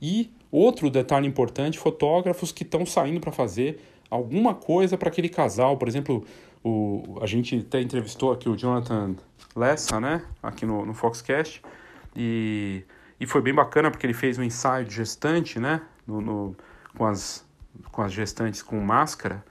E 0.00 0.32
outro 0.50 0.90
detalhe 0.90 1.26
importante, 1.26 1.78
fotógrafos 1.78 2.52
que 2.52 2.62
estão 2.62 2.84
saindo 2.84 3.20
para 3.20 3.32
fazer 3.32 3.80
alguma 4.10 4.54
coisa 4.54 4.98
para 4.98 5.08
aquele 5.08 5.28
casal. 5.28 5.76
Por 5.76 5.88
exemplo, 5.88 6.24
o, 6.62 7.18
a 7.20 7.26
gente 7.26 7.64
até 7.66 7.80
entrevistou 7.80 8.32
aqui 8.32 8.48
o 8.48 8.56
Jonathan 8.56 9.14
Lessa, 9.54 10.00
né? 10.00 10.22
Aqui 10.42 10.66
no, 10.66 10.84
no 10.84 10.94
Foxcast. 10.94 11.62
E, 12.14 12.82
e 13.18 13.26
foi 13.26 13.40
bem 13.40 13.54
bacana 13.54 13.90
porque 13.90 14.06
ele 14.06 14.14
fez 14.14 14.38
um 14.38 14.42
ensaio 14.42 14.84
de 14.84 14.94
gestante, 14.94 15.58
né? 15.58 15.80
No, 16.06 16.20
no, 16.20 16.56
com, 16.96 17.06
as, 17.06 17.46
com 17.90 18.02
as 18.02 18.12
gestantes 18.12 18.62
com 18.62 18.78
máscara. 18.80 19.44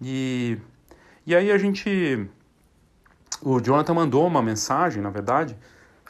E, 0.00 0.58
e 1.26 1.34
aí 1.34 1.50
a 1.50 1.58
gente. 1.58 2.28
O 3.42 3.60
Jonathan 3.60 3.94
mandou 3.94 4.26
uma 4.26 4.42
mensagem, 4.42 5.02
na 5.02 5.10
verdade, 5.10 5.56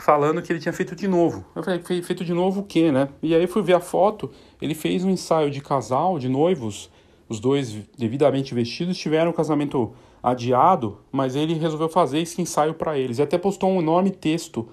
falando 0.05 0.43
que 0.43 0.53
ele 0.53 0.61
tinha 0.61 0.73
feito 0.73 0.95
de 0.95 1.09
novo. 1.09 1.47
Eu 1.57 1.63
falei, 1.63 1.81
feito 1.81 2.23
de 2.23 2.35
novo 2.35 2.61
o 2.61 2.65
quê, 2.65 2.93
né? 2.93 3.09
E 3.23 3.35
aí 3.35 3.47
fui 3.47 3.63
ver 3.63 3.73
a 3.73 3.81
foto, 3.81 4.31
ele 4.61 4.75
fez 4.75 5.03
um 5.03 5.09
ensaio 5.09 5.51
de 5.51 5.63
casal, 5.63 6.19
de 6.19 6.29
noivos, 6.29 6.91
os 7.27 7.41
dois 7.41 7.73
devidamente 7.97 8.53
vestidos, 8.53 8.99
tiveram 8.99 9.31
o 9.31 9.35
casamento 9.35 9.95
adiado, 10.23 10.99
mas 11.11 11.35
ele 11.35 11.55
resolveu 11.55 11.89
fazer 11.89 12.19
esse 12.19 12.43
ensaio 12.43 12.75
para 12.75 12.99
eles. 12.99 13.19
E 13.19 13.23
até 13.23 13.39
postou 13.39 13.71
um 13.71 13.81
enorme 13.81 14.11
texto, 14.11 14.69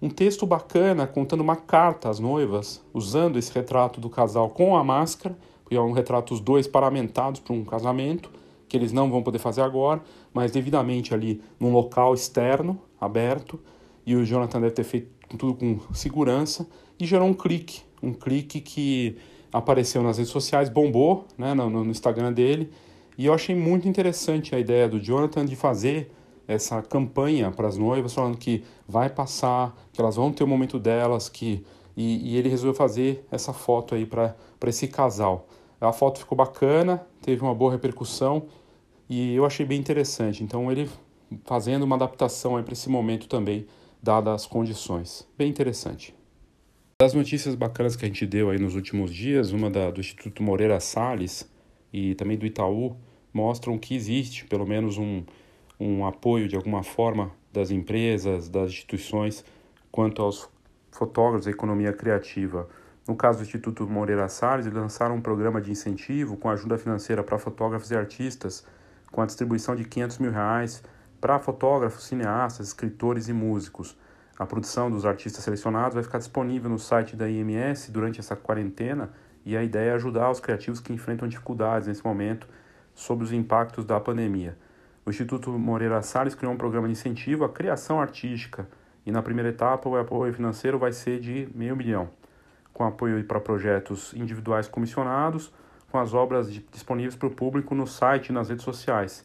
um 0.00 0.10
texto 0.10 0.44
bacana, 0.44 1.06
contando 1.06 1.40
uma 1.40 1.56
carta 1.56 2.10
às 2.10 2.20
noivas, 2.20 2.84
usando 2.92 3.38
esse 3.38 3.50
retrato 3.54 3.98
do 3.98 4.10
casal 4.10 4.50
com 4.50 4.76
a 4.76 4.84
máscara, 4.84 5.38
porque 5.64 5.74
é 5.74 5.80
um 5.80 5.92
retrato 5.92 6.34
os 6.34 6.40
dois 6.40 6.66
paramentados 6.66 7.40
para 7.40 7.54
um 7.54 7.64
casamento, 7.64 8.30
que 8.68 8.76
eles 8.76 8.92
não 8.92 9.10
vão 9.10 9.22
poder 9.22 9.38
fazer 9.38 9.62
agora, 9.62 10.02
mas 10.34 10.52
devidamente 10.52 11.14
ali 11.14 11.40
num 11.58 11.72
local 11.72 12.12
externo, 12.12 12.78
aberto, 13.00 13.58
e 14.06 14.14
o 14.14 14.24
Jonathan 14.24 14.60
deve 14.60 14.74
ter 14.74 14.84
feito 14.84 15.10
tudo 15.36 15.54
com 15.54 15.92
segurança, 15.92 16.66
e 16.98 17.04
gerou 17.04 17.28
um 17.28 17.34
clique, 17.34 17.82
um 18.02 18.14
clique 18.14 18.60
que 18.60 19.18
apareceu 19.52 20.02
nas 20.02 20.16
redes 20.16 20.32
sociais, 20.32 20.68
bombou 20.68 21.26
né, 21.36 21.52
no, 21.52 21.68
no 21.68 21.90
Instagram 21.90 22.32
dele, 22.32 22.70
e 23.18 23.26
eu 23.26 23.34
achei 23.34 23.54
muito 23.54 23.88
interessante 23.88 24.54
a 24.54 24.58
ideia 24.58 24.88
do 24.88 25.00
Jonathan 25.00 25.44
de 25.44 25.56
fazer 25.56 26.10
essa 26.46 26.80
campanha 26.80 27.50
para 27.50 27.66
as 27.66 27.76
noivas, 27.76 28.14
falando 28.14 28.38
que 28.38 28.62
vai 28.86 29.10
passar, 29.10 29.76
que 29.92 30.00
elas 30.00 30.16
vão 30.16 30.30
ter 30.30 30.44
o 30.44 30.46
momento 30.46 30.78
delas, 30.78 31.28
que 31.28 31.64
e, 31.96 32.32
e 32.32 32.36
ele 32.36 32.48
resolveu 32.48 32.74
fazer 32.74 33.26
essa 33.30 33.52
foto 33.52 33.94
aí 33.94 34.04
para 34.04 34.36
esse 34.66 34.86
casal. 34.86 35.48
A 35.80 35.92
foto 35.92 36.18
ficou 36.18 36.36
bacana, 36.36 37.04
teve 37.22 37.42
uma 37.42 37.54
boa 37.54 37.72
repercussão 37.72 38.44
e 39.08 39.34
eu 39.34 39.44
achei 39.44 39.64
bem 39.64 39.78
interessante. 39.78 40.44
Então 40.44 40.70
ele 40.70 40.88
fazendo 41.44 41.84
uma 41.84 41.96
adaptação 41.96 42.62
para 42.62 42.72
esse 42.72 42.88
momento 42.88 43.26
também, 43.28 43.66
dadas 44.02 44.34
as 44.34 44.46
condições. 44.46 45.26
Bem 45.36 45.48
interessante. 45.48 46.14
Das 46.98 47.12
notícias 47.12 47.54
bacanas 47.54 47.94
que 47.94 48.04
a 48.04 48.08
gente 48.08 48.26
deu 48.26 48.48
aí 48.48 48.58
nos 48.58 48.74
últimos 48.74 49.12
dias, 49.12 49.52
uma 49.52 49.68
da, 49.68 49.90
do 49.90 50.00
Instituto 50.00 50.42
Moreira 50.42 50.80
Salles 50.80 51.46
e 51.92 52.14
também 52.14 52.38
do 52.38 52.46
Itaú, 52.46 52.96
mostram 53.32 53.76
que 53.78 53.94
existe 53.94 54.46
pelo 54.46 54.66
menos 54.66 54.96
um, 54.96 55.22
um 55.78 56.06
apoio 56.06 56.48
de 56.48 56.56
alguma 56.56 56.82
forma 56.82 57.30
das 57.52 57.70
empresas, 57.70 58.48
das 58.48 58.70
instituições 58.70 59.44
quanto 59.92 60.22
aos 60.22 60.48
fotógrafos 60.90 61.44
da 61.44 61.50
economia 61.50 61.92
criativa. 61.92 62.68
No 63.06 63.14
caso 63.14 63.38
do 63.38 63.44
Instituto 63.44 63.86
Moreira 63.86 64.28
Salles, 64.28 64.66
eles 64.66 64.78
lançaram 64.78 65.16
um 65.16 65.20
programa 65.20 65.60
de 65.60 65.70
incentivo 65.70 66.36
com 66.36 66.48
ajuda 66.48 66.78
financeira 66.78 67.22
para 67.22 67.38
fotógrafos 67.38 67.90
e 67.90 67.94
artistas, 67.94 68.64
com 69.12 69.20
a 69.20 69.26
distribuição 69.26 69.76
de 69.76 69.84
500 69.84 70.18
mil 70.18 70.32
reais 70.32 70.82
para 71.20 71.38
fotógrafos, 71.38 72.04
cineastas, 72.04 72.68
escritores 72.68 73.28
e 73.28 73.32
músicos. 73.32 73.96
A 74.38 74.44
produção 74.44 74.90
dos 74.90 75.06
artistas 75.06 75.42
selecionados 75.42 75.94
vai 75.94 76.02
ficar 76.02 76.18
disponível 76.18 76.68
no 76.68 76.78
site 76.78 77.16
da 77.16 77.28
IMS 77.28 77.90
durante 77.90 78.20
essa 78.20 78.36
quarentena 78.36 79.10
e 79.44 79.56
a 79.56 79.62
ideia 79.62 79.90
é 79.90 79.94
ajudar 79.94 80.30
os 80.30 80.40
criativos 80.40 80.80
que 80.80 80.92
enfrentam 80.92 81.28
dificuldades 81.28 81.88
nesse 81.88 82.04
momento 82.04 82.48
sobre 82.94 83.24
os 83.24 83.32
impactos 83.32 83.84
da 83.84 84.00
pandemia. 84.00 84.58
O 85.06 85.10
Instituto 85.10 85.50
Moreira 85.52 86.02
Salles 86.02 86.34
criou 86.34 86.52
um 86.52 86.56
programa 86.56 86.88
de 86.88 86.92
incentivo 86.92 87.44
à 87.44 87.48
criação 87.48 88.00
artística 88.00 88.68
e 89.06 89.12
na 89.12 89.22
primeira 89.22 89.50
etapa 89.50 89.88
o 89.88 89.96
apoio 89.96 90.34
financeiro 90.34 90.78
vai 90.78 90.92
ser 90.92 91.20
de 91.20 91.48
meio 91.54 91.76
milhão, 91.76 92.10
com 92.72 92.84
apoio 92.84 93.22
para 93.24 93.38
projetos 93.38 94.12
individuais 94.14 94.66
comissionados, 94.66 95.52
com 95.92 95.98
as 95.98 96.12
obras 96.12 96.50
disponíveis 96.72 97.14
para 97.14 97.28
o 97.28 97.30
público 97.30 97.74
no 97.74 97.86
site 97.86 98.30
e 98.30 98.32
nas 98.32 98.48
redes 98.48 98.64
sociais. 98.64 99.24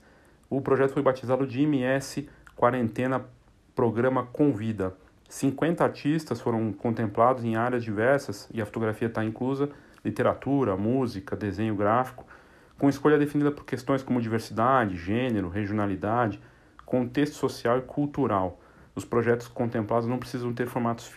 O 0.51 0.59
projeto 0.59 0.91
foi 0.91 1.01
batizado 1.01 1.47
de 1.47 1.61
IMS 1.61 2.27
Quarentena 2.57 3.25
Programa 3.73 4.25
Convida 4.25 4.93
50 5.29 5.81
artistas 5.81 6.41
foram 6.41 6.73
contemplados 6.73 7.45
em 7.45 7.55
áreas 7.55 7.81
diversas, 7.81 8.49
e 8.53 8.61
a 8.61 8.65
fotografia 8.65 9.07
está 9.07 9.23
inclusa, 9.23 9.69
literatura, 10.03 10.75
música, 10.75 11.37
desenho 11.37 11.73
gráfico, 11.73 12.25
com 12.77 12.89
escolha 12.89 13.17
definida 13.17 13.49
por 13.49 13.63
questões 13.63 14.03
como 14.03 14.21
diversidade, 14.21 14.97
gênero, 14.97 15.47
regionalidade, 15.47 16.37
contexto 16.85 17.35
social 17.35 17.77
e 17.77 17.81
cultural. 17.83 18.59
Os 18.93 19.05
projetos 19.05 19.47
contemplados 19.47 20.05
não 20.05 20.17
precisam 20.17 20.51
ter 20.53 20.67
formatos 20.67 21.07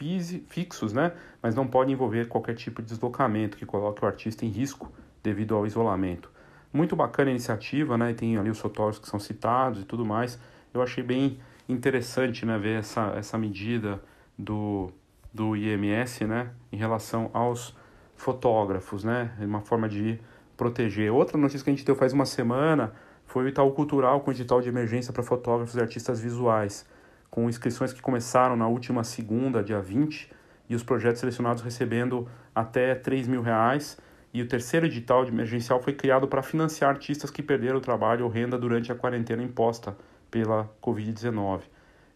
fixos, 0.46 0.92
né? 0.92 1.10
mas 1.42 1.56
não 1.56 1.66
podem 1.66 1.94
envolver 1.94 2.28
qualquer 2.28 2.54
tipo 2.54 2.80
de 2.80 2.86
deslocamento 2.86 3.56
que 3.56 3.66
coloque 3.66 4.04
o 4.04 4.06
artista 4.06 4.46
em 4.46 4.48
risco 4.48 4.92
devido 5.24 5.56
ao 5.56 5.66
isolamento. 5.66 6.30
Muito 6.74 6.96
bacana 6.96 7.30
a 7.30 7.30
iniciativa, 7.30 7.96
né? 7.96 8.12
tem 8.14 8.36
ali 8.36 8.50
os 8.50 8.58
fotógrafos 8.58 8.98
que 8.98 9.08
são 9.08 9.20
citados 9.20 9.80
e 9.80 9.84
tudo 9.84 10.04
mais. 10.04 10.40
Eu 10.74 10.82
achei 10.82 11.04
bem 11.04 11.38
interessante 11.68 12.44
né, 12.44 12.58
ver 12.58 12.80
essa, 12.80 13.14
essa 13.16 13.38
medida 13.38 14.02
do, 14.36 14.90
do 15.32 15.54
IMS 15.54 16.24
né, 16.26 16.50
em 16.72 16.76
relação 16.76 17.30
aos 17.32 17.76
fotógrafos, 18.16 19.04
né, 19.04 19.30
uma 19.38 19.60
forma 19.60 19.88
de 19.88 20.18
proteger. 20.56 21.12
Outra 21.12 21.38
notícia 21.38 21.62
que 21.62 21.70
a 21.70 21.72
gente 21.72 21.84
deu 21.86 21.94
faz 21.94 22.12
uma 22.12 22.26
semana 22.26 22.92
foi 23.24 23.44
o 23.44 23.48
Itaú 23.48 23.70
Cultural 23.70 24.20
com 24.22 24.32
o 24.32 24.34
edital 24.34 24.60
de 24.60 24.68
emergência 24.68 25.12
para 25.12 25.22
fotógrafos 25.22 25.76
e 25.76 25.80
artistas 25.80 26.20
visuais, 26.20 26.84
com 27.30 27.48
inscrições 27.48 27.92
que 27.92 28.02
começaram 28.02 28.56
na 28.56 28.66
última 28.66 29.04
segunda, 29.04 29.62
dia 29.62 29.80
20, 29.80 30.28
e 30.68 30.74
os 30.74 30.82
projetos 30.82 31.20
selecionados 31.20 31.62
recebendo 31.62 32.28
até 32.52 32.96
3 32.96 33.28
mil 33.28 33.42
reais. 33.42 33.96
E 34.34 34.42
o 34.42 34.48
terceiro 34.48 34.86
edital 34.86 35.24
de 35.24 35.30
emergencial 35.30 35.80
foi 35.80 35.92
criado 35.92 36.26
para 36.26 36.42
financiar 36.42 36.90
artistas 36.90 37.30
que 37.30 37.40
perderam 37.40 37.78
o 37.78 37.80
trabalho 37.80 38.24
ou 38.24 38.30
renda 38.30 38.58
durante 38.58 38.90
a 38.90 38.94
quarentena 38.96 39.44
imposta 39.44 39.96
pela 40.28 40.68
Covid-19. 40.82 41.60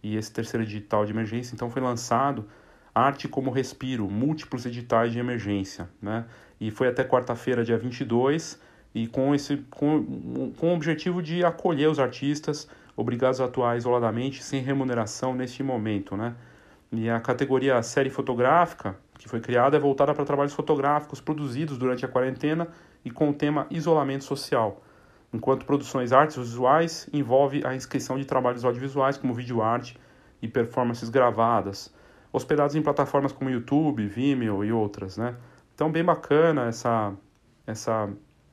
E 0.03 0.17
esse 0.17 0.33
terceiro 0.33 0.65
edital 0.65 1.07
de 1.07 1.13
emergência, 1.13 1.55
então, 1.55 1.71
foi 1.71 1.81
lançado 1.81 2.45
Arte 2.93 3.29
como 3.29 3.53
Respiro, 3.53 4.11
múltiplos 4.11 4.67
editais 4.67 5.13
de 5.13 5.21
emergência, 5.21 5.89
né? 6.03 6.25
E 6.61 6.73
foi 6.73 6.89
até 6.89 7.05
quarta-feira, 7.05 7.65
dia 7.65 7.79
22, 7.79 8.61
e 8.93 9.07
com, 9.07 9.33
esse, 9.33 9.59
com, 9.71 10.53
com 10.59 10.71
o 10.71 10.75
objetivo 10.75 11.23
de 11.23 11.45
acolher 11.45 11.89
os 11.89 12.01
artistas 12.01 12.69
obrigados 12.97 13.41
a 13.41 13.45
atuar 13.45 13.77
isoladamente, 13.77 14.43
sem 14.43 14.61
remuneração 14.61 15.37
neste 15.37 15.63
momento, 15.63 16.17
né? 16.17 16.35
E 16.91 17.09
a 17.09 17.21
categoria 17.21 17.81
série 17.81 18.11
fotográfica, 18.11 18.97
que 19.19 19.29
foi 19.29 19.41
criada, 19.41 19.77
é 19.77 19.81
voltada 19.81 20.15
para 20.15 20.25
trabalhos 20.25 20.55
fotográficos 20.55 21.21
produzidos 21.21 21.77
durante 21.77 22.05
a 22.05 22.09
quarentena 22.09 22.69
e 23.05 23.11
com 23.11 23.31
o 23.31 23.35
tema 23.35 23.67
isolamento 23.71 24.25
social 24.25 24.83
enquanto 25.33 25.67
produções 25.67 26.13
artes 26.13 26.37
visuais 26.37 27.09
envolve 27.13 27.65
a 27.65 27.75
inscrição 27.75 28.19
de 28.19 28.25
trabalhos 28.25 28.65
audiovisuais 28.65 29.17
como 29.17 29.35
vídeo 29.35 29.63
arte 29.63 29.99
e 30.41 30.49
performances 30.49 31.09
gravadas, 31.09 31.93
hospedados 32.33 32.75
em 32.75 32.83
plataformas 32.83 33.33
como 33.33 33.51
YouTube, 33.51 34.07
Vimeo 34.07 34.65
e 34.65 34.73
outras, 34.73 35.17
né? 35.17 35.37
Então 35.75 35.91
bem 35.91 36.05
bacana 36.05 36.67
essa 36.67 37.13
essa 37.67 38.09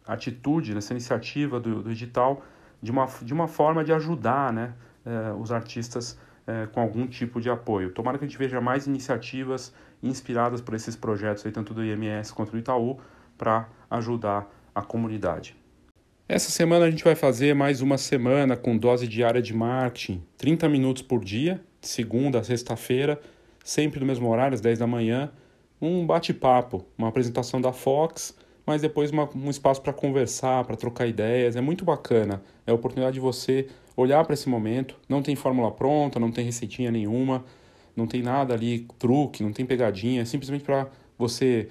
atitude, 0.05 0.77
essa 0.77 0.93
iniciativa 0.93 1.59
do, 1.59 1.81
do 1.81 1.91
edital 1.91 2.43
de 2.81 2.91
uma, 2.91 3.07
de 3.21 3.33
uma 3.33 3.47
forma 3.47 3.83
de 3.83 3.93
ajudar, 3.93 4.51
né, 4.51 4.73
eh, 5.05 5.33
os 5.39 5.51
artistas 5.53 6.19
eh, 6.47 6.67
com 6.71 6.79
algum 6.79 7.07
tipo 7.07 7.41
de 7.41 7.49
apoio. 7.49 7.91
Tomara 7.91 8.17
que 8.17 8.25
a 8.25 8.27
gente 8.27 8.37
veja 8.37 8.61
mais 8.61 8.87
iniciativas 8.87 9.73
inspiradas 10.01 10.61
por 10.61 10.73
esses 10.73 10.95
projetos 10.95 11.45
aí, 11.45 11.51
tanto 11.51 11.73
do 11.73 11.83
IMS 11.83 12.31
quanto 12.33 12.51
do 12.51 12.57
Itaú, 12.57 12.99
para 13.37 13.67
ajudar 13.89 14.49
a 14.73 14.81
comunidade. 14.81 15.55
Essa 16.27 16.49
semana 16.49 16.85
a 16.85 16.89
gente 16.91 17.03
vai 17.03 17.15
fazer 17.15 17.53
mais 17.53 17.81
uma 17.81 17.97
semana 17.97 18.57
com 18.57 18.77
dose 18.77 19.07
diária 19.07 19.41
de 19.41 19.53
marketing, 19.53 20.23
30 20.37 20.67
minutos 20.67 21.03
por 21.03 21.23
dia, 21.23 21.61
de 21.79 21.87
segunda 21.87 22.39
a 22.39 22.43
sexta-feira, 22.43 23.19
sempre 23.63 23.99
no 23.99 24.05
mesmo 24.05 24.29
horário, 24.29 24.55
às 24.55 24.61
10 24.61 24.79
da 24.79 24.87
manhã, 24.87 25.31
um 25.81 26.05
bate-papo, 26.05 26.85
uma 26.97 27.09
apresentação 27.09 27.61
da 27.61 27.71
Fox, 27.71 28.35
mas 28.65 28.81
depois 28.81 29.11
uma, 29.11 29.29
um 29.35 29.49
espaço 29.49 29.81
para 29.81 29.93
conversar, 29.93 30.63
para 30.65 30.75
trocar 30.75 31.07
ideias, 31.07 31.55
é 31.55 31.61
muito 31.61 31.85
bacana. 31.85 32.41
É 32.65 32.71
a 32.71 32.73
oportunidade 32.73 33.15
de 33.15 33.19
você 33.19 33.67
olhar 33.95 34.23
para 34.25 34.33
esse 34.33 34.49
momento, 34.49 34.95
não 35.07 35.21
tem 35.21 35.35
fórmula 35.35 35.71
pronta, 35.71 36.19
não 36.19 36.31
tem 36.31 36.43
receitinha 36.43 36.91
nenhuma, 36.91 37.45
não 37.95 38.05
tem 38.07 38.21
nada 38.21 38.53
ali, 38.53 38.87
truque, 38.99 39.43
não 39.43 39.53
tem 39.53 39.65
pegadinha, 39.65 40.21
é 40.21 40.25
simplesmente 40.25 40.63
para 40.63 40.87
você 41.17 41.69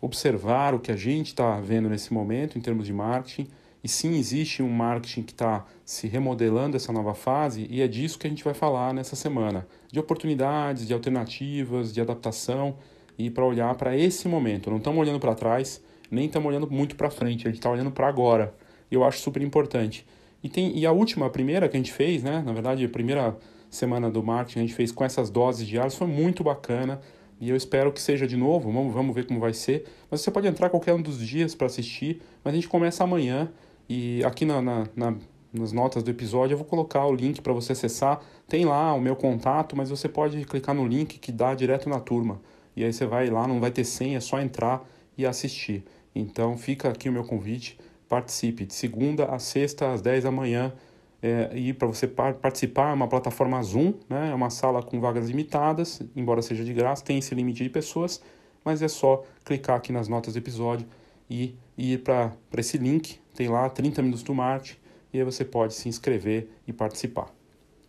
observar 0.00 0.74
o 0.74 0.78
que 0.78 0.92
a 0.92 0.96
gente 0.96 1.28
está 1.28 1.60
vendo 1.60 1.88
nesse 1.88 2.12
momento 2.12 2.56
em 2.56 2.60
termos 2.60 2.86
de 2.86 2.92
marketing. 2.92 3.48
E 3.82 3.88
sim, 3.88 4.16
existe 4.18 4.62
um 4.62 4.70
marketing 4.70 5.22
que 5.22 5.32
está 5.32 5.64
se 5.84 6.08
remodelando 6.08 6.76
essa 6.76 6.92
nova 6.92 7.14
fase, 7.14 7.66
e 7.70 7.80
é 7.80 7.86
disso 7.86 8.18
que 8.18 8.26
a 8.26 8.30
gente 8.30 8.42
vai 8.42 8.54
falar 8.54 8.92
nessa 8.92 9.14
semana: 9.14 9.66
de 9.90 10.00
oportunidades, 10.00 10.86
de 10.86 10.92
alternativas, 10.92 11.92
de 11.92 12.00
adaptação, 12.00 12.76
e 13.16 13.30
para 13.30 13.44
olhar 13.44 13.74
para 13.74 13.96
esse 13.96 14.28
momento. 14.28 14.70
Não 14.70 14.78
estamos 14.78 14.98
olhando 14.98 15.20
para 15.20 15.34
trás, 15.34 15.82
nem 16.10 16.26
estamos 16.26 16.48
olhando 16.48 16.70
muito 16.70 16.96
para 16.96 17.10
frente, 17.10 17.46
a 17.46 17.50
gente 17.50 17.58
está 17.58 17.70
olhando 17.70 17.90
para 17.90 18.08
agora. 18.08 18.54
Eu 18.90 19.04
acho 19.04 19.18
super 19.18 19.42
importante. 19.42 20.06
E, 20.42 20.48
tem, 20.48 20.76
e 20.76 20.86
a 20.86 20.92
última, 20.92 21.26
a 21.26 21.30
primeira 21.30 21.68
que 21.68 21.76
a 21.76 21.80
gente 21.80 21.92
fez, 21.92 22.22
né? 22.22 22.42
Na 22.44 22.52
verdade, 22.52 22.84
a 22.84 22.88
primeira 22.88 23.36
semana 23.70 24.10
do 24.10 24.22
marketing 24.22 24.60
a 24.60 24.62
gente 24.62 24.74
fez 24.74 24.90
com 24.90 25.04
essas 25.04 25.30
doses 25.30 25.66
diárias, 25.66 25.94
foi 25.94 26.06
muito 26.06 26.42
bacana. 26.42 27.00
E 27.40 27.50
eu 27.50 27.56
espero 27.56 27.92
que 27.92 28.00
seja 28.00 28.26
de 28.26 28.36
novo, 28.36 28.70
vamos, 28.72 28.92
vamos 28.92 29.14
ver 29.14 29.26
como 29.26 29.38
vai 29.38 29.52
ser. 29.52 29.84
Mas 30.10 30.20
você 30.20 30.30
pode 30.30 30.46
entrar 30.46 30.70
qualquer 30.70 30.94
um 30.94 31.02
dos 31.02 31.18
dias 31.18 31.54
para 31.54 31.66
assistir, 31.66 32.20
mas 32.42 32.52
a 32.52 32.56
gente 32.56 32.68
começa 32.68 33.04
amanhã. 33.04 33.50
E 33.88 34.22
aqui 34.24 34.44
na, 34.44 34.60
na, 34.60 34.86
na, 34.94 35.14
nas 35.52 35.72
notas 35.72 36.02
do 36.02 36.10
episódio 36.10 36.54
eu 36.54 36.58
vou 36.58 36.66
colocar 36.66 37.06
o 37.06 37.14
link 37.14 37.40
para 37.40 37.52
você 37.52 37.72
acessar. 37.72 38.20
Tem 38.48 38.64
lá 38.64 38.92
o 38.92 39.00
meu 39.00 39.14
contato, 39.14 39.76
mas 39.76 39.90
você 39.90 40.08
pode 40.08 40.44
clicar 40.44 40.74
no 40.74 40.86
link 40.86 41.18
que 41.18 41.30
dá 41.30 41.54
direto 41.54 41.88
na 41.88 42.00
turma. 42.00 42.40
E 42.74 42.84
aí 42.84 42.92
você 42.92 43.06
vai 43.06 43.28
lá, 43.28 43.46
não 43.46 43.60
vai 43.60 43.70
ter 43.70 43.84
senha, 43.84 44.18
é 44.18 44.20
só 44.20 44.40
entrar 44.40 44.84
e 45.16 45.24
assistir. 45.26 45.84
Então 46.14 46.56
fica 46.56 46.88
aqui 46.88 47.08
o 47.08 47.12
meu 47.12 47.24
convite, 47.24 47.78
participe 48.08 48.64
de 48.64 48.74
segunda 48.74 49.26
a 49.26 49.38
sexta 49.38 49.92
às 49.92 50.00
10 50.00 50.24
da 50.24 50.30
manhã 50.30 50.72
é, 51.20 51.50
e 51.54 51.72
para 51.72 51.88
você 51.88 52.06
participar, 52.06 52.90
é 52.90 52.94
uma 52.94 53.08
plataforma 53.08 53.60
Zoom, 53.62 53.94
né? 54.08 54.30
é 54.30 54.34
uma 54.34 54.50
sala 54.50 54.82
com 54.82 55.00
vagas 55.00 55.28
limitadas, 55.28 56.00
embora 56.14 56.40
seja 56.40 56.64
de 56.64 56.72
graça, 56.72 57.04
tem 57.04 57.18
esse 57.18 57.34
limite 57.34 57.64
de 57.64 57.70
pessoas, 57.70 58.22
mas 58.64 58.82
é 58.82 58.88
só 58.88 59.24
clicar 59.44 59.76
aqui 59.76 59.92
nas 59.92 60.06
notas 60.06 60.34
do 60.34 60.38
episódio 60.38 60.86
e, 61.28 61.56
e 61.76 61.94
ir 61.94 61.98
para 61.98 62.32
esse 62.56 62.78
link, 62.78 63.18
tem 63.34 63.48
lá 63.48 63.68
30 63.68 64.00
minutos 64.02 64.22
do 64.22 64.32
Marte, 64.32 64.80
e 65.12 65.18
aí 65.18 65.24
você 65.24 65.44
pode 65.44 65.74
se 65.74 65.88
inscrever 65.88 66.48
e 66.66 66.72
participar. 66.72 67.34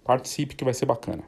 Participe 0.03 0.55
que 0.55 0.63
vai 0.63 0.73
ser 0.73 0.85
bacana. 0.85 1.23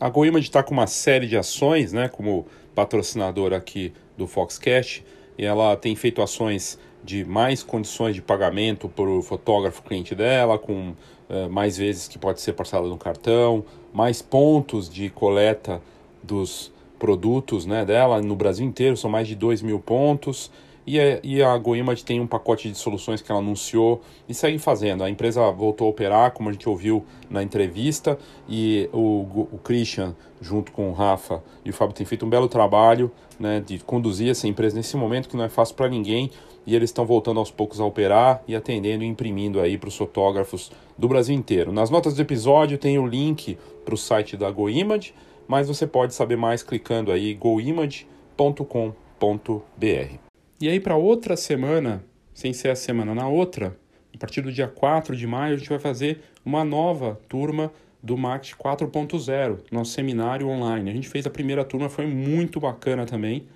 A 0.00 0.08
GoImage 0.08 0.46
está 0.46 0.62
com 0.62 0.72
uma 0.72 0.86
série 0.86 1.26
de 1.26 1.36
ações, 1.36 1.92
né, 1.92 2.08
como 2.08 2.46
patrocinador 2.74 3.52
aqui 3.52 3.92
do 4.16 4.26
Foxcast, 4.26 5.04
e 5.36 5.44
ela 5.44 5.76
tem 5.76 5.94
feito 5.96 6.22
ações 6.22 6.78
de 7.02 7.24
mais 7.24 7.62
condições 7.62 8.14
de 8.14 8.22
pagamento 8.22 8.88
para 8.88 9.04
o 9.04 9.22
fotógrafo 9.22 9.82
cliente 9.82 10.14
dela, 10.14 10.58
com 10.58 10.90
uh, 11.28 11.50
mais 11.50 11.76
vezes 11.76 12.08
que 12.08 12.18
pode 12.18 12.40
ser 12.40 12.54
parcelado 12.54 12.88
no 12.88 12.96
cartão, 12.96 13.64
mais 13.92 14.22
pontos 14.22 14.88
de 14.88 15.10
coleta 15.10 15.82
dos 16.22 16.72
produtos 16.98 17.66
né, 17.66 17.84
dela 17.84 18.22
no 18.22 18.34
Brasil 18.34 18.66
inteiro, 18.66 18.96
são 18.96 19.10
mais 19.10 19.28
de 19.28 19.34
2 19.34 19.60
mil 19.60 19.78
pontos. 19.78 20.50
E 20.86 21.00
a, 21.00 21.20
e 21.22 21.42
a 21.42 21.56
GoImage 21.56 22.04
tem 22.04 22.20
um 22.20 22.26
pacote 22.26 22.70
de 22.70 22.76
soluções 22.76 23.22
que 23.22 23.30
ela 23.30 23.40
anunciou 23.40 24.02
e 24.28 24.34
segue 24.34 24.58
fazendo. 24.58 25.02
A 25.02 25.10
empresa 25.10 25.50
voltou 25.50 25.86
a 25.86 25.90
operar, 25.90 26.32
como 26.32 26.48
a 26.48 26.52
gente 26.52 26.68
ouviu 26.68 27.04
na 27.30 27.42
entrevista, 27.42 28.18
e 28.48 28.88
o, 28.92 29.48
o 29.52 29.58
Christian, 29.62 30.14
junto 30.40 30.72
com 30.72 30.90
o 30.90 30.92
Rafa 30.92 31.42
e 31.64 31.70
o 31.70 31.72
Fábio, 31.72 31.94
tem 31.94 32.04
feito 32.04 32.26
um 32.26 32.28
belo 32.28 32.48
trabalho 32.48 33.10
né, 33.40 33.62
de 33.64 33.78
conduzir 33.78 34.30
essa 34.30 34.46
empresa 34.46 34.76
nesse 34.76 34.96
momento 34.96 35.28
que 35.28 35.36
não 35.36 35.44
é 35.44 35.48
fácil 35.48 35.74
para 35.74 35.88
ninguém. 35.88 36.30
E 36.66 36.74
eles 36.74 36.90
estão 36.90 37.04
voltando 37.04 37.38
aos 37.38 37.50
poucos 37.50 37.78
a 37.78 37.84
operar 37.84 38.42
e 38.48 38.56
atendendo 38.56 39.04
e 39.04 39.06
imprimindo 39.06 39.60
aí 39.60 39.76
para 39.76 39.88
os 39.88 39.96
fotógrafos 39.96 40.72
do 40.96 41.06
Brasil 41.06 41.34
inteiro. 41.34 41.72
Nas 41.72 41.90
notas 41.90 42.14
do 42.14 42.22
episódio 42.22 42.78
tem 42.78 42.98
o 42.98 43.06
link 43.06 43.58
para 43.84 43.94
o 43.94 43.98
site 43.98 44.34
da 44.34 44.50
GoImage, 44.50 45.14
mas 45.46 45.68
você 45.68 45.86
pode 45.86 46.14
saber 46.14 46.36
mais 46.36 46.62
clicando 46.62 47.12
aí 47.12 47.34
goimage.com.br. 47.34 50.33
E 50.60 50.68
aí, 50.68 50.78
para 50.78 50.94
outra 50.96 51.36
semana, 51.36 52.04
sem 52.32 52.52
ser 52.52 52.68
a 52.68 52.76
semana 52.76 53.12
na 53.12 53.26
outra, 53.26 53.76
a 54.14 54.18
partir 54.18 54.40
do 54.40 54.52
dia 54.52 54.68
4 54.68 55.16
de 55.16 55.26
maio, 55.26 55.54
a 55.54 55.58
gente 55.58 55.68
vai 55.68 55.80
fazer 55.80 56.20
uma 56.44 56.64
nova 56.64 57.18
turma 57.28 57.72
do 58.00 58.16
Marketing 58.16 58.54
4.0, 58.62 59.58
nosso 59.72 59.90
seminário 59.90 60.46
online. 60.46 60.90
A 60.90 60.92
gente 60.92 61.08
fez 61.08 61.26
a 61.26 61.30
primeira 61.30 61.64
turma, 61.64 61.88
foi 61.88 62.06
muito 62.06 62.60
bacana 62.60 63.04
também, 63.04 63.48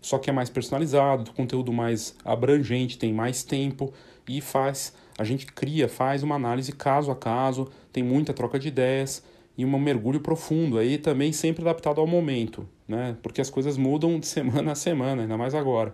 só 0.00 0.16
que 0.16 0.30
é 0.30 0.32
mais 0.32 0.48
personalizado, 0.48 1.32
conteúdo 1.32 1.70
mais 1.70 2.16
abrangente, 2.24 2.96
tem 2.96 3.12
mais 3.12 3.42
tempo 3.42 3.92
e 4.26 4.40
faz, 4.40 4.94
a 5.18 5.24
gente 5.24 5.44
cria, 5.44 5.86
faz 5.86 6.22
uma 6.22 6.36
análise 6.36 6.72
caso 6.72 7.10
a 7.10 7.16
caso, 7.16 7.68
tem 7.92 8.02
muita 8.02 8.32
troca 8.32 8.58
de 8.58 8.68
ideias 8.68 9.22
e 9.56 9.66
um 9.66 9.78
mergulho 9.78 10.20
profundo, 10.20 10.78
aí 10.78 10.96
também 10.96 11.30
sempre 11.30 11.60
adaptado 11.60 12.00
ao 12.00 12.06
momento, 12.06 12.66
né? 12.86 13.16
Porque 13.22 13.40
as 13.40 13.50
coisas 13.50 13.76
mudam 13.76 14.18
de 14.18 14.26
semana 14.26 14.72
a 14.72 14.74
semana, 14.74 15.22
ainda 15.22 15.36
mais 15.36 15.54
agora 15.54 15.92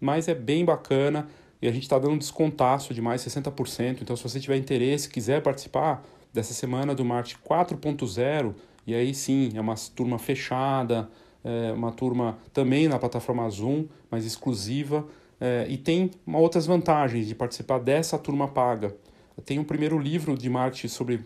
mas 0.00 0.28
é 0.28 0.34
bem 0.34 0.64
bacana 0.64 1.28
e 1.60 1.66
a 1.66 1.72
gente 1.72 1.82
está 1.82 1.98
dando 1.98 2.12
um 2.12 2.18
descontaço 2.18 2.94
de 2.94 3.02
mais 3.02 3.22
60%. 3.22 3.98
Então, 4.02 4.16
se 4.16 4.22
você 4.22 4.38
tiver 4.38 4.56
interesse, 4.56 5.08
quiser 5.08 5.42
participar 5.42 6.04
dessa 6.32 6.54
semana 6.54 6.94
do 6.94 7.04
Marte 7.04 7.36
4.0, 7.38 8.54
e 8.86 8.94
aí 8.94 9.12
sim, 9.14 9.50
é 9.54 9.60
uma 9.60 9.74
turma 9.94 10.18
fechada, 10.18 11.08
é 11.44 11.72
uma 11.72 11.92
turma 11.92 12.38
também 12.52 12.88
na 12.88 12.98
plataforma 12.98 13.48
Zoom, 13.50 13.86
mas 14.10 14.24
exclusiva, 14.24 15.06
é, 15.40 15.66
e 15.68 15.76
tem 15.76 16.10
uma, 16.26 16.38
outras 16.38 16.66
vantagens 16.66 17.26
de 17.26 17.34
participar 17.34 17.78
dessa 17.78 18.18
turma 18.18 18.48
paga. 18.48 18.94
Tem 19.44 19.58
o 19.58 19.62
um 19.62 19.64
primeiro 19.64 19.98
livro 19.98 20.36
de 20.36 20.48
marketing 20.48 20.88
sobre 20.88 21.20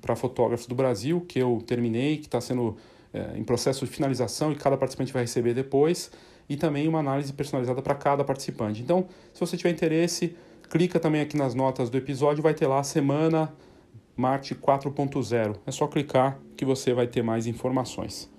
para 0.00 0.16
fotógrafos 0.16 0.66
do 0.66 0.74
Brasil, 0.74 1.20
que 1.20 1.38
eu 1.38 1.62
terminei, 1.64 2.16
que 2.16 2.26
está 2.26 2.40
sendo 2.40 2.76
é, 3.12 3.36
em 3.36 3.44
processo 3.44 3.84
de 3.84 3.90
finalização 3.90 4.50
e 4.50 4.56
cada 4.56 4.76
participante 4.76 5.12
vai 5.12 5.22
receber 5.22 5.54
depois 5.54 6.10
e 6.52 6.56
também 6.56 6.86
uma 6.86 6.98
análise 6.98 7.32
personalizada 7.32 7.80
para 7.80 7.94
cada 7.94 8.22
participante. 8.22 8.82
Então, 8.82 9.06
se 9.32 9.40
você 9.40 9.56
tiver 9.56 9.70
interesse, 9.70 10.36
clica 10.68 11.00
também 11.00 11.22
aqui 11.22 11.34
nas 11.34 11.54
notas 11.54 11.88
do 11.88 11.96
episódio, 11.96 12.42
vai 12.42 12.52
ter 12.52 12.66
lá 12.66 12.80
a 12.80 12.84
semana 12.84 13.50
Marte 14.14 14.54
4.0. 14.54 15.56
É 15.66 15.70
só 15.70 15.86
clicar 15.86 16.38
que 16.54 16.66
você 16.66 16.92
vai 16.92 17.06
ter 17.06 17.22
mais 17.22 17.46
informações. 17.46 18.30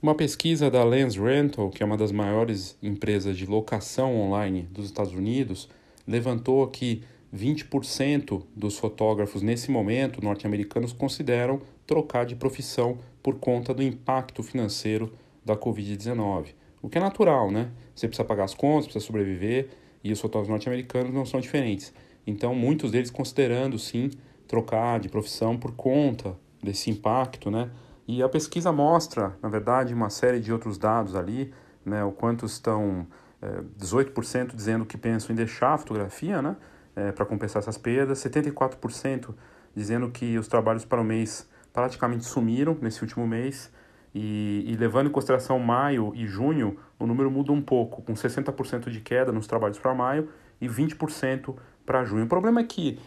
Uma 0.00 0.14
pesquisa 0.14 0.70
da 0.70 0.82
Lens 0.82 1.16
Rental, 1.16 1.68
que 1.68 1.82
é 1.82 1.86
uma 1.86 1.98
das 1.98 2.10
maiores 2.10 2.78
empresas 2.82 3.36
de 3.36 3.44
locação 3.44 4.18
online 4.18 4.62
dos 4.70 4.86
Estados 4.86 5.12
Unidos, 5.12 5.68
levantou 6.08 6.66
que 6.66 7.02
20% 7.36 8.42
dos 8.56 8.78
fotógrafos 8.78 9.42
nesse 9.42 9.70
momento 9.70 10.24
norte-americanos 10.24 10.94
consideram 10.94 11.60
trocar 11.90 12.24
de 12.24 12.36
profissão 12.36 12.98
por 13.20 13.34
conta 13.40 13.74
do 13.74 13.82
impacto 13.82 14.44
financeiro 14.44 15.12
da 15.44 15.56
Covid-19. 15.56 16.54
O 16.80 16.88
que 16.88 16.98
é 16.98 17.00
natural, 17.00 17.50
né? 17.50 17.72
Você 17.92 18.06
precisa 18.06 18.24
pagar 18.24 18.44
as 18.44 18.54
contas, 18.54 18.84
precisa 18.84 19.04
sobreviver, 19.04 19.70
e 20.04 20.12
os 20.12 20.20
fotógrafos 20.20 20.50
norte-americanos 20.50 21.12
não 21.12 21.26
são 21.26 21.40
diferentes. 21.40 21.92
Então, 22.24 22.54
muitos 22.54 22.92
deles 22.92 23.10
considerando, 23.10 23.76
sim, 23.76 24.08
trocar 24.46 25.00
de 25.00 25.08
profissão 25.08 25.58
por 25.58 25.72
conta 25.72 26.36
desse 26.62 26.90
impacto, 26.90 27.50
né? 27.50 27.68
E 28.06 28.22
a 28.22 28.28
pesquisa 28.28 28.70
mostra, 28.70 29.36
na 29.42 29.48
verdade, 29.48 29.92
uma 29.92 30.10
série 30.10 30.38
de 30.38 30.52
outros 30.52 30.78
dados 30.78 31.16
ali, 31.16 31.52
né? 31.84 32.04
O 32.04 32.12
quanto 32.12 32.46
estão 32.46 33.04
é, 33.42 33.62
18% 33.80 34.54
dizendo 34.54 34.86
que 34.86 34.96
pensam 34.96 35.32
em 35.32 35.36
deixar 35.36 35.74
a 35.74 35.78
fotografia, 35.78 36.40
né? 36.40 36.56
É, 36.94 37.10
para 37.10 37.26
compensar 37.26 37.60
essas 37.60 37.76
perdas, 37.76 38.22
74% 38.22 39.34
dizendo 39.74 40.08
que 40.08 40.38
os 40.38 40.46
trabalhos 40.46 40.84
para 40.84 41.00
o 41.00 41.04
mês 41.04 41.49
praticamente 41.72 42.24
sumiram 42.24 42.76
nesse 42.80 43.02
último 43.02 43.26
mês. 43.26 43.72
E, 44.14 44.64
e, 44.66 44.76
levando 44.76 45.06
em 45.08 45.12
consideração 45.12 45.58
maio 45.60 46.12
e 46.16 46.26
junho, 46.26 46.76
o 46.98 47.06
número 47.06 47.30
muda 47.30 47.52
um 47.52 47.62
pouco, 47.62 48.02
com 48.02 48.12
60% 48.12 48.90
de 48.90 49.00
queda 49.00 49.30
nos 49.30 49.46
trabalhos 49.46 49.78
para 49.78 49.94
maio 49.94 50.28
e 50.60 50.68
20% 50.68 51.54
para 51.86 52.04
junho. 52.04 52.24
O 52.24 52.28
problema 52.28 52.60
é 52.60 52.64
que 52.64 52.98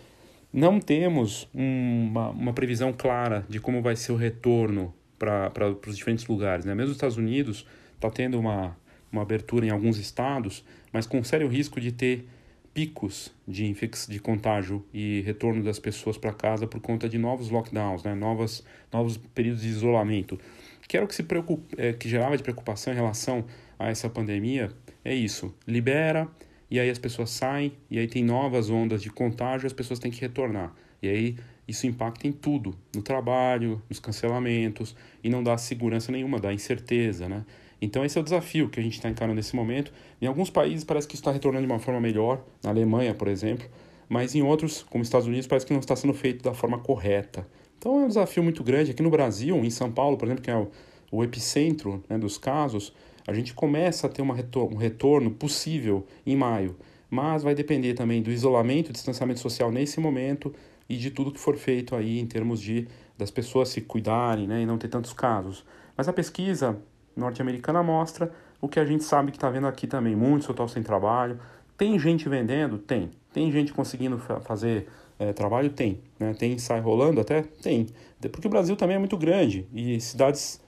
não 0.51 0.79
temos 0.79 1.49
uma, 1.53 2.29
uma 2.29 2.53
previsão 2.53 2.93
clara 2.93 3.45
de 3.49 3.59
como 3.59 3.81
vai 3.81 3.95
ser 3.95 4.11
o 4.11 4.15
retorno 4.15 4.93
para 5.17 5.75
os 5.87 5.97
diferentes 5.97 6.25
lugares. 6.27 6.63
Né? 6.63 6.73
Mesmo 6.73 6.91
os 6.91 6.97
Estados 6.97 7.17
Unidos 7.17 7.65
está 7.95 8.09
tendo 8.09 8.39
uma, 8.39 8.77
uma 9.11 9.21
abertura 9.21 9.65
em 9.65 9.69
alguns 9.69 9.97
estados, 9.97 10.63
mas 10.91 11.05
com 11.05 11.23
sério 11.23 11.47
risco 11.47 11.81
de 11.81 11.91
ter 11.91 12.27
picos 12.73 13.31
de, 13.47 13.65
infec 13.65 13.95
de 14.09 14.19
contágio 14.19 14.83
e 14.93 15.21
retorno 15.21 15.63
das 15.63 15.79
pessoas 15.79 16.17
para 16.17 16.33
casa 16.33 16.65
por 16.65 16.81
conta 16.81 17.07
de 17.07 17.17
novos 17.17 17.49
lockdowns, 17.49 18.03
né? 18.03 18.15
Novas, 18.15 18.63
novos 18.91 19.17
períodos 19.17 19.61
de 19.61 19.69
isolamento. 19.69 20.39
Que 20.87 20.97
era 20.97 21.05
o 21.05 21.07
que, 21.07 21.15
se 21.15 21.23
preocup, 21.23 21.63
é, 21.77 21.93
que 21.93 22.09
gerava 22.09 22.35
de 22.35 22.43
preocupação 22.43 22.91
em 22.91 22.95
relação 22.95 23.45
a 23.77 23.89
essa 23.89 24.09
pandemia, 24.09 24.71
é 25.03 25.13
isso, 25.13 25.53
libera, 25.67 26.27
e 26.69 26.79
aí 26.79 26.89
as 26.89 26.97
pessoas 26.97 27.29
saem, 27.29 27.73
e 27.89 27.99
aí 27.99 28.07
tem 28.07 28.23
novas 28.23 28.69
ondas 28.69 29.01
de 29.01 29.09
contágio, 29.09 29.67
as 29.67 29.73
pessoas 29.73 29.99
têm 29.99 30.11
que 30.11 30.19
retornar. 30.19 30.73
E 31.01 31.07
aí 31.07 31.35
isso 31.67 31.85
impacta 31.87 32.27
em 32.27 32.31
tudo, 32.31 32.75
no 32.95 33.01
trabalho, 33.01 33.81
nos 33.89 33.99
cancelamentos, 33.99 34.95
e 35.23 35.29
não 35.29 35.43
dá 35.43 35.57
segurança 35.57 36.11
nenhuma, 36.11 36.39
dá 36.39 36.51
incerteza, 36.51 37.29
né? 37.29 37.45
Então 37.83 38.05
esse 38.05 38.17
é 38.17 38.21
o 38.21 38.23
desafio 38.23 38.69
que 38.69 38.79
a 38.79 38.83
gente 38.83 38.93
está 38.93 39.09
encarando 39.09 39.35
nesse 39.35 39.53
momento. 39.57 39.91
Em 40.21 40.25
alguns 40.25 40.49
países 40.49 40.85
parece 40.85 41.05
que 41.05 41.15
está 41.15 41.33
retornando 41.33 41.67
de 41.67 41.71
uma 41.73 41.79
forma 41.79 41.99
melhor, 41.99 42.41
na 42.63 42.69
Alemanha, 42.69 43.13
por 43.13 43.27
exemplo, 43.27 43.67
mas 44.07 44.33
em 44.35 44.41
outros, 44.41 44.83
como 44.83 45.03
Estados 45.03 45.27
Unidos, 45.27 45.47
parece 45.47 45.65
que 45.65 45.73
não 45.73 45.81
está 45.81 45.93
sendo 45.93 46.13
feito 46.13 46.41
da 46.41 46.53
forma 46.53 46.79
correta. 46.79 47.45
Então 47.77 47.99
é 47.99 48.05
um 48.05 48.07
desafio 48.07 48.41
muito 48.41 48.63
grande. 48.63 48.91
Aqui 48.91 49.03
no 49.03 49.09
Brasil, 49.09 49.57
em 49.57 49.69
São 49.69 49.91
Paulo, 49.91 50.15
por 50.15 50.25
exemplo, 50.29 50.41
que 50.41 50.49
é 50.49 50.55
o, 50.55 50.71
o 51.11 51.25
epicentro 51.25 52.01
né, 52.07 52.17
dos 52.17 52.37
casos, 52.37 52.93
a 53.27 53.33
gente 53.33 53.53
começa 53.53 54.07
a 54.07 54.09
ter 54.09 54.21
uma 54.21 54.33
retorno, 54.33 54.77
um 54.77 54.79
retorno 54.79 55.29
possível 55.29 56.05
em 56.25 56.37
maio, 56.37 56.77
mas 57.09 57.43
vai 57.43 57.53
depender 57.53 57.95
também 57.95 58.21
do 58.21 58.31
isolamento, 58.31 58.87
do 58.87 58.93
distanciamento 58.93 59.41
social 59.41 59.69
nesse 59.69 59.99
momento 59.99 60.55
e 60.87 60.95
de 60.95 61.11
tudo 61.11 61.33
que 61.33 61.39
for 61.39 61.57
feito 61.57 61.97
aí 61.97 62.17
em 62.17 62.25
termos 62.25 62.61
de 62.61 62.87
das 63.17 63.29
pessoas 63.29 63.67
se 63.67 63.81
cuidarem 63.81 64.47
né, 64.47 64.61
e 64.61 64.65
não 64.65 64.77
ter 64.77 64.87
tantos 64.87 65.11
casos. 65.11 65.65
Mas 65.97 66.07
a 66.07 66.13
pesquisa 66.13 66.81
norte-americana 67.15 67.83
mostra 67.83 68.31
o 68.61 68.67
que 68.67 68.79
a 68.79 68.85
gente 68.85 69.03
sabe 69.03 69.31
que 69.31 69.37
está 69.37 69.49
vendo 69.49 69.67
aqui 69.67 69.87
também. 69.87 70.15
Muitos 70.15 70.49
hotéis 70.49 70.71
sem 70.71 70.83
trabalho. 70.83 71.39
Tem 71.77 71.97
gente 71.99 72.29
vendendo? 72.29 72.77
Tem. 72.77 73.11
Tem 73.33 73.51
gente 73.51 73.73
conseguindo 73.73 74.17
fazer 74.17 74.87
é, 75.19 75.33
trabalho? 75.33 75.69
Tem. 75.69 75.99
Né? 76.19 76.33
Tem 76.33 76.57
sai 76.57 76.79
rolando 76.79 77.19
até? 77.19 77.41
Tem. 77.41 77.87
Porque 78.31 78.47
o 78.47 78.49
Brasil 78.49 78.75
também 78.75 78.95
é 78.95 78.99
muito 78.99 79.17
grande 79.17 79.67
e 79.73 79.99
cidades 79.99 80.61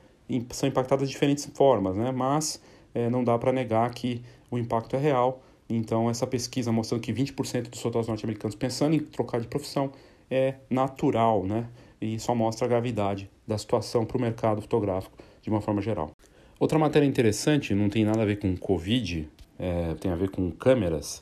são 0.51 0.67
impactadas 0.67 1.08
de 1.08 1.13
diferentes 1.13 1.45
formas, 1.53 1.95
né? 1.95 2.12
mas 2.12 2.62
é, 2.93 3.10
não 3.10 3.23
dá 3.23 3.38
para 3.38 3.51
negar 3.51 3.89
que 3.91 4.21
o 4.49 4.58
impacto 4.58 4.95
é 4.95 4.99
real. 4.99 5.41
Então, 5.69 6.10
essa 6.10 6.27
pesquisa 6.27 6.71
mostrando 6.71 7.01
que 7.01 7.13
20% 7.13 7.69
dos 7.69 7.84
hotéis 7.84 8.08
norte-americanos 8.08 8.55
pensando 8.55 8.95
em 8.95 8.99
trocar 8.99 9.39
de 9.39 9.47
profissão 9.47 9.91
é 10.29 10.55
natural, 10.69 11.45
né? 11.45 11.67
e 12.01 12.19
só 12.19 12.36
mostra 12.36 12.65
a 12.65 12.69
gravidade 12.69 13.29
da 13.47 13.58
situação 13.58 14.05
para 14.05 14.17
o 14.17 14.21
mercado 14.21 14.62
fotográfico 14.62 15.17
de 15.41 15.49
uma 15.49 15.62
forma 15.62 15.81
geral. 15.81 16.12
Outra 16.57 16.79
matéria 16.79 17.05
interessante, 17.05 17.75
não 17.75 17.89
tem 17.89 18.05
nada 18.05 18.21
a 18.21 18.25
ver 18.25 18.37
com 18.37 18.55
Covid, 18.55 19.29
é, 19.59 19.93
tem 19.95 20.09
a 20.09 20.15
ver 20.15 20.29
com 20.29 20.49
câmeras, 20.49 21.21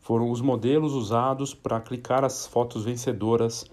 foram 0.00 0.30
os 0.30 0.40
modelos 0.40 0.94
usados 0.94 1.52
para 1.52 1.78
clicar 1.82 2.24
as 2.24 2.46
fotos 2.46 2.86
vencedoras 2.86 3.70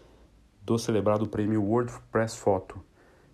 do 0.61 0.77
celebrado 0.77 1.25
prêmio 1.25 1.63
World 1.63 1.93
Press 2.11 2.35
Photo. 2.35 2.83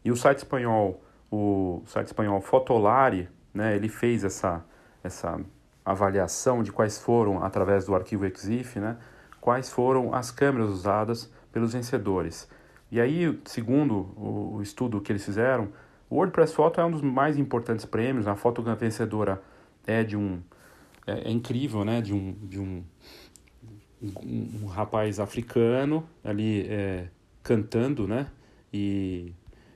E 0.06 0.12
o 0.12 0.16
site 0.16 0.38
espanhol, 0.40 1.02
o 1.32 1.82
site 1.88 2.06
espanhol 2.06 2.40
Fotolari, 2.42 3.28
né, 3.52 3.76
ele 3.76 3.90
fez 3.90 4.24
essa, 4.24 4.64
essa 5.04 5.42
avaliação 5.84 6.62
de 6.62 6.72
quais 6.72 7.00
foram, 7.00 7.44
através 7.44 7.86
do 7.88 7.96
arquivo 7.96 8.28
EXIF, 8.28 8.80
né, 8.80 8.98
quais 9.42 9.72
foram 9.72 10.14
as 10.14 10.30
câmeras 10.30 10.70
usadas 10.70 11.28
pelos 11.52 11.74
vencedores. 11.74 12.48
E 12.92 13.02
aí, 13.02 13.36
segundo 13.46 14.14
o 14.16 14.62
estudo 14.62 15.02
que 15.02 15.12
eles 15.12 15.26
fizeram, 15.26 15.70
o 16.14 16.18
WordPress 16.18 16.54
Photo 16.54 16.80
é 16.80 16.86
um 16.86 16.92
dos 16.92 17.02
mais 17.02 17.40
importantes 17.40 17.86
prêmios. 17.86 18.28
A 18.28 18.36
foto 18.36 18.62
vencedora 18.62 19.42
é 19.86 20.04
de 20.04 20.16
um 20.16 20.40
é, 21.08 21.28
é 21.28 21.32
incrível, 21.32 21.84
né? 21.84 22.02
De 22.02 22.14
um 22.14 22.34
de 22.44 22.60
um, 22.60 22.84
um, 24.00 24.62
um 24.62 24.66
rapaz 24.68 25.20
africano 25.20 26.08
ali 26.24 26.68
é, 26.70 27.08
cantando, 27.42 28.08
né? 28.08 28.28
E 28.72 29.34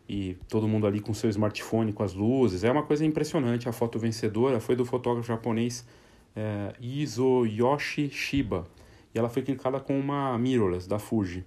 e 0.07 0.37
todo 0.47 0.67
mundo 0.67 0.85
ali 0.85 1.01
com 1.01 1.11
seu 1.11 1.27
smartphone 1.31 1.91
com 1.91 2.03
as 2.03 2.13
luzes. 2.13 2.63
É 2.63 2.71
uma 2.71 2.83
coisa 2.83 3.03
impressionante. 3.03 3.67
A 3.67 3.71
foto 3.71 3.97
vencedora 3.97 4.59
foi 4.59 4.75
do 4.75 4.85
fotógrafo 4.85 5.27
japonês 5.27 5.87
é, 6.35 6.71
Isoyoshi 6.79 8.11
Shiba. 8.11 8.67
E 9.13 9.17
ela 9.17 9.27
foi 9.27 9.41
clicada 9.41 9.79
com 9.79 9.99
uma 9.99 10.37
mirrorless 10.37 10.87
da 10.87 10.99
Fuji. 10.99 11.43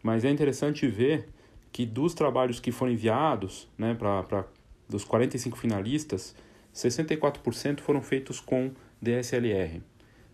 Mas 0.00 0.24
é 0.24 0.30
interessante 0.30 0.86
ver 0.86 1.28
que 1.72 1.84
dos 1.86 2.14
trabalhos 2.14 2.60
que 2.60 2.72
foram 2.72 2.92
enviados, 2.92 3.68
né, 3.76 3.94
para 3.94 4.46
dos 4.88 5.04
45 5.04 5.58
finalistas, 5.58 6.34
64% 6.74 7.80
foram 7.80 8.02
feitos 8.02 8.40
com 8.40 8.70
DSLR, 9.00 9.82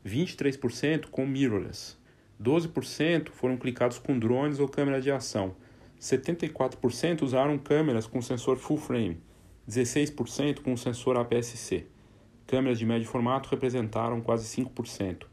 23% 0.06 1.06
com 1.06 1.26
mirrorless, 1.26 1.96
12% 2.42 3.30
foram 3.30 3.56
clicados 3.56 3.98
com 3.98 4.18
drones 4.18 4.58
ou 4.58 4.68
câmera 4.68 5.00
de 5.00 5.10
ação, 5.10 5.54
74% 6.00 7.22
usaram 7.22 7.56
câmeras 7.58 8.06
com 8.06 8.20
sensor 8.20 8.58
full 8.58 8.76
frame, 8.76 9.18
16% 9.68 10.60
com 10.60 10.76
sensor 10.76 11.16
APS-C. 11.16 11.86
Câmeras 12.46 12.78
de 12.78 12.84
médio 12.84 13.08
formato 13.08 13.48
representaram 13.48 14.20
quase 14.20 14.44
5%. 14.62 15.24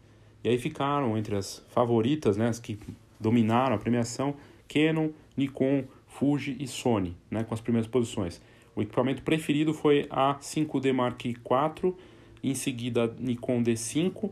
E 0.44 0.50
aí 0.50 0.58
ficaram 0.58 1.18
entre 1.18 1.36
as 1.36 1.64
favoritas, 1.70 2.38
né, 2.38 2.48
as 2.48 2.60
que 2.60 2.80
dominaram 3.20 3.76
a 3.76 3.78
premiação 3.78 4.36
Canon, 4.68 5.10
Nikon, 5.42 5.84
Fuji 6.08 6.58
e 6.60 6.68
Sony, 6.68 7.16
né, 7.30 7.44
com 7.44 7.54
as 7.54 7.62
primeiras 7.62 7.90
posições. 7.90 8.42
O 8.76 8.82
equipamento 8.82 9.22
preferido 9.22 9.74
foi 9.74 10.08
a 10.10 10.36
5D 10.36 10.94
Mark 10.94 11.26
IV, 11.26 11.96
em 12.44 12.56
seguida 12.56 13.04
a 13.04 13.08
Nikon 13.08 13.62
D5, 13.64 14.30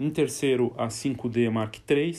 em 0.00 0.10
terceiro 0.10 0.74
a 0.76 0.88
5D 0.88 1.50
Mark 1.50 1.76
III 1.88 2.14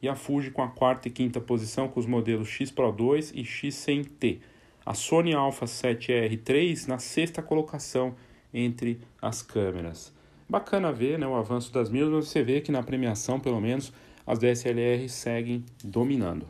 e 0.00 0.08
a 0.08 0.14
Fuji 0.14 0.50
com 0.50 0.62
a 0.62 0.68
quarta 0.68 1.08
e 1.08 1.10
quinta 1.10 1.40
posição 1.40 1.88
com 1.88 2.00
os 2.00 2.06
modelos 2.06 2.48
X 2.48 2.70
Pro 2.70 2.90
2 2.90 3.32
e 3.34 3.42
X100T. 3.42 4.40
A 4.84 4.94
Sony 4.94 5.32
Alpha 5.32 5.64
7R3 5.64 6.88
na 6.88 6.98
sexta 6.98 7.40
colocação 7.40 8.14
entre 8.52 9.00
as 9.20 9.42
câmeras. 9.42 10.12
Bacana 10.48 10.92
ver 10.92 11.18
né, 11.18 11.26
o 11.26 11.36
avanço 11.36 11.72
das 11.72 11.88
mídias, 11.88 12.10
mas 12.10 12.28
você 12.28 12.42
vê 12.42 12.60
que 12.60 12.72
na 12.72 12.82
premiação, 12.82 13.38
pelo 13.38 13.60
menos, 13.60 13.92
as 14.26 14.38
DSLR 14.38 15.08
seguem 15.08 15.64
dominando. 15.84 16.46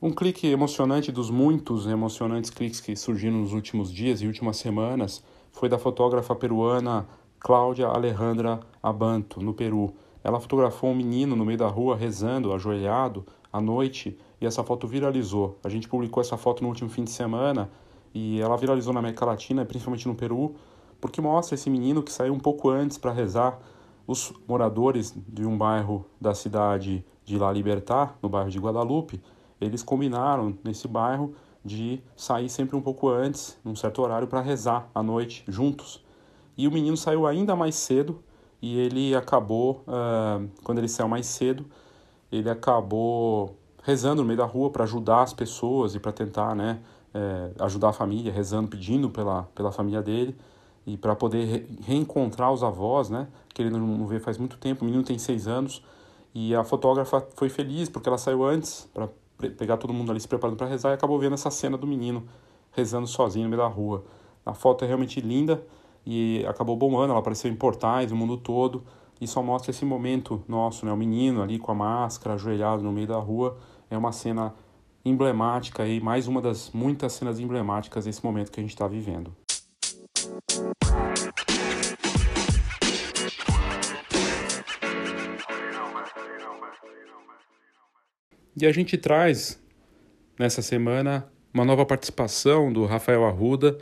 Um 0.00 0.12
clique 0.12 0.46
emocionante 0.46 1.10
dos 1.10 1.28
muitos 1.28 1.88
emocionantes 1.88 2.50
cliques 2.50 2.80
que 2.80 2.94
surgiram 2.94 3.38
nos 3.38 3.52
últimos 3.52 3.92
dias 3.92 4.22
e 4.22 4.28
últimas 4.28 4.56
semanas 4.56 5.24
foi 5.50 5.68
da 5.68 5.76
fotógrafa 5.76 6.36
peruana 6.36 7.08
Cláudia 7.40 7.88
Alejandra 7.88 8.60
Abanto, 8.80 9.42
no 9.42 9.52
Peru. 9.52 9.92
Ela 10.22 10.38
fotografou 10.38 10.90
um 10.90 10.94
menino 10.94 11.34
no 11.34 11.44
meio 11.44 11.58
da 11.58 11.66
rua 11.66 11.96
rezando, 11.96 12.52
ajoelhado, 12.52 13.26
à 13.52 13.60
noite, 13.60 14.16
e 14.40 14.46
essa 14.46 14.62
foto 14.62 14.86
viralizou. 14.86 15.58
A 15.64 15.68
gente 15.68 15.88
publicou 15.88 16.20
essa 16.20 16.36
foto 16.36 16.62
no 16.62 16.68
último 16.68 16.88
fim 16.88 17.02
de 17.02 17.10
semana 17.10 17.68
e 18.14 18.40
ela 18.40 18.56
viralizou 18.56 18.92
na 18.92 19.00
América 19.00 19.24
Latina, 19.24 19.64
principalmente 19.64 20.06
no 20.06 20.14
Peru, 20.14 20.54
porque 21.00 21.20
mostra 21.20 21.56
esse 21.56 21.68
menino 21.68 22.04
que 22.04 22.12
saiu 22.12 22.32
um 22.32 22.38
pouco 22.38 22.70
antes 22.70 22.96
para 22.96 23.10
rezar 23.10 23.58
os 24.06 24.32
moradores 24.46 25.12
de 25.26 25.44
um 25.44 25.58
bairro 25.58 26.06
da 26.20 26.36
cidade 26.36 27.04
de 27.24 27.36
La 27.36 27.50
Libertad, 27.50 28.10
no 28.22 28.28
bairro 28.28 28.48
de 28.48 28.60
Guadalupe, 28.60 29.20
eles 29.60 29.82
combinaram 29.82 30.56
nesse 30.64 30.86
bairro 30.86 31.34
de 31.64 32.00
sair 32.16 32.48
sempre 32.48 32.76
um 32.76 32.80
pouco 32.80 33.08
antes, 33.08 33.58
num 33.64 33.74
certo 33.74 34.00
horário, 34.02 34.26
para 34.26 34.40
rezar 34.40 34.88
à 34.94 35.02
noite 35.02 35.44
juntos. 35.48 36.04
E 36.56 36.66
o 36.66 36.70
menino 36.70 36.96
saiu 36.96 37.26
ainda 37.26 37.54
mais 37.54 37.74
cedo 37.74 38.22
e 38.60 38.78
ele 38.78 39.14
acabou, 39.14 39.84
uh, 39.86 40.48
quando 40.64 40.78
ele 40.78 40.88
saiu 40.88 41.08
mais 41.08 41.26
cedo, 41.26 41.66
ele 42.30 42.48
acabou 42.48 43.56
rezando 43.82 44.22
no 44.22 44.26
meio 44.26 44.38
da 44.38 44.44
rua 44.44 44.70
para 44.70 44.84
ajudar 44.84 45.22
as 45.22 45.32
pessoas 45.32 45.94
e 45.94 46.00
para 46.00 46.12
tentar 46.12 46.54
né, 46.54 46.80
ajudar 47.60 47.88
a 47.88 47.92
família, 47.92 48.32
rezando, 48.32 48.68
pedindo 48.68 49.08
pela, 49.08 49.44
pela 49.54 49.72
família 49.72 50.02
dele 50.02 50.36
e 50.86 50.96
para 50.96 51.14
poder 51.14 51.44
re 51.44 51.78
reencontrar 51.82 52.52
os 52.52 52.62
avós, 52.62 53.10
né? 53.10 53.28
Que 53.54 53.62
ele 53.62 53.70
não 53.70 54.06
vê 54.06 54.20
faz 54.20 54.38
muito 54.38 54.56
tempo. 54.58 54.82
O 54.82 54.84
menino 54.84 55.02
tem 55.02 55.18
seis 55.18 55.46
anos 55.46 55.82
e 56.34 56.54
a 56.54 56.64
fotógrafa 56.64 57.26
foi 57.34 57.48
feliz 57.48 57.88
porque 57.88 58.08
ela 58.08 58.18
saiu 58.18 58.44
antes 58.44 58.88
para 58.92 59.08
pegar 59.56 59.76
todo 59.76 59.92
mundo 59.92 60.10
ali 60.10 60.20
se 60.20 60.28
preparando 60.28 60.56
para 60.56 60.66
rezar 60.66 60.90
e 60.90 60.94
acabou 60.94 61.18
vendo 61.18 61.34
essa 61.34 61.50
cena 61.50 61.76
do 61.76 61.86
menino 61.86 62.24
rezando 62.72 63.06
sozinho 63.06 63.44
no 63.44 63.50
meio 63.50 63.62
da 63.62 63.68
rua. 63.68 64.04
A 64.44 64.54
foto 64.54 64.84
é 64.84 64.88
realmente 64.88 65.20
linda 65.20 65.62
e 66.04 66.44
acabou 66.46 66.76
bombando. 66.76 67.10
Ela 67.10 67.20
apareceu 67.20 67.50
em 67.50 67.56
portais 67.56 68.10
no 68.10 68.16
mundo 68.16 68.36
todo 68.36 68.82
e 69.20 69.26
só 69.26 69.42
mostra 69.42 69.70
esse 69.70 69.84
momento 69.84 70.42
nosso, 70.48 70.86
né? 70.86 70.92
O 70.92 70.96
menino 70.96 71.42
ali 71.42 71.58
com 71.58 71.72
a 71.72 71.74
máscara, 71.74 72.34
ajoelhado 72.34 72.82
no 72.82 72.92
meio 72.92 73.06
da 73.06 73.18
rua. 73.18 73.56
É 73.90 73.96
uma 73.96 74.12
cena 74.12 74.54
emblemática 75.04 75.86
e 75.86 76.00
mais 76.00 76.26
uma 76.26 76.40
das 76.40 76.70
muitas 76.72 77.12
cenas 77.12 77.38
emblemáticas 77.38 78.04
desse 78.04 78.24
momento 78.24 78.50
que 78.50 78.60
a 78.60 78.62
gente 78.62 78.72
está 78.72 78.86
vivendo. 78.86 79.34
E 88.60 88.66
a 88.66 88.72
gente 88.72 88.98
traz 88.98 89.56
nessa 90.36 90.60
semana 90.62 91.30
uma 91.54 91.64
nova 91.64 91.86
participação 91.86 92.72
do 92.72 92.86
Rafael 92.86 93.24
Arruda, 93.24 93.78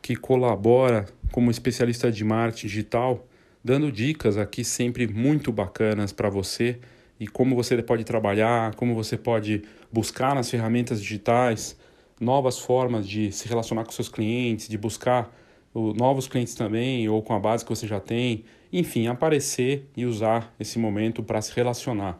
que 0.00 0.16
colabora 0.16 1.06
como 1.30 1.50
especialista 1.50 2.10
de 2.10 2.24
marketing 2.24 2.66
digital, 2.66 3.28
dando 3.62 3.92
dicas 3.92 4.38
aqui 4.38 4.64
sempre 4.64 5.06
muito 5.06 5.52
bacanas 5.52 6.14
para 6.14 6.30
você 6.30 6.78
e 7.18 7.26
como 7.26 7.54
você 7.54 7.82
pode 7.82 8.02
trabalhar, 8.04 8.74
como 8.74 8.94
você 8.94 9.18
pode 9.18 9.64
buscar 9.92 10.34
nas 10.34 10.48
ferramentas 10.48 11.02
digitais 11.02 11.76
novas 12.18 12.58
formas 12.58 13.06
de 13.06 13.30
se 13.30 13.46
relacionar 13.48 13.84
com 13.84 13.92
seus 13.92 14.08
clientes, 14.08 14.66
de 14.66 14.78
buscar 14.78 15.30
novos 15.74 16.26
clientes 16.26 16.54
também, 16.54 17.06
ou 17.06 17.22
com 17.22 17.34
a 17.34 17.38
base 17.38 17.66
que 17.66 17.70
você 17.70 17.86
já 17.86 18.00
tem, 18.00 18.44
enfim, 18.72 19.08
aparecer 19.08 19.86
e 19.94 20.06
usar 20.06 20.54
esse 20.58 20.78
momento 20.78 21.22
para 21.22 21.42
se 21.42 21.54
relacionar, 21.54 22.18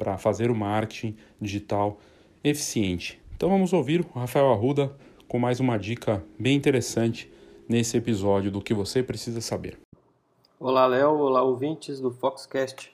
para 0.00 0.16
fazer 0.16 0.50
o 0.50 0.54
marketing 0.54 1.14
digital 1.38 1.98
eficiente. 2.42 3.20
Então 3.36 3.50
vamos 3.50 3.74
ouvir 3.74 4.00
o 4.00 4.18
Rafael 4.18 4.50
Arruda 4.50 4.90
com 5.28 5.38
mais 5.38 5.60
uma 5.60 5.78
dica 5.78 6.24
bem 6.38 6.56
interessante 6.56 7.30
nesse 7.68 7.98
episódio 7.98 8.50
do 8.50 8.62
que 8.62 8.72
você 8.72 9.02
precisa 9.02 9.42
saber. 9.42 9.78
Olá, 10.58 10.86
Léo. 10.86 11.18
Olá, 11.18 11.42
ouvintes 11.42 12.00
do 12.00 12.10
Foxcast. 12.10 12.90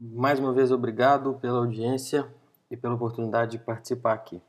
Mais 0.00 0.38
uma 0.38 0.52
vez, 0.52 0.70
obrigado 0.70 1.34
pela 1.42 1.58
audiência 1.58 2.28
e 2.70 2.76
pela 2.76 2.94
oportunidade 2.94 3.58
de 3.58 3.58
participar 3.58 4.12
aqui. 4.12 4.40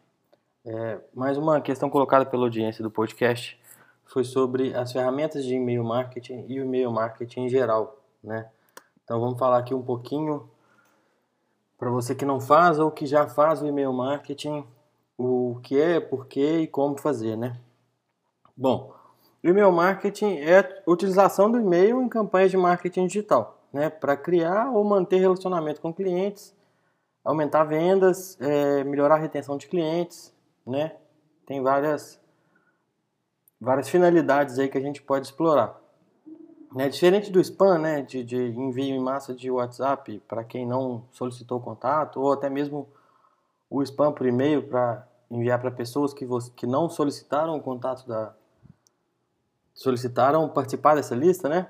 É, 0.64 1.00
mais 1.16 1.36
uma 1.36 1.60
questão 1.62 1.90
colocada 1.90 2.28
pela 2.28 2.44
audiência 2.44 2.84
do 2.84 2.92
podcast 2.92 3.60
foi 4.04 4.24
sobre 4.24 4.72
as 4.76 4.92
ferramentas 4.92 5.44
de 5.44 5.56
e-mail 5.56 5.84
marketing 5.84 6.46
e 6.48 6.60
o 6.60 6.64
e-mail 6.64 6.92
marketing 6.92 7.46
em 7.46 7.50
geral, 7.50 8.00
né? 8.24 8.52
Então 9.04 9.20
vamos 9.20 9.40
falar 9.40 9.58
aqui 9.58 9.74
um 9.74 9.82
pouquinho 9.82 10.48
para 11.78 11.90
você 11.90 12.16
que 12.16 12.26
não 12.26 12.40
faz 12.40 12.80
ou 12.80 12.92
que 12.92 13.06
já 13.06 13.28
faz 13.28 13.62
o 13.62 13.68
e-mail 13.68 13.94
marketing, 13.94 14.66
o 15.18 15.60
que 15.64 15.80
é, 15.80 16.00
por 16.00 16.28
quê 16.28 16.60
e 16.60 16.68
como 16.68 16.98
fazer, 17.00 17.36
né? 17.36 17.60
Bom, 18.56 18.94
o 19.44 19.48
e-mail 19.48 19.72
marketing 19.72 20.38
é 20.38 20.60
a 20.60 20.92
utilização 20.92 21.52
do 21.52 21.60
e-mail 21.60 22.02
em 22.02 22.10
campanhas 22.10 22.52
de 22.52 22.58
marketing 22.58 23.08
digital, 23.08 23.62
né? 23.72 23.90
Para 23.90 24.16
criar 24.18 24.72
ou 24.72 24.84
manter 24.84 25.18
relacionamento 25.18 25.82
com 25.82 25.94
clientes, 25.94 26.56
aumentar 27.24 27.64
vendas, 27.64 28.40
é, 28.40 28.84
melhorar 28.84 29.16
a 29.16 29.20
retenção 29.20 29.58
de 29.58 29.68
clientes, 29.68 30.34
né? 30.66 30.96
Tem 31.46 31.62
várias 31.62 32.20
várias 33.60 33.90
finalidades 33.90 34.60
aí 34.60 34.68
que 34.68 34.78
a 34.78 34.82
gente 34.82 35.02
pode 35.02 35.28
explorar. 35.28 35.80
Né? 36.76 36.90
Diferente 36.90 37.32
do 37.32 37.40
spam, 37.40 37.78
né, 37.78 38.02
de, 38.02 38.22
de 38.22 38.36
envio 38.36 38.94
em 38.94 39.00
massa 39.00 39.34
de 39.34 39.50
WhatsApp 39.50 40.22
para 40.28 40.44
quem 40.44 40.68
não 40.68 41.06
solicitou 41.14 41.62
contato, 41.62 42.20
ou 42.20 42.34
até 42.34 42.50
mesmo 42.50 42.90
o 43.70 43.82
spam 43.82 44.12
por 44.12 44.28
e-mail 44.28 44.68
para 44.68 45.08
enviar 45.32 45.62
para 45.62 45.72
pessoas 45.72 46.14
que, 46.14 46.28
que 46.54 46.68
não 46.68 46.90
solicitaram 46.90 47.56
o 47.56 47.62
contato 47.62 48.06
da 48.06 48.36
solicitaram 49.74 50.50
participar 50.50 50.96
dessa 50.96 51.16
lista, 51.16 51.48
né? 51.48 51.70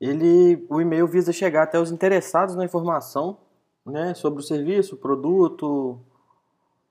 Ele, 0.00 0.66
o 0.68 0.80
e-mail 0.80 1.06
visa 1.06 1.32
chegar 1.32 1.64
até 1.64 1.78
os 1.78 1.90
interessados 1.90 2.54
na 2.54 2.64
informação, 2.64 3.38
né, 3.84 4.14
sobre 4.14 4.40
o 4.40 4.42
serviço, 4.42 4.94
o 4.94 4.98
produto, 4.98 5.98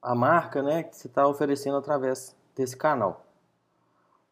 a 0.02 0.14
marca, 0.14 0.62
né, 0.62 0.84
que 0.84 0.96
você 0.96 1.08
está 1.08 1.28
oferecendo 1.28 1.78
através 1.78 2.36
desse 2.56 2.78
canal. 2.78 3.23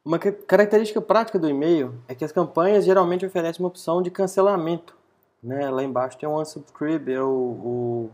Uma 0.03 0.17
característica 0.17 0.99
prática 0.99 1.37
do 1.37 1.47
e-mail 1.47 1.93
é 2.07 2.15
que 2.15 2.25
as 2.25 2.31
campanhas 2.31 2.83
geralmente 2.83 3.23
oferecem 3.23 3.63
uma 3.63 3.69
opção 3.69 4.01
de 4.01 4.09
cancelamento. 4.09 4.97
Né? 5.43 5.69
Lá 5.69 5.83
embaixo 5.83 6.17
tem 6.17 6.27
o 6.27 6.39
unsubscribe, 6.39 7.13
é 7.13 7.21
o, 7.21 7.29
o 7.29 8.09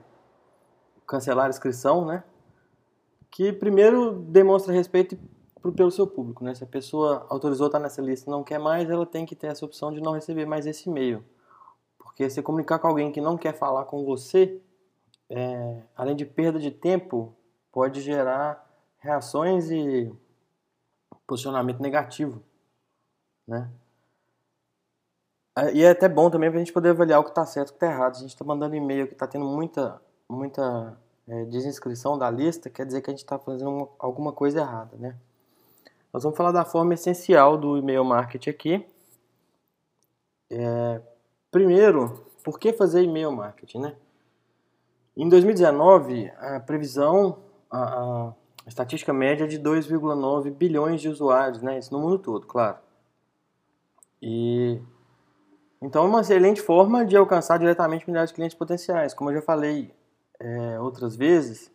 cancelar 1.08 1.46
a 1.46 1.50
inscrição, 1.50 2.06
né? 2.06 2.24
que 3.32 3.54
primeiro 3.54 4.14
demonstra 4.14 4.74
respeito 4.74 5.18
pelo 5.78 5.90
seu 5.90 6.06
público. 6.06 6.44
Né? 6.44 6.54
Se 6.54 6.64
a 6.66 6.68
pessoa 6.68 7.26
autorizou 7.30 7.68
estar 7.68 7.80
nessa 7.80 8.02
lista 8.02 8.30
e 8.30 8.32
não 8.32 8.44
quer 8.44 8.60
mais, 8.60 8.90
ela 8.90 9.06
tem 9.06 9.26
que 9.26 9.36
ter 9.36 9.48
essa 9.48 9.66
opção 9.66 9.90
de 9.90 10.02
não 10.02 10.12
receber 10.12 10.46
mais 10.46 10.66
esse 10.66 10.90
e-mail. 10.90 11.24
Porque 11.98 12.30
se 12.30 12.42
comunicar 12.42 12.80
com 12.80 12.88
alguém 12.88 13.14
que 13.14 13.22
não 13.22 13.38
quer 13.38 13.54
falar 13.54 13.86
com 13.86 14.04
você, 14.04 14.62
é, 15.30 15.84
além 15.96 16.18
de 16.18 16.26
perda 16.26 16.60
de 16.60 16.72
tempo, 16.72 17.34
pode 17.72 18.02
gerar 18.02 18.66
reações 18.98 19.72
e 19.72 20.12
posicionamento 21.28 21.82
negativo, 21.82 22.42
né? 23.48 23.70
E 25.74 25.84
é 25.84 25.90
até 25.90 26.08
bom 26.08 26.30
também 26.30 26.52
para 26.52 26.60
a 26.60 26.64
gente 26.64 26.72
poder 26.72 26.90
avaliar 26.90 27.20
o 27.20 27.24
que 27.24 27.30
está 27.30 27.44
certo 27.44 27.70
e 27.70 27.72
o 27.72 27.74
que 27.74 27.84
está 27.84 27.88
errado. 27.88 28.16
A 28.16 28.20
gente 28.20 28.30
está 28.30 28.46
mandando 28.46 28.76
e-mail 28.76 29.08
que 29.08 29.14
está 29.14 29.26
tendo 29.26 29.46
muita, 29.46 30.00
muita 30.30 30.96
é, 31.28 31.46
desinscrição 31.46 32.16
da 32.16 32.30
lista, 32.30 32.70
quer 32.70 32.86
dizer 32.86 33.02
que 33.02 33.10
a 33.10 33.14
gente 33.14 33.24
está 33.24 33.40
fazendo 33.40 33.72
uma, 33.72 33.90
alguma 33.98 34.32
coisa 34.32 34.60
errada, 34.60 34.96
né? 34.98 35.18
Nós 36.14 36.24
vamos 36.24 36.38
falar 36.38 36.52
da 36.52 36.64
forma 36.64 36.94
essencial 36.94 37.58
do 37.58 37.76
e-mail 37.76 38.04
marketing 38.06 38.50
aqui. 38.50 38.88
É, 40.50 41.02
primeiro, 41.52 42.26
por 42.44 42.60
que 42.60 42.72
fazer 42.72 43.02
e-mail 43.02 43.32
marketing, 43.32 43.80
né? 43.80 43.96
Em 45.16 45.28
2019, 45.28 46.32
a 46.38 46.60
previsão, 46.60 47.40
a, 47.70 48.28
a 48.28 48.34
a 48.68 48.70
estatística 48.70 49.14
média 49.14 49.46
é 49.46 49.48
de 49.48 49.58
2,9 49.58 50.52
bilhões 50.52 51.00
de 51.00 51.08
usuários, 51.08 51.62
né? 51.62 51.80
Isso 51.80 51.94
no 51.94 52.02
mundo 52.02 52.20
todo, 52.20 52.46
claro. 52.46 52.78
E 54.22 54.78
então 55.82 56.04
é 56.04 56.08
uma 56.10 56.20
excelente 56.20 56.62
forma 56.62 57.06
de 57.06 57.16
alcançar 57.16 57.58
diretamente 57.58 58.06
milhares 58.06 58.30
de 58.30 58.36
clientes 58.36 58.58
potenciais. 58.58 59.14
Como 59.14 59.30
eu 59.30 59.36
já 59.36 59.42
falei 59.42 59.96
é, 60.38 60.78
outras 60.82 61.16
vezes, 61.16 61.72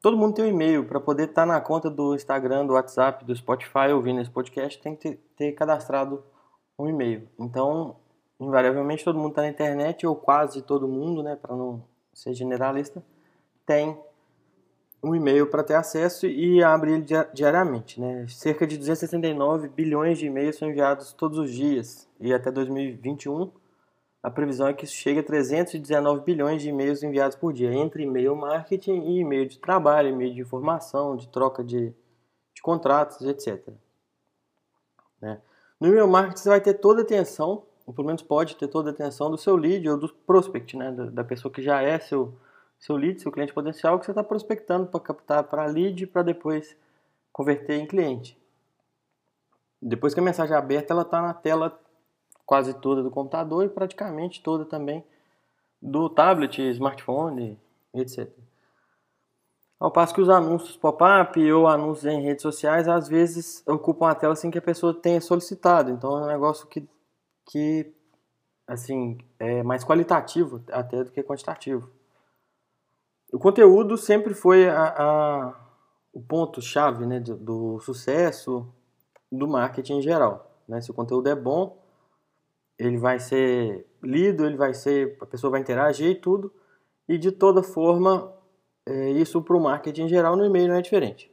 todo 0.00 0.16
mundo 0.16 0.36
tem 0.36 0.46
um 0.46 0.48
e-mail 0.48 0.86
para 0.86 0.98
poder 0.98 1.24
estar 1.24 1.42
tá 1.42 1.46
na 1.46 1.60
conta 1.60 1.90
do 1.90 2.14
Instagram, 2.14 2.64
do 2.64 2.72
WhatsApp, 2.72 3.22
do 3.22 3.36
Spotify 3.36 3.92
ouvindo 3.94 4.22
esse 4.22 4.30
podcast, 4.30 4.80
tem 4.80 4.96
que 4.96 5.02
ter, 5.02 5.16
ter 5.36 5.52
cadastrado 5.52 6.24
um 6.78 6.88
e-mail. 6.88 7.28
Então, 7.38 7.96
invariavelmente 8.40 9.04
todo 9.04 9.18
mundo 9.18 9.32
está 9.32 9.42
na 9.42 9.48
internet 9.48 10.06
ou 10.06 10.16
quase 10.16 10.62
todo 10.62 10.88
mundo, 10.88 11.22
né, 11.22 11.36
para 11.36 11.54
não 11.54 11.84
ser 12.14 12.32
generalista, 12.32 13.04
tem 13.66 13.98
um 15.04 15.14
e-mail 15.14 15.46
para 15.46 15.62
ter 15.62 15.74
acesso 15.74 16.26
e 16.26 16.62
abre 16.62 16.94
ele 16.94 17.06
diariamente. 17.32 18.00
Né? 18.00 18.26
Cerca 18.28 18.66
de 18.66 18.78
269 18.78 19.68
bilhões 19.68 20.18
de 20.18 20.26
e-mails 20.26 20.56
são 20.56 20.68
enviados 20.68 21.12
todos 21.12 21.38
os 21.38 21.52
dias 21.52 22.08
e 22.18 22.32
até 22.32 22.50
2021 22.50 23.52
a 24.24 24.30
previsão 24.30 24.66
é 24.66 24.72
que 24.72 24.86
chegue 24.86 25.20
a 25.20 25.22
319 25.22 26.24
bilhões 26.24 26.62
de 26.62 26.70
e-mails 26.70 27.02
enviados 27.02 27.36
por 27.36 27.52
dia, 27.52 27.70
entre 27.74 28.04
e-mail 28.04 28.34
marketing 28.34 29.02
e 29.02 29.20
e-mail 29.20 29.46
de 29.46 29.58
trabalho, 29.58 30.08
e-mail 30.08 30.32
de 30.32 30.40
informação, 30.40 31.14
de 31.14 31.28
troca 31.28 31.62
de, 31.62 31.92
de 32.54 32.62
contratos, 32.62 33.20
etc. 33.20 33.68
Né? 35.20 35.42
No 35.78 35.88
e-mail 35.88 36.08
marketing 36.08 36.40
você 36.40 36.48
vai 36.48 36.60
ter 36.62 36.72
toda 36.72 37.02
a 37.02 37.04
atenção, 37.04 37.64
ou 37.86 37.92
pelo 37.92 38.06
menos 38.06 38.22
pode 38.22 38.56
ter 38.56 38.66
toda 38.66 38.88
a 38.88 38.92
atenção 38.94 39.30
do 39.30 39.36
seu 39.36 39.56
lead 39.56 39.86
ou 39.90 39.98
do 39.98 40.08
prospect, 40.08 40.74
né? 40.74 40.90
da 40.90 41.22
pessoa 41.22 41.52
que 41.52 41.60
já 41.60 41.82
é 41.82 41.98
seu 41.98 42.34
seu 42.84 42.96
lead, 42.96 43.18
seu 43.18 43.32
cliente 43.32 43.54
potencial, 43.54 43.98
que 43.98 44.04
você 44.04 44.10
está 44.10 44.22
prospectando 44.22 44.86
para 44.86 45.00
captar 45.00 45.44
para 45.44 45.64
lead 45.64 46.06
para 46.06 46.22
depois 46.22 46.76
converter 47.32 47.78
em 47.78 47.86
cliente. 47.86 48.38
Depois 49.80 50.12
que 50.12 50.20
a 50.20 50.22
mensagem 50.22 50.54
é 50.54 50.58
aberta, 50.58 50.92
ela 50.92 51.00
está 51.00 51.22
na 51.22 51.32
tela 51.32 51.80
quase 52.44 52.74
toda 52.74 53.02
do 53.02 53.10
computador 53.10 53.64
e 53.64 53.70
praticamente 53.70 54.42
toda 54.42 54.66
também 54.66 55.02
do 55.80 56.10
tablet, 56.10 56.60
smartphone, 56.72 57.58
etc. 57.94 58.30
Ao 59.80 59.90
passo 59.90 60.14
que 60.14 60.20
os 60.20 60.28
anúncios 60.28 60.76
pop-up 60.76 61.52
ou 61.52 61.66
anúncios 61.66 62.04
em 62.04 62.20
redes 62.20 62.42
sociais 62.42 62.86
às 62.86 63.08
vezes 63.08 63.66
ocupam 63.66 64.10
a 64.10 64.14
tela 64.14 64.36
sem 64.36 64.50
que 64.50 64.58
a 64.58 64.62
pessoa 64.62 64.92
tenha 64.92 65.22
solicitado. 65.22 65.90
Então 65.90 66.18
é 66.18 66.24
um 66.24 66.26
negócio 66.26 66.66
que, 66.66 66.86
que 67.46 67.90
assim, 68.66 69.16
é 69.38 69.62
mais 69.62 69.82
qualitativo 69.82 70.62
até 70.70 71.02
do 71.02 71.10
que 71.10 71.22
quantitativo. 71.22 71.93
O 73.34 73.38
conteúdo 73.40 73.98
sempre 73.98 74.32
foi 74.32 74.68
a, 74.68 74.94
a, 74.96 75.54
o 76.12 76.22
ponto-chave 76.22 77.04
né, 77.04 77.18
do, 77.18 77.34
do, 77.36 77.80
sucesso 77.80 78.72
do 79.30 79.48
marketing 79.48 79.94
em 79.94 80.02
geral. 80.02 80.56
Né? 80.68 80.80
Se 80.80 80.92
o 80.92 80.94
conteúdo 80.94 81.28
é 81.28 81.34
bom, 81.34 81.82
ele 82.78 82.96
vai 82.96 83.18
ser 83.18 83.84
lido, 84.00 84.46
ele 84.46 84.56
vai 84.56 84.72
ser, 84.72 85.18
a 85.20 85.26
pessoa 85.26 85.50
vai 85.50 85.60
interagir 85.60 86.12
e 86.12 86.14
tudo. 86.14 86.52
E 87.08 87.18
de 87.18 87.32
toda 87.32 87.60
forma, 87.60 88.32
é, 88.86 89.10
isso 89.10 89.42
para 89.42 89.56
o 89.56 89.60
marketing 89.60 90.02
em 90.02 90.08
geral 90.08 90.36
no 90.36 90.44
e-mail 90.44 90.68
não 90.68 90.76
é 90.76 90.80
diferente. 90.80 91.28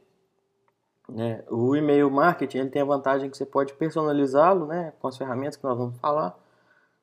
Né? 1.08 1.44
O 1.48 1.76
e-mail 1.76 2.10
marketing 2.10 2.58
ele 2.58 2.70
tem 2.70 2.82
a 2.82 2.84
vantagem 2.84 3.30
que 3.30 3.36
você 3.36 3.46
pode 3.46 3.74
personalizá-lo 3.74 4.66
né, 4.66 4.92
com 4.98 5.06
as 5.06 5.16
ferramentas 5.16 5.56
que 5.56 5.62
nós 5.62 5.78
vamos 5.78 5.96
falar. 5.98 6.36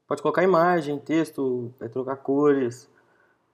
Pode 0.06 0.22
colocar 0.22 0.44
imagem, 0.44 1.00
texto, 1.00 1.74
trocar 1.90 2.18
cores, 2.18 2.92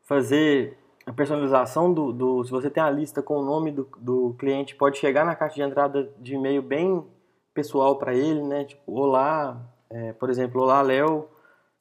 fazer 0.01 0.84
a 1.05 1.13
personalização 1.13 1.93
do, 1.93 2.11
do, 2.11 2.43
Se 2.43 2.51
você 2.51 2.69
tem 2.69 2.81
a 2.81 2.89
lista 2.89 3.21
com 3.21 3.37
o 3.37 3.45
nome 3.45 3.71
do, 3.71 3.87
do 3.99 4.33
cliente, 4.39 4.75
pode 4.75 4.97
chegar 4.97 5.23
na 5.25 5.35
caixa 5.35 5.55
de 5.55 5.61
entrada 5.61 6.11
de 6.19 6.35
e-mail 6.35 6.61
bem 6.61 7.05
pessoal 7.53 7.97
para 7.97 8.13
ele, 8.13 8.41
né? 8.41 8.65
Tipo, 8.65 8.93
olá, 8.93 9.61
é, 9.89 10.13
por 10.13 10.29
exemplo, 10.29 10.61
olá 10.61 10.81
Léo, 10.81 11.27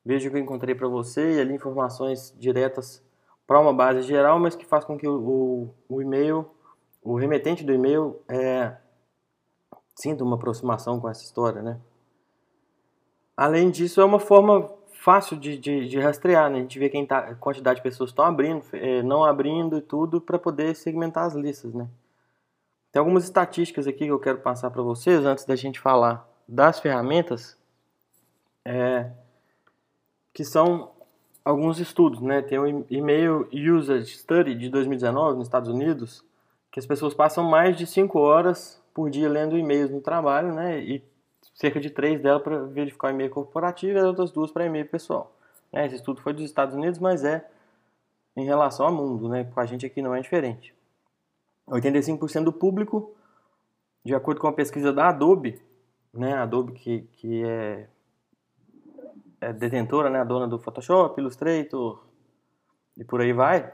vejo 0.05 0.31
que 0.31 0.37
eu 0.37 0.41
encontrei 0.41 0.75
para 0.75 0.87
você 0.89 1.37
e 1.37 1.41
ali 1.41 1.55
informações 1.55 2.35
diretas 2.39 3.03
para 3.47 3.59
uma 3.59 3.73
base 3.73 4.03
geral, 4.03 4.39
mas 4.39 4.55
que 4.55 4.65
faz 4.65 4.85
com 4.85 4.97
que 4.97 5.09
o, 5.09 5.15
o, 5.19 5.75
o 5.89 6.03
e-mail, 6.03 6.47
o 7.03 7.17
remetente 7.17 7.65
do 7.65 7.73
e-mail 7.73 8.21
é, 8.29 8.77
sinta 9.97 10.23
uma 10.23 10.37
aproximação 10.37 11.01
com 11.01 11.09
essa 11.09 11.23
história, 11.23 11.63
né? 11.63 11.81
Além 13.37 13.71
disso, 13.71 14.01
é 14.01 14.05
uma 14.05 14.21
forma 14.21 14.71
fácil 15.05 15.37
de, 15.37 15.59
de, 15.59 15.87
de, 15.87 16.01
rastrear, 16.01 16.49
né? 16.49 16.57
A 16.57 16.63
gente 16.63 16.79
vê 16.79 16.89
quem 16.89 17.05
tá, 17.05 17.35
quantidade 17.35 17.77
de 17.77 17.83
pessoas 17.83 18.09
estão 18.09 18.25
abrindo, 18.25 18.65
é, 18.73 19.03
não 19.03 19.23
abrindo 19.23 19.77
e 19.77 19.83
tudo 19.83 20.19
para 20.19 20.39
poder 20.39 20.75
segmentar 20.75 21.27
as 21.27 21.35
listas, 21.35 21.75
né? 21.75 21.87
Tem 22.91 23.01
algumas 23.01 23.25
estatísticas 23.25 23.87
aqui 23.87 24.07
que 24.07 24.11
eu 24.11 24.19
quero 24.19 24.39
passar 24.39 24.71
para 24.71 24.81
vocês 24.81 25.27
antes 25.27 25.45
da 25.45 25.55
gente 25.55 25.79
falar 25.79 26.27
das 26.49 26.81
ferramentas, 26.81 27.55
é, 28.65 29.11
que 30.33 30.43
são 30.43 30.93
alguns 31.45 31.79
estudos, 31.79 32.23
né? 32.23 32.41
Tem 32.41 32.59
o 32.59 32.87
e-mail 32.89 33.47
Usage 33.53 34.17
Study 34.17 34.55
de 34.55 34.71
2019 34.71 35.37
nos 35.37 35.49
Estados 35.49 35.69
Unidos, 35.69 36.25
que 36.73 36.81
as 36.81 36.87
pessoas 36.87 37.13
passam 37.13 37.45
mais 37.45 37.77
de 37.77 37.87
5 37.87 38.19
horas 38.19 38.83
por 38.95 39.11
dia 39.11 39.29
lendo 39.29 39.59
e-mails 39.59 39.91
no 39.91 40.01
trabalho, 40.01 40.55
né? 40.55 40.81
E 40.81 41.05
cerca 41.55 41.81
de 41.81 41.89
três 41.89 42.21
delas 42.21 42.43
para 42.43 42.65
verificar 42.65 43.09
o 43.09 43.11
e-mail 43.11 43.31
corporativo 43.31 43.97
e 43.97 44.01
as 44.01 44.05
outras 44.05 44.31
duas 44.33 44.51
para 44.51 44.67
e-mail 44.67 44.87
pessoal. 44.87 45.35
Né? 45.73 45.87
Esse 45.87 45.97
estudo 45.97 46.21
foi 46.21 46.33
dos 46.33 46.45
Estados 46.45 46.75
Unidos, 46.75 46.99
mas 46.99 47.25
é 47.25 47.49
em 48.37 48.45
relação 48.45 48.87
ao 48.87 48.93
mundo, 48.93 49.29
né? 49.29 49.45
Com 49.45 49.61
a 49.61 49.67
gente 49.67 49.87
aqui 49.87 50.03
não 50.03 50.15
é 50.15 50.21
diferente. 50.21 50.75
85% 51.69 52.45
do 52.45 52.53
público, 52.53 53.15
de 54.05 54.15
acordo 54.15 54.41
com 54.41 54.49
a 54.49 54.53
pesquisa 54.53 54.93
da 54.93 55.09
Adobe, 55.09 55.63
né? 56.13 56.35
Adobe 56.35 56.73
que, 56.73 57.03
que 57.13 57.45
é, 57.45 57.89
é 59.41 59.53
detentora, 59.53 60.11
né? 60.11 60.21
A 60.21 60.25
dona 60.25 60.49
do 60.49 60.59
Photoshop, 60.59 61.21
Illustrator 61.21 62.05
e 62.97 63.05
por 63.05 63.21
aí 63.21 63.33
vai. 63.33 63.73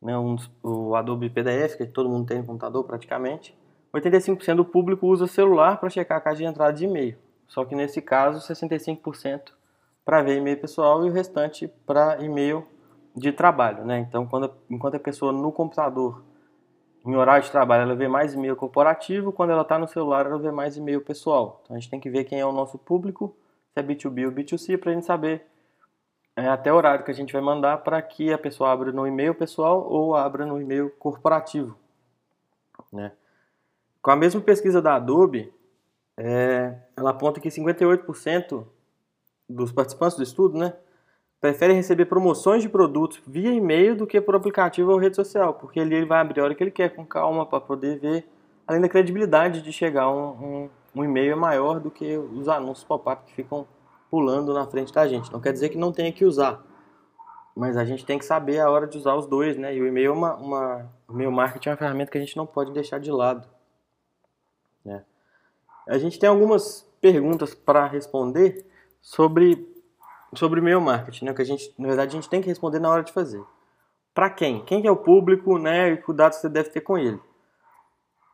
Né? 0.00 0.16
Um, 0.18 0.36
o 0.62 0.94
Adobe 0.94 1.30
PDF, 1.30 1.76
que 1.76 1.86
todo 1.86 2.08
mundo 2.08 2.26
tem 2.26 2.38
no 2.38 2.46
computador 2.46 2.84
praticamente. 2.84 3.56
85% 3.94 4.56
do 4.56 4.64
público 4.64 5.06
usa 5.06 5.26
celular 5.26 5.78
para 5.78 5.88
checar 5.88 6.18
a 6.18 6.20
caixa 6.20 6.38
de 6.38 6.44
entrada 6.44 6.72
de 6.72 6.84
e-mail. 6.84 7.16
Só 7.46 7.64
que 7.64 7.74
nesse 7.74 8.02
caso, 8.02 8.40
65% 8.40 9.52
para 10.04 10.22
ver 10.22 10.38
e-mail 10.38 10.60
pessoal 10.60 11.06
e 11.06 11.08
o 11.08 11.12
restante 11.12 11.68
para 11.86 12.22
e-mail 12.22 12.66
de 13.14 13.32
trabalho, 13.32 13.84
né? 13.84 13.98
Então, 14.00 14.26
quando, 14.26 14.52
enquanto 14.68 14.96
a 14.96 15.00
pessoa 15.00 15.32
no 15.32 15.52
computador, 15.52 16.24
em 17.06 17.14
horário 17.14 17.44
de 17.44 17.50
trabalho, 17.50 17.84
ela 17.84 17.94
vê 17.94 18.08
mais 18.08 18.34
e-mail 18.34 18.56
corporativo, 18.56 19.32
quando 19.32 19.50
ela 19.50 19.62
está 19.62 19.78
no 19.78 19.86
celular, 19.86 20.26
ela 20.26 20.38
vê 20.38 20.50
mais 20.50 20.76
e-mail 20.76 21.00
pessoal. 21.00 21.60
Então, 21.62 21.76
a 21.76 21.78
gente 21.78 21.90
tem 21.90 22.00
que 22.00 22.10
ver 22.10 22.24
quem 22.24 22.40
é 22.40 22.46
o 22.46 22.52
nosso 22.52 22.76
público, 22.76 23.36
se 23.72 23.80
é 23.80 23.82
B2B 23.82 24.26
ou 24.26 24.32
B2C, 24.32 24.76
para 24.76 24.90
a 24.90 24.94
gente 24.94 25.06
saber 25.06 25.46
é, 26.34 26.48
até 26.48 26.72
o 26.72 26.76
horário 26.76 27.04
que 27.04 27.10
a 27.10 27.14
gente 27.14 27.32
vai 27.32 27.42
mandar 27.42 27.78
para 27.78 28.02
que 28.02 28.32
a 28.32 28.38
pessoa 28.38 28.72
abra 28.72 28.90
no 28.90 29.06
e-mail 29.06 29.34
pessoal 29.34 29.86
ou 29.88 30.16
abra 30.16 30.44
no 30.44 30.60
e-mail 30.60 30.90
corporativo, 30.98 31.76
né? 32.92 33.12
Com 34.04 34.10
a 34.10 34.16
mesma 34.16 34.38
pesquisa 34.38 34.82
da 34.82 34.96
Adobe, 34.96 35.50
é, 36.18 36.74
ela 36.94 37.08
aponta 37.08 37.40
que 37.40 37.48
58% 37.48 38.66
dos 39.48 39.72
participantes 39.72 40.14
do 40.14 40.22
estudo, 40.22 40.58
né, 40.58 40.74
preferem 41.40 41.74
receber 41.74 42.04
promoções 42.04 42.60
de 42.60 42.68
produtos 42.68 43.22
via 43.26 43.50
e-mail 43.50 43.96
do 43.96 44.06
que 44.06 44.20
por 44.20 44.36
aplicativo 44.36 44.92
ou 44.92 44.98
rede 44.98 45.16
social, 45.16 45.54
porque 45.54 45.80
ali 45.80 45.94
ele 45.94 46.04
vai 46.04 46.20
abrir 46.20 46.38
a 46.42 46.44
hora 46.44 46.54
que 46.54 46.62
ele 46.62 46.70
quer, 46.70 46.90
com 46.94 47.06
calma, 47.06 47.46
para 47.46 47.62
poder 47.62 47.98
ver, 47.98 48.28
além 48.66 48.82
da 48.82 48.90
credibilidade 48.90 49.62
de 49.62 49.72
chegar 49.72 50.10
um, 50.10 50.32
um, 50.32 50.70
um 50.96 51.02
e-mail 51.02 51.32
é 51.32 51.34
maior 51.34 51.80
do 51.80 51.90
que 51.90 52.18
os 52.18 52.46
anúncios 52.46 52.84
pop-up 52.84 53.24
que 53.24 53.32
ficam 53.32 53.66
pulando 54.10 54.52
na 54.52 54.66
frente 54.66 54.92
da 54.92 55.08
gente. 55.08 55.32
Não 55.32 55.40
quer 55.40 55.54
dizer 55.54 55.70
que 55.70 55.78
não 55.78 55.90
tenha 55.90 56.12
que 56.12 56.26
usar, 56.26 56.62
mas 57.56 57.74
a 57.74 57.86
gente 57.86 58.04
tem 58.04 58.18
que 58.18 58.24
saber 58.26 58.60
a 58.60 58.68
hora 58.68 58.86
de 58.86 58.98
usar 58.98 59.14
os 59.14 59.26
dois, 59.26 59.56
né? 59.56 59.74
E 59.74 59.80
o 59.80 59.86
e-mail 59.86 60.08
é 60.08 60.14
uma, 60.14 60.34
uma 60.34 60.92
o 61.08 61.14
e-mail 61.14 61.32
marketing 61.32 61.70
é 61.70 61.72
uma 61.72 61.78
ferramenta 61.78 62.10
que 62.10 62.18
a 62.18 62.20
gente 62.20 62.36
não 62.36 62.44
pode 62.44 62.70
deixar 62.70 63.00
de 63.00 63.10
lado, 63.10 63.53
né? 64.84 65.02
A 65.88 65.98
gente 65.98 66.18
tem 66.18 66.28
algumas 66.28 66.82
perguntas 67.00 67.54
para 67.54 67.86
responder 67.86 68.64
sobre 69.00 69.72
sobre 70.34 70.60
e-mail 70.60 70.80
marketing, 70.80 71.26
né? 71.26 71.34
Que 71.34 71.42
a 71.42 71.44
gente, 71.44 71.72
na 71.78 71.88
verdade, 71.88 72.16
a 72.16 72.20
gente 72.20 72.28
tem 72.28 72.40
que 72.40 72.48
responder 72.48 72.78
na 72.78 72.90
hora 72.90 73.02
de 73.02 73.12
fazer. 73.12 73.42
Para 74.12 74.30
quem? 74.30 74.64
Quem 74.64 74.86
é 74.86 74.90
o 74.90 74.96
público, 74.96 75.58
né? 75.58 75.92
E 75.92 75.96
cuidado 75.96 76.32
você 76.32 76.48
deve 76.48 76.70
ter 76.70 76.80
com 76.80 76.98
ele. 76.98 77.20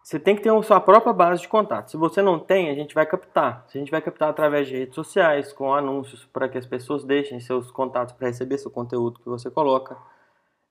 Você 0.03 0.18
tem 0.18 0.34
que 0.34 0.42
ter 0.42 0.51
a 0.51 0.62
sua 0.62 0.80
própria 0.80 1.12
base 1.12 1.42
de 1.42 1.48
contato. 1.48 1.90
Se 1.90 1.96
você 1.96 2.22
não 2.22 2.38
tem, 2.38 2.70
a 2.70 2.74
gente 2.74 2.94
vai 2.94 3.07
captar. 3.07 3.66
A 3.68 3.78
gente 3.78 3.90
vai 3.90 4.01
captar 4.01 4.30
através 4.30 4.66
de 4.66 4.76
redes 4.76 4.94
sociais, 4.94 5.53
com 5.53 5.74
anúncios 5.74 6.24
para 6.32 6.48
que 6.48 6.59
as 6.59 6.66
pessoas 6.66 7.05
deixem 7.05 7.38
seus 7.38 7.70
contatos 7.70 8.14
para 8.14 8.28
receber 8.28 8.59
seu 8.59 8.70
conteúdo 8.70 9.20
que 9.20 9.28
você 9.28 9.51
coloca. 9.51 9.96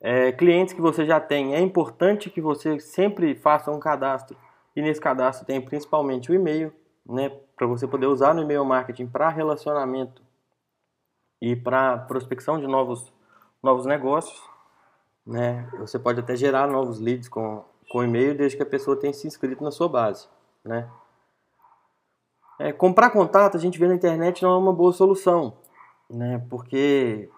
É, 0.01 0.32
clientes 0.32 0.73
que 0.73 0.82
você 0.82 1.05
já 1.05 1.19
tem, 1.19 1.53
é 1.53 1.59
importante 1.59 2.30
que 2.30 2.41
você 2.41 2.80
sempre 2.80 3.36
faça 3.36 3.71
um 3.71 3.80
cadastro. 3.80 4.36
E 4.76 4.82
nesse 4.82 5.01
cadastro 5.01 5.45
tem 5.45 5.61
principalmente 5.61 6.32
o 6.32 6.34
e-mail, 6.34 6.74
né? 7.05 7.30
Para 7.55 7.67
você 7.67 7.88
poder 7.88 8.05
usar 8.07 8.34
no 8.34 8.41
e-mail 8.41 8.63
marketing 8.63 9.07
para 9.07 9.30
relacionamento 9.30 10.22
e 11.41 11.55
para 11.55 11.97
prospecção 11.97 12.59
de 12.59 12.67
novos, 12.67 13.11
novos 13.61 13.86
negócios. 13.86 14.41
Né? 15.26 15.67
Você 15.80 15.99
pode 15.99 16.20
até 16.20 16.36
gerar 16.36 16.67
novos 16.67 16.99
leads 16.99 17.28
com, 17.30 17.63
com 17.89 18.03
e-mail 18.03 18.36
desde 18.36 18.57
que 18.57 18.63
a 18.63 18.65
pessoa 18.65 18.97
tenha 18.97 19.13
se 19.13 19.28
inscrito 19.28 19.63
na 19.63 19.72
sua 19.72 19.88
base. 19.88 20.28
Né? 20.63 20.89
É, 22.59 22.72
comprar 22.72 23.09
contato, 23.09 23.55
a 23.55 23.59
gente 23.59 23.80
vê 23.80 23.88
na 23.88 23.95
internet, 23.95 24.43
não 24.43 24.51
é 24.51 24.57
uma 24.57 24.74
boa 24.74 24.91
solução, 24.91 25.57
né? 26.09 26.43
porque 26.49 27.30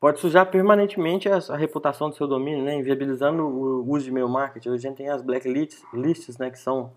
pode 0.00 0.20
sujar 0.20 0.50
permanentemente 0.50 1.28
a, 1.28 1.36
a 1.36 1.56
reputação 1.56 2.10
do 2.10 2.16
seu 2.16 2.26
domínio, 2.26 2.64
né? 2.64 2.74
inviabilizando 2.74 3.42
o 3.42 3.90
uso 3.90 4.04
de 4.04 4.10
e-mail 4.10 4.28
marketing. 4.28 4.70
A 4.70 4.76
gente 4.76 4.96
tem 4.96 5.08
as 5.08 5.22
blacklists, 5.22 6.38
né? 6.38 6.50
que 6.50 6.58
são 6.58 6.92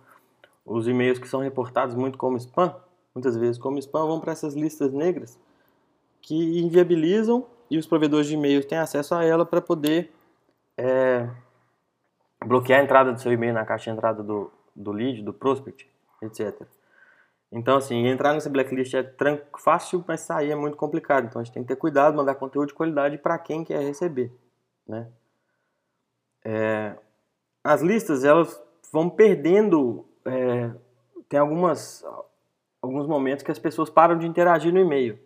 os 0.65 0.87
e-mails 0.87 1.17
que 1.17 1.27
são 1.27 1.41
reportados 1.41 1.95
muito 1.95 2.17
como 2.17 2.37
spam, 2.37 2.75
muitas 3.15 3.37
vezes 3.37 3.57
como 3.57 3.79
spam, 3.79 4.05
vão 4.05 4.19
para 4.19 4.33
essas 4.33 4.53
listas 4.53 4.91
negras 4.91 5.39
que 6.21 6.59
inviabilizam 6.59 7.45
e 7.69 7.77
os 7.77 7.87
provedores 7.87 8.27
de 8.27 8.33
e-mails 8.33 8.65
têm 8.65 8.77
acesso 8.77 9.15
a 9.15 9.23
ela 9.23 9.45
para 9.45 9.61
poder 9.61 10.11
é, 10.77 11.29
bloquear 12.45 12.81
a 12.81 12.83
entrada 12.83 13.13
do 13.13 13.21
seu 13.21 13.31
e-mail 13.31 13.53
na 13.53 13.65
caixa 13.65 13.89
de 13.89 13.97
entrada 13.97 14.21
do, 14.21 14.51
do 14.75 14.91
lead, 14.91 15.21
do 15.21 15.33
prospect, 15.33 15.89
etc. 16.21 16.67
Então, 17.51 17.77
assim, 17.77 18.05
entrar 18.07 18.33
nessa 18.33 18.49
blacklist 18.49 18.93
é 18.93 19.13
fácil, 19.57 20.03
mas 20.07 20.21
sair 20.21 20.51
é 20.51 20.55
muito 20.55 20.75
complicado. 20.75 21.25
Então, 21.25 21.41
a 21.41 21.43
gente 21.43 21.53
tem 21.53 21.63
que 21.63 21.69
ter 21.69 21.77
cuidado, 21.77 22.15
mandar 22.15 22.35
conteúdo 22.35 22.67
de 22.67 22.73
qualidade 22.73 23.17
para 23.17 23.37
quem 23.39 23.63
quer 23.63 23.79
receber, 23.79 24.31
né? 24.85 25.07
É, 26.43 26.95
as 27.63 27.81
listas, 27.81 28.23
elas 28.23 28.61
vão 28.91 29.09
perdendo... 29.09 30.05
É, 30.25 30.71
tem 31.29 31.39
algumas, 31.39 32.05
alguns 32.81 33.07
momentos 33.07 33.43
que 33.43 33.51
as 33.51 33.59
pessoas 33.59 33.89
param 33.89 34.17
de 34.17 34.25
interagir 34.25 34.73
no 34.73 34.79
e-mail. 34.79 35.19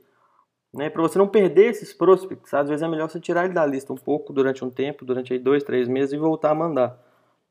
Né? 0.74 0.89
Para 0.89 1.01
você 1.01 1.17
não 1.17 1.28
perder 1.28 1.72
esses 1.72 1.93
prospects, 1.93 2.53
às 2.53 2.69
vezes 2.69 2.82
é 2.82 2.88
melhor 2.88 3.09
você 3.09 3.19
tirar 3.19 3.45
ele 3.45 3.53
da 3.53 3.65
lista 3.65 3.91
um 3.91 3.97
pouco 3.97 4.32
durante 4.32 4.63
um 4.63 4.69
tempo, 4.69 5.05
durante 5.05 5.34
aí 5.34 5.39
dois, 5.39 5.63
três 5.63 5.88
meses 5.88 6.13
e 6.13 6.17
voltar 6.17 6.51
a 6.51 6.55
mandar. 6.55 6.97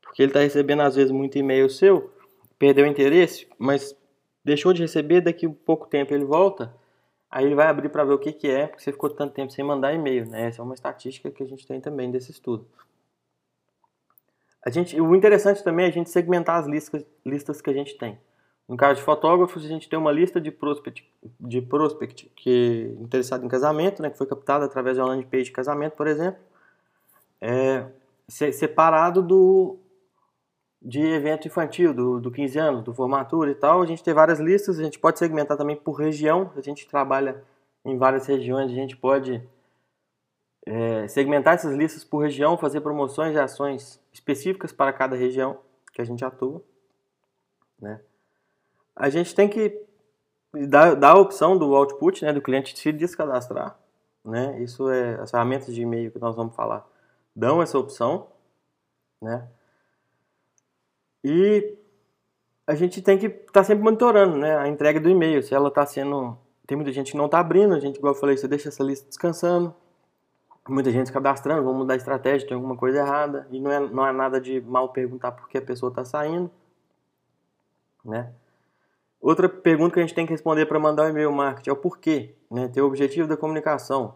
Porque 0.01 0.21
ele 0.21 0.31
está 0.31 0.39
recebendo 0.39 0.81
às 0.81 0.95
vezes 0.95 1.11
muito 1.11 1.37
e-mail 1.37 1.69
seu, 1.69 2.11
perdeu 2.57 2.85
o 2.85 2.87
interesse, 2.87 3.47
mas 3.57 3.95
deixou 4.43 4.73
de 4.73 4.81
receber, 4.81 5.21
daqui 5.21 5.45
a 5.45 5.49
pouco 5.49 5.87
tempo 5.87 6.13
ele 6.13 6.25
volta, 6.25 6.73
aí 7.29 7.45
ele 7.45 7.55
vai 7.55 7.67
abrir 7.67 7.89
para 7.89 8.03
ver 8.03 8.13
o 8.13 8.19
que, 8.19 8.33
que 8.33 8.49
é, 8.49 8.67
porque 8.67 8.83
você 8.83 8.91
ficou 8.91 9.09
tanto 9.09 9.33
tempo 9.33 9.51
sem 9.51 9.63
mandar 9.63 9.93
e-mail. 9.93 10.29
Né? 10.29 10.47
Essa 10.47 10.61
é 10.61 10.63
uma 10.63 10.73
estatística 10.73 11.31
que 11.31 11.43
a 11.43 11.45
gente 11.45 11.65
tem 11.65 11.79
também 11.79 12.11
desse 12.11 12.31
estudo. 12.31 12.65
A 14.63 14.69
gente, 14.69 14.99
o 14.99 15.15
interessante 15.15 15.63
também 15.63 15.85
é 15.85 15.89
a 15.89 15.91
gente 15.91 16.09
segmentar 16.09 16.59
as 16.59 16.67
listas, 16.67 17.05
listas 17.25 17.61
que 17.61 17.69
a 17.69 17.73
gente 17.73 17.97
tem. 17.97 18.19
No 18.67 18.77
caso 18.77 18.99
de 18.99 19.05
fotógrafos, 19.05 19.65
a 19.65 19.67
gente 19.67 19.89
tem 19.89 19.97
uma 19.97 20.11
lista 20.11 20.39
de 20.39 20.51
prospect, 20.51 21.05
de 21.39 21.61
prospect 21.61 22.31
que 22.35 22.95
interessado 22.99 23.43
em 23.43 23.49
casamento, 23.49 24.01
né, 24.01 24.09
que 24.09 24.17
foi 24.17 24.27
captada 24.27 24.65
através 24.65 24.95
de 24.95 25.01
uma 25.01 25.09
landing 25.09 25.27
page 25.27 25.45
de 25.45 25.51
casamento, 25.51 25.93
por 25.93 26.07
exemplo, 26.07 26.39
é, 27.41 27.85
separado 28.29 29.21
do 29.21 29.77
de 30.81 30.99
evento 30.99 31.47
infantil, 31.47 31.93
do, 31.93 32.19
do 32.19 32.31
15 32.31 32.57
anos, 32.57 32.83
do 32.83 32.93
formatura 32.93 33.51
e 33.51 33.55
tal. 33.55 33.81
A 33.81 33.85
gente 33.85 34.03
tem 34.03 34.13
várias 34.13 34.39
listas, 34.39 34.79
a 34.79 34.83
gente 34.83 34.97
pode 34.97 35.19
segmentar 35.19 35.55
também 35.55 35.75
por 35.75 35.93
região, 35.93 36.51
a 36.55 36.61
gente 36.61 36.87
trabalha 36.87 37.43
em 37.85 37.97
várias 37.97 38.25
regiões, 38.25 38.71
a 38.71 38.75
gente 38.75 38.97
pode 38.97 39.41
é, 40.65 41.07
segmentar 41.07 41.55
essas 41.55 41.75
listas 41.75 42.03
por 42.03 42.19
região, 42.19 42.57
fazer 42.57 42.81
promoções 42.81 43.35
e 43.35 43.39
ações 43.39 43.99
específicas 44.11 44.71
para 44.71 44.91
cada 44.91 45.15
região 45.15 45.59
que 45.93 46.01
a 46.01 46.05
gente 46.05 46.23
atua, 46.23 46.63
né? 47.79 47.99
a 48.95 49.09
gente 49.09 49.33
tem 49.35 49.49
que 49.49 49.83
dar, 50.67 50.95
dar 50.95 51.11
a 51.11 51.19
opção 51.19 51.57
do 51.57 51.75
output, 51.75 52.23
né, 52.23 52.31
do 52.31 52.41
cliente 52.41 52.77
se 52.77 52.91
descadastrar. 52.91 53.77
Né? 54.23 54.61
Isso 54.61 54.89
é 54.89 55.19
as 55.19 55.31
ferramentas 55.31 55.73
de 55.73 55.81
e-mail 55.81 56.11
que 56.11 56.19
nós 56.19 56.35
vamos 56.35 56.55
falar 56.55 56.87
dão 57.35 57.61
essa 57.61 57.79
opção, 57.79 58.27
né? 59.21 59.47
E 61.23 61.77
a 62.65 62.75
gente 62.75 63.01
tem 63.01 63.17
que 63.17 63.27
estar 63.27 63.51
tá 63.51 63.63
sempre 63.63 63.83
monitorando, 63.83 64.37
né, 64.37 64.57
a 64.57 64.67
entrega 64.67 64.99
do 64.99 65.09
e-mail, 65.09 65.43
se 65.43 65.53
ela 65.53 65.67
está 65.67 65.85
sendo 65.85 66.37
tem 66.71 66.77
muita 66.77 66.93
gente 66.93 67.11
que 67.11 67.17
não 67.17 67.25
está 67.25 67.37
abrindo, 67.37 67.73
a 67.75 67.79
gente, 67.81 67.97
igual 67.97 68.13
eu 68.13 68.17
falei, 68.17 68.37
você 68.37 68.47
deixa 68.47 68.69
essa 68.69 68.81
lista 68.81 69.05
descansando, 69.05 69.75
muita 70.69 70.89
gente 70.89 71.07
se 71.07 71.11
cadastrando, 71.11 71.61
vamos 71.63 71.79
mudar 71.79 71.95
a 71.95 71.97
estratégia, 71.97 72.47
tem 72.47 72.55
alguma 72.55 72.77
coisa 72.77 72.99
errada, 72.99 73.45
e 73.51 73.59
não 73.59 73.69
é, 73.69 73.79
não 73.81 74.07
é 74.07 74.13
nada 74.13 74.39
de 74.39 74.61
mal 74.61 74.87
perguntar 74.87 75.33
por 75.33 75.49
que 75.49 75.57
a 75.57 75.61
pessoa 75.61 75.89
está 75.89 76.05
saindo, 76.05 76.49
né? 78.05 78.31
Outra 79.19 79.49
pergunta 79.49 79.95
que 79.95 79.99
a 79.99 80.03
gente 80.03 80.15
tem 80.15 80.25
que 80.25 80.31
responder 80.31 80.65
para 80.65 80.79
mandar 80.79 81.03
o 81.03 81.05
um 81.07 81.09
e-mail 81.09 81.31
marketing 81.33 81.69
é 81.69 81.73
o 81.73 81.75
porquê, 81.75 82.35
né? 82.49 82.69
Ter 82.69 82.81
o 82.81 82.87
objetivo 82.87 83.27
da 83.27 83.35
comunicação. 83.35 84.15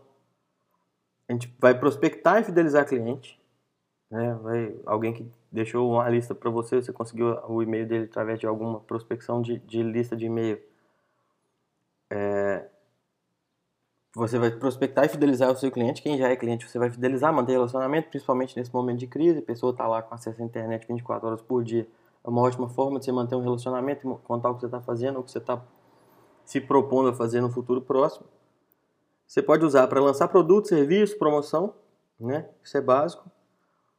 A 1.27 1.33
gente 1.33 1.53
vai 1.59 1.77
prospectar 1.77 2.39
e 2.39 2.45
fidelizar 2.45 2.87
cliente, 2.87 3.37
né? 4.09 4.33
Vai, 4.41 4.75
alguém 4.85 5.11
que 5.11 5.29
deixou 5.55 5.91
uma 5.91 6.07
lista 6.09 6.35
para 6.35 6.49
você, 6.49 6.81
você 6.81 6.93
conseguiu 6.93 7.37
o 7.47 7.63
e-mail 7.63 7.87
dele 7.87 8.05
através 8.05 8.39
de 8.39 8.45
alguma 8.45 8.79
prospecção 8.79 9.41
de, 9.41 9.59
de 9.59 9.81
lista 9.81 10.15
de 10.15 10.25
e-mail. 10.25 10.61
É, 12.09 12.67
você 14.15 14.37
vai 14.37 14.51
prospectar 14.51 15.05
e 15.05 15.09
fidelizar 15.09 15.51
o 15.51 15.55
seu 15.55 15.71
cliente. 15.71 16.01
Quem 16.01 16.17
já 16.17 16.29
é 16.29 16.35
cliente, 16.35 16.69
você 16.69 16.77
vai 16.79 16.89
fidelizar, 16.89 17.33
manter 17.33 17.53
relacionamento, 17.53 18.09
principalmente 18.09 18.55
nesse 18.57 18.73
momento 18.73 18.99
de 18.99 19.07
crise. 19.07 19.39
A 19.39 19.41
pessoa 19.41 19.71
está 19.71 19.87
lá 19.87 20.01
com 20.01 20.13
acesso 20.13 20.41
à 20.41 20.45
internet 20.45 20.87
24 20.87 21.27
horas 21.27 21.41
por 21.41 21.63
dia 21.63 21.87
é 22.25 22.29
uma 22.29 22.41
ótima 22.41 22.67
forma 22.67 22.97
de 22.97 23.05
você 23.05 23.11
manter 23.11 23.35
um 23.35 23.41
relacionamento, 23.41 24.19
contar 24.23 24.49
o 24.49 24.55
que 24.55 24.61
você 24.61 24.65
está 24.65 24.81
fazendo, 24.81 25.19
o 25.19 25.23
que 25.23 25.31
você 25.31 25.37
está 25.37 25.63
se 26.43 26.59
propondo 26.59 27.09
a 27.09 27.13
fazer 27.13 27.39
no 27.39 27.51
futuro 27.51 27.81
próximo. 27.81 28.25
Você 29.27 29.43
pode 29.43 29.63
usar 29.63 29.87
para 29.87 30.01
lançar 30.01 30.27
produto, 30.27 30.67
serviço, 30.67 31.19
promoção, 31.19 31.75
né? 32.19 32.49
Isso 32.63 32.75
é 32.77 32.81
básico. 32.81 33.29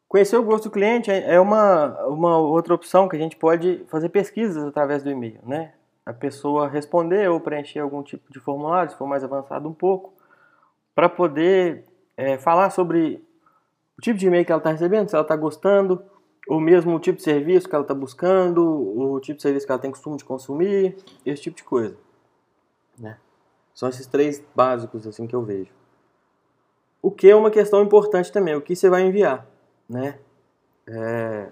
Conhecer 0.08 0.36
o 0.36 0.42
gosto 0.42 0.64
do 0.64 0.70
cliente 0.70 1.10
é, 1.10 1.34
é 1.34 1.40
uma, 1.40 2.06
uma 2.06 2.38
outra 2.38 2.74
opção 2.74 3.08
que 3.08 3.16
a 3.16 3.18
gente 3.18 3.36
pode 3.36 3.84
fazer 3.88 4.08
pesquisas 4.08 4.64
através 4.64 5.02
do 5.02 5.10
e-mail, 5.10 5.40
né? 5.44 5.72
A 6.04 6.12
pessoa 6.12 6.68
responder 6.68 7.28
ou 7.28 7.40
preencher 7.40 7.80
algum 7.80 8.02
tipo 8.02 8.32
de 8.32 8.38
formulário, 8.38 8.90
se 8.90 8.96
for 8.96 9.08
mais 9.08 9.24
avançado 9.24 9.68
um 9.68 9.74
pouco, 9.74 10.14
para 10.94 11.08
poder 11.08 11.84
é, 12.16 12.38
falar 12.38 12.70
sobre 12.70 13.24
o 13.98 14.02
tipo 14.02 14.16
de 14.18 14.26
e-mail 14.26 14.44
que 14.44 14.52
ela 14.52 14.60
está 14.60 14.70
recebendo, 14.70 15.08
se 15.08 15.16
ela 15.16 15.22
está 15.22 15.34
gostando, 15.34 16.02
ou 16.48 16.60
mesmo 16.60 16.94
o 16.94 17.00
tipo 17.00 17.18
de 17.18 17.24
serviço 17.24 17.68
que 17.68 17.74
ela 17.74 17.82
está 17.82 17.94
buscando, 17.94 18.62
o 18.64 19.18
tipo 19.18 19.36
de 19.36 19.42
serviço 19.42 19.66
que 19.66 19.72
ela 19.72 19.80
tem 19.80 19.90
costume 19.90 20.16
de 20.16 20.24
consumir, 20.24 20.96
esse 21.24 21.42
tipo 21.42 21.56
de 21.56 21.64
coisa. 21.64 21.96
Né? 22.96 23.18
São 23.74 23.88
esses 23.88 24.06
três 24.06 24.42
básicos 24.54 25.06
assim 25.06 25.26
que 25.26 25.34
eu 25.34 25.42
vejo. 25.42 25.72
O 27.02 27.10
que 27.10 27.28
é 27.28 27.34
uma 27.34 27.50
questão 27.50 27.82
importante 27.82 28.30
também, 28.30 28.54
o 28.54 28.62
que 28.62 28.76
você 28.76 28.88
vai 28.88 29.02
enviar. 29.02 29.46
Né? 29.88 30.18
É... 30.86 31.50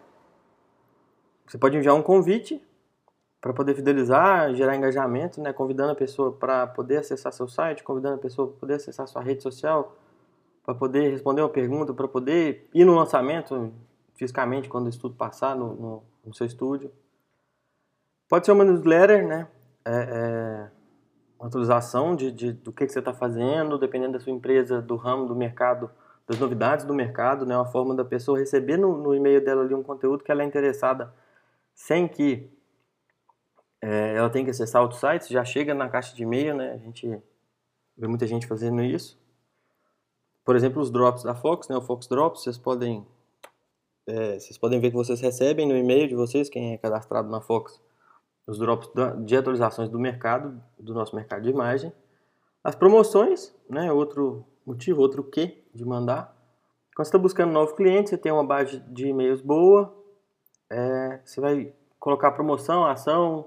Você 1.47 1.59
pode 1.59 1.77
enviar 1.77 1.95
um 1.95 2.03
convite 2.03 2.63
para 3.41 3.53
poder 3.53 3.75
fidelizar, 3.75 4.55
gerar 4.55 4.75
engajamento, 4.75 5.41
né? 5.41 5.53
convidando 5.53 5.93
a 5.93 5.95
pessoa 5.95 6.33
para 6.33 6.67
poder 6.67 6.97
acessar 6.99 7.33
seu 7.33 7.47
site, 7.47 7.85
convidando 7.85 8.15
a 8.15 8.19
pessoa 8.19 8.49
para 8.49 8.59
poder 8.59 8.75
acessar 8.75 9.07
sua 9.07 9.23
rede 9.23 9.43
social, 9.43 9.97
para 10.65 10.75
poder 10.75 11.11
responder 11.11 11.43
uma 11.43 11.51
pergunta, 11.51 11.93
para 11.93 12.09
poder 12.09 12.69
ir 12.73 12.85
no 12.87 12.95
lançamento, 12.95 13.73
fisicamente 14.15 14.69
quando 14.69 14.87
o 14.87 14.89
estudo 14.89 15.15
passar 15.15 15.55
no, 15.55 15.75
no, 15.75 16.03
no 16.25 16.35
seu 16.35 16.47
estúdio. 16.47 16.91
Pode 18.29 18.47
ser 18.47 18.53
uma 18.53 18.65
newsletter, 18.65 19.27
né? 19.27 19.47
É, 19.85 19.93
é 19.93 20.71
uma 21.39 21.49
atualização 21.49 22.17
de, 22.17 22.33
de, 22.33 22.53
do 22.53 22.73
que, 22.73 22.87
que 22.87 22.93
você 22.93 23.01
está 23.01 23.13
fazendo, 23.13 23.79
dependendo 23.79 24.15
da 24.15 24.21
sua 24.21 24.33
empresa, 24.33 24.81
do 24.81 24.97
ramo, 24.97 25.27
do 25.27 25.37
mercado, 25.37 25.91
das 26.27 26.39
novidades 26.39 26.85
do 26.85 26.95
mercado, 26.95 27.45
né? 27.45 27.57
Uma 27.57 27.67
forma 27.67 27.95
da 27.95 28.05
pessoa 28.05 28.39
receber 28.39 28.77
no, 28.77 28.97
no 28.97 29.15
e-mail 29.15 29.45
dela 29.45 29.63
ali 29.63 29.75
um 29.75 29.83
conteúdo 29.83 30.25
que 30.25 30.33
ela 30.33 30.43
é 30.43 30.47
interessada 30.47 31.13
sem 31.75 32.09
que 32.09 32.51
é, 33.83 34.15
ela 34.15 34.31
tenha 34.31 34.45
que 34.45 34.51
acessar 34.51 34.81
outros 34.81 35.01
sites, 35.01 35.29
já 35.29 35.45
chega 35.45 35.75
na 35.75 35.89
caixa 35.89 36.15
de 36.15 36.23
e-mail, 36.23 36.55
né? 36.57 36.73
A 36.73 36.79
gente 36.79 37.07
vê 37.97 38.07
muita 38.07 38.27
gente 38.27 38.47
fazendo 38.47 38.83
isso. 38.83 39.21
Por 40.45 40.57
exemplo, 40.57 40.81
os 40.81 40.91
drops 40.91 41.23
da 41.23 41.35
Fox, 41.35 41.69
né? 41.69 41.77
O 41.77 41.83
Fox 41.83 42.07
Drops, 42.07 42.43
vocês 42.43 42.59
podem 42.59 43.07
é, 44.07 44.39
vocês 44.39 44.59
podem 44.59 44.81
ver 44.81 44.91
que 44.91 44.97
vocês 44.97 45.21
recebem 45.21 45.67
no 45.67 45.77
e-mail 45.77 46.09
de 46.09 46.15
vocês, 46.15 46.51
quem 46.51 46.75
é 46.75 46.79
cadastrado 46.79 47.29
na 47.31 47.41
Fox, 47.41 47.81
os 48.47 48.59
drops 48.59 48.91
de 49.25 49.37
atualizações 49.37 49.89
do 49.89 49.99
mercado, 49.99 50.63
do 50.79 50.93
nosso 50.93 51.17
mercado 51.17 51.43
de 51.43 51.51
imagem. 51.51 51.93
As 52.63 52.75
promoções, 52.75 53.55
né, 53.69 53.91
outro 53.93 54.47
motivo, 54.67 55.01
outro 55.01 55.23
que 55.23 55.63
de 55.75 55.85
mandar. 55.85 56.35
Quando 56.95 57.07
você 57.07 57.09
está 57.09 57.19
buscando 57.19 57.53
novo 57.53 57.75
cliente, 57.75 58.11
você 58.11 58.19
tem 58.19 58.33
uma 58.33 58.45
base 58.45 58.79
de 58.81 59.09
e-mails 59.09 59.41
boa, 59.41 59.95
é, 60.71 61.21
você 61.25 61.41
vai 61.41 61.73
colocar 61.99 62.33
promoção, 62.33 62.85
ação, 62.85 63.47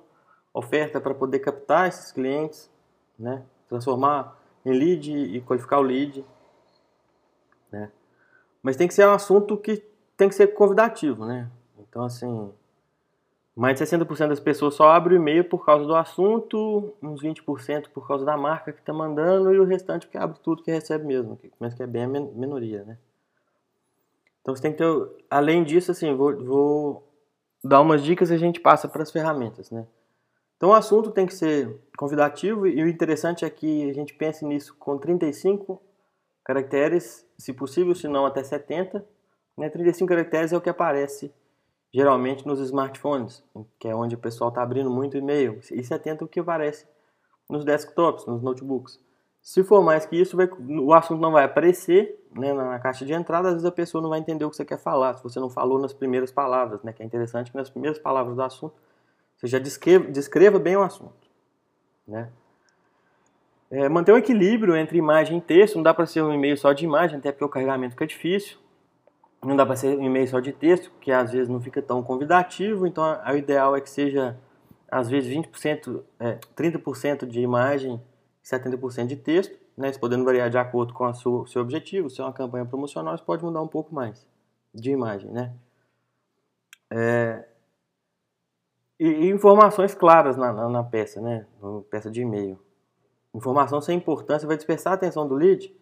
oferta 0.53 0.99
para 0.99 1.13
poder 1.13 1.39
captar 1.39 1.87
esses 1.87 2.11
clientes, 2.11 2.69
né, 3.17 3.43
transformar 3.69 4.37
em 4.65 4.71
lead 4.71 5.11
e 5.11 5.41
qualificar 5.41 5.79
o 5.79 5.83
lead. 5.83 6.25
Né. 7.71 7.91
Mas 8.61 8.75
tem 8.75 8.87
que 8.87 8.93
ser 8.93 9.07
um 9.07 9.11
assunto 9.11 9.55
que 9.57 9.83
tem 10.17 10.27
que 10.27 10.35
ser 10.35 10.47
convidativo, 10.47 11.25
né? 11.25 11.49
Então, 11.77 12.03
assim, 12.03 12.51
mais 13.57 13.79
de 13.79 13.83
60% 13.83 14.27
das 14.27 14.39
pessoas 14.39 14.75
só 14.75 14.91
abrem 14.91 15.17
o 15.17 15.19
e-mail 15.19 15.43
por 15.43 15.65
causa 15.65 15.83
do 15.83 15.95
assunto, 15.95 16.93
uns 17.01 17.23
20% 17.23 17.89
por 17.91 18.07
causa 18.07 18.23
da 18.23 18.37
marca 18.37 18.71
que 18.71 18.79
está 18.79 18.93
mandando 18.93 19.51
e 19.51 19.59
o 19.59 19.63
restante 19.63 20.07
que 20.07 20.15
abre 20.15 20.37
tudo 20.43 20.61
que 20.61 20.69
recebe 20.69 21.03
mesmo, 21.03 21.39
mas 21.59 21.73
que 21.73 21.81
é 21.81 21.87
bem 21.87 22.03
a 22.03 22.07
minoria, 22.07 22.83
né? 22.83 22.99
Então 24.41 24.55
você 24.55 24.61
tem 24.61 24.71
que 24.71 24.77
ter, 24.77 25.25
além 25.27 25.63
disso, 25.63 25.89
assim, 25.89 26.13
vou, 26.13 26.37
vou 26.45 27.11
dar 27.63 27.81
umas 27.81 28.03
dicas 28.03 28.29
e 28.29 28.35
a 28.35 28.37
gente 28.37 28.59
passa 28.59 28.87
para 28.87 29.01
as 29.01 29.09
ferramentas, 29.11 29.71
né? 29.71 29.87
Então 30.55 30.69
o 30.69 30.73
assunto 30.73 31.09
tem 31.09 31.25
que 31.25 31.33
ser 31.33 31.81
convidativo 31.97 32.67
e 32.67 32.83
o 32.83 32.87
interessante 32.87 33.43
é 33.43 33.49
que 33.49 33.89
a 33.89 33.93
gente 33.93 34.13
pense 34.13 34.45
nisso 34.45 34.75
com 34.77 34.99
35 34.99 35.81
caracteres, 36.43 37.25
se 37.39 37.51
possível, 37.53 37.95
se 37.95 38.07
não 38.07 38.23
até 38.23 38.43
70, 38.43 39.03
né? 39.57 39.67
35 39.67 40.07
caracteres 40.07 40.53
é 40.53 40.57
o 40.57 40.61
que 40.61 40.69
aparece 40.69 41.33
geralmente 41.97 42.45
nos 42.45 42.59
smartphones, 42.59 43.43
que 43.79 43.87
é 43.87 43.95
onde 43.95 44.13
o 44.13 44.19
pessoal 44.19 44.49
está 44.49 44.61
abrindo 44.61 44.87
muito 44.87 45.17
e-mail. 45.17 45.59
E 45.71 45.83
70 45.83 46.23
é 46.23 46.25
o 46.25 46.27
que 46.27 46.39
aparece 46.39 46.85
nos 47.49 47.65
desktops, 47.65 48.27
nos 48.27 48.39
notebooks. 48.39 48.99
Se 49.41 49.63
for 49.63 49.81
mais 49.81 50.05
que 50.05 50.15
isso, 50.15 50.37
vai, 50.37 50.47
o 50.47 50.93
assunto 50.93 51.19
não 51.19 51.31
vai 51.31 51.45
aparecer 51.45 52.23
né, 52.35 52.53
na 52.53 52.77
caixa 52.77 53.03
de 53.03 53.13
entrada, 53.13 53.47
às 53.47 53.55
vezes 53.55 53.65
a 53.65 53.71
pessoa 53.71 53.99
não 53.99 54.11
vai 54.11 54.19
entender 54.19 54.45
o 54.45 54.49
que 54.51 54.55
você 54.55 54.63
quer 54.63 54.77
falar, 54.77 55.17
se 55.17 55.23
você 55.23 55.39
não 55.39 55.49
falou 55.49 55.79
nas 55.79 55.91
primeiras 55.91 56.31
palavras, 56.31 56.83
né, 56.83 56.93
que 56.93 57.01
é 57.01 57.05
interessante 57.05 57.49
que 57.49 57.57
nas 57.57 57.67
primeiras 57.67 57.97
palavras 57.97 58.35
do 58.35 58.43
assunto 58.43 58.75
você 59.35 59.47
já 59.47 59.57
descreva, 59.57 60.05
descreva 60.11 60.59
bem 60.59 60.77
o 60.77 60.83
assunto. 60.83 61.27
Né? 62.07 62.29
É, 63.71 63.89
manter 63.89 64.11
um 64.13 64.17
equilíbrio 64.17 64.75
entre 64.75 64.99
imagem 64.99 65.39
e 65.39 65.41
texto, 65.41 65.77
não 65.77 65.83
dá 65.83 65.95
para 65.95 66.05
ser 66.05 66.21
um 66.21 66.31
e-mail 66.31 66.57
só 66.57 66.73
de 66.73 66.85
imagem, 66.85 67.17
até 67.17 67.31
porque 67.31 67.45
o 67.45 67.49
carregamento 67.49 67.93
fica 67.93 68.05
difícil. 68.05 68.59
Não 69.43 69.55
dá 69.55 69.65
para 69.65 69.75
ser 69.75 69.97
um 69.97 70.03
e-mail 70.03 70.27
só 70.27 70.39
de 70.39 70.51
texto, 70.51 70.91
que 70.99 71.11
às 71.11 71.31
vezes 71.31 71.47
não 71.47 71.61
fica 71.61 71.81
tão 71.81 72.01
convidativo, 72.03 72.87
então 72.87 73.03
o 73.03 73.35
ideal 73.35 73.75
é 73.75 73.81
que 73.81 73.89
seja 73.89 74.37
às 74.89 75.09
vezes 75.09 75.29
20%, 75.29 76.03
é, 76.19 76.39
30% 76.55 77.25
de 77.25 77.41
imagem 77.41 78.01
e 78.43 78.47
70% 78.47 79.07
de 79.07 79.15
texto, 79.15 79.57
né? 79.77 79.89
Isso 79.89 79.99
podendo 79.99 80.23
variar 80.25 80.49
de 80.49 80.57
acordo 80.57 80.93
com 80.93 81.05
o 81.05 81.45
seu 81.45 81.61
objetivo. 81.61 82.09
Se 82.09 82.21
é 82.21 82.23
uma 82.23 82.33
campanha 82.33 82.65
promocional, 82.65 83.13
isso 83.13 83.23
pode 83.23 83.43
mudar 83.43 83.61
um 83.61 83.67
pouco 83.67 83.93
mais 83.93 84.25
de 84.73 84.91
imagem, 84.91 85.29
né? 85.31 85.53
É, 86.89 87.45
e, 88.99 89.07
e, 89.07 89.29
informações 89.29 89.93
claras 89.93 90.37
na, 90.37 90.51
na, 90.51 90.69
na, 90.69 90.83
peça, 90.83 91.21
né? 91.21 91.45
Na 91.61 91.81
peça 91.81 92.09
de 92.09 92.21
e-mail. 92.21 92.59
Informação 93.35 93.81
sem 93.81 93.97
importância 93.97 94.47
vai 94.47 94.57
dispersar 94.57 94.93
a 94.93 94.95
atenção 94.95 95.27
do 95.27 95.35
lead 95.35 95.75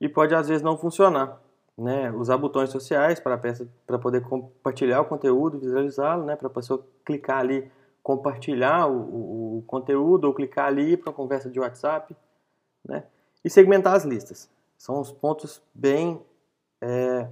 e 0.00 0.08
pode 0.08 0.34
às 0.34 0.48
vezes 0.48 0.62
não 0.62 0.76
funcionar 0.76 1.40
né, 1.76 2.10
usar 2.12 2.36
botões 2.36 2.70
sociais 2.70 3.18
para 3.18 3.38
para 3.86 3.98
poder 3.98 4.22
compartilhar 4.22 5.00
o 5.00 5.06
conteúdo, 5.06 5.58
visualizá-lo, 5.58 6.24
né, 6.24 6.36
para 6.36 6.48
a 6.48 6.50
pessoa 6.50 6.86
clicar 7.04 7.38
ali, 7.38 7.70
compartilhar 8.02 8.86
o, 8.86 8.98
o, 8.98 9.58
o 9.58 9.62
conteúdo 9.62 10.26
ou 10.26 10.34
clicar 10.34 10.66
ali 10.66 10.96
para 10.96 11.10
uma 11.10 11.16
conversa 11.16 11.50
de 11.50 11.58
WhatsApp, 11.58 12.14
né, 12.86 13.04
e 13.44 13.50
segmentar 13.50 13.94
as 13.94 14.04
listas. 14.04 14.50
São 14.76 15.00
os 15.00 15.12
pontos 15.12 15.62
bem 15.74 16.20
é, 16.80 17.28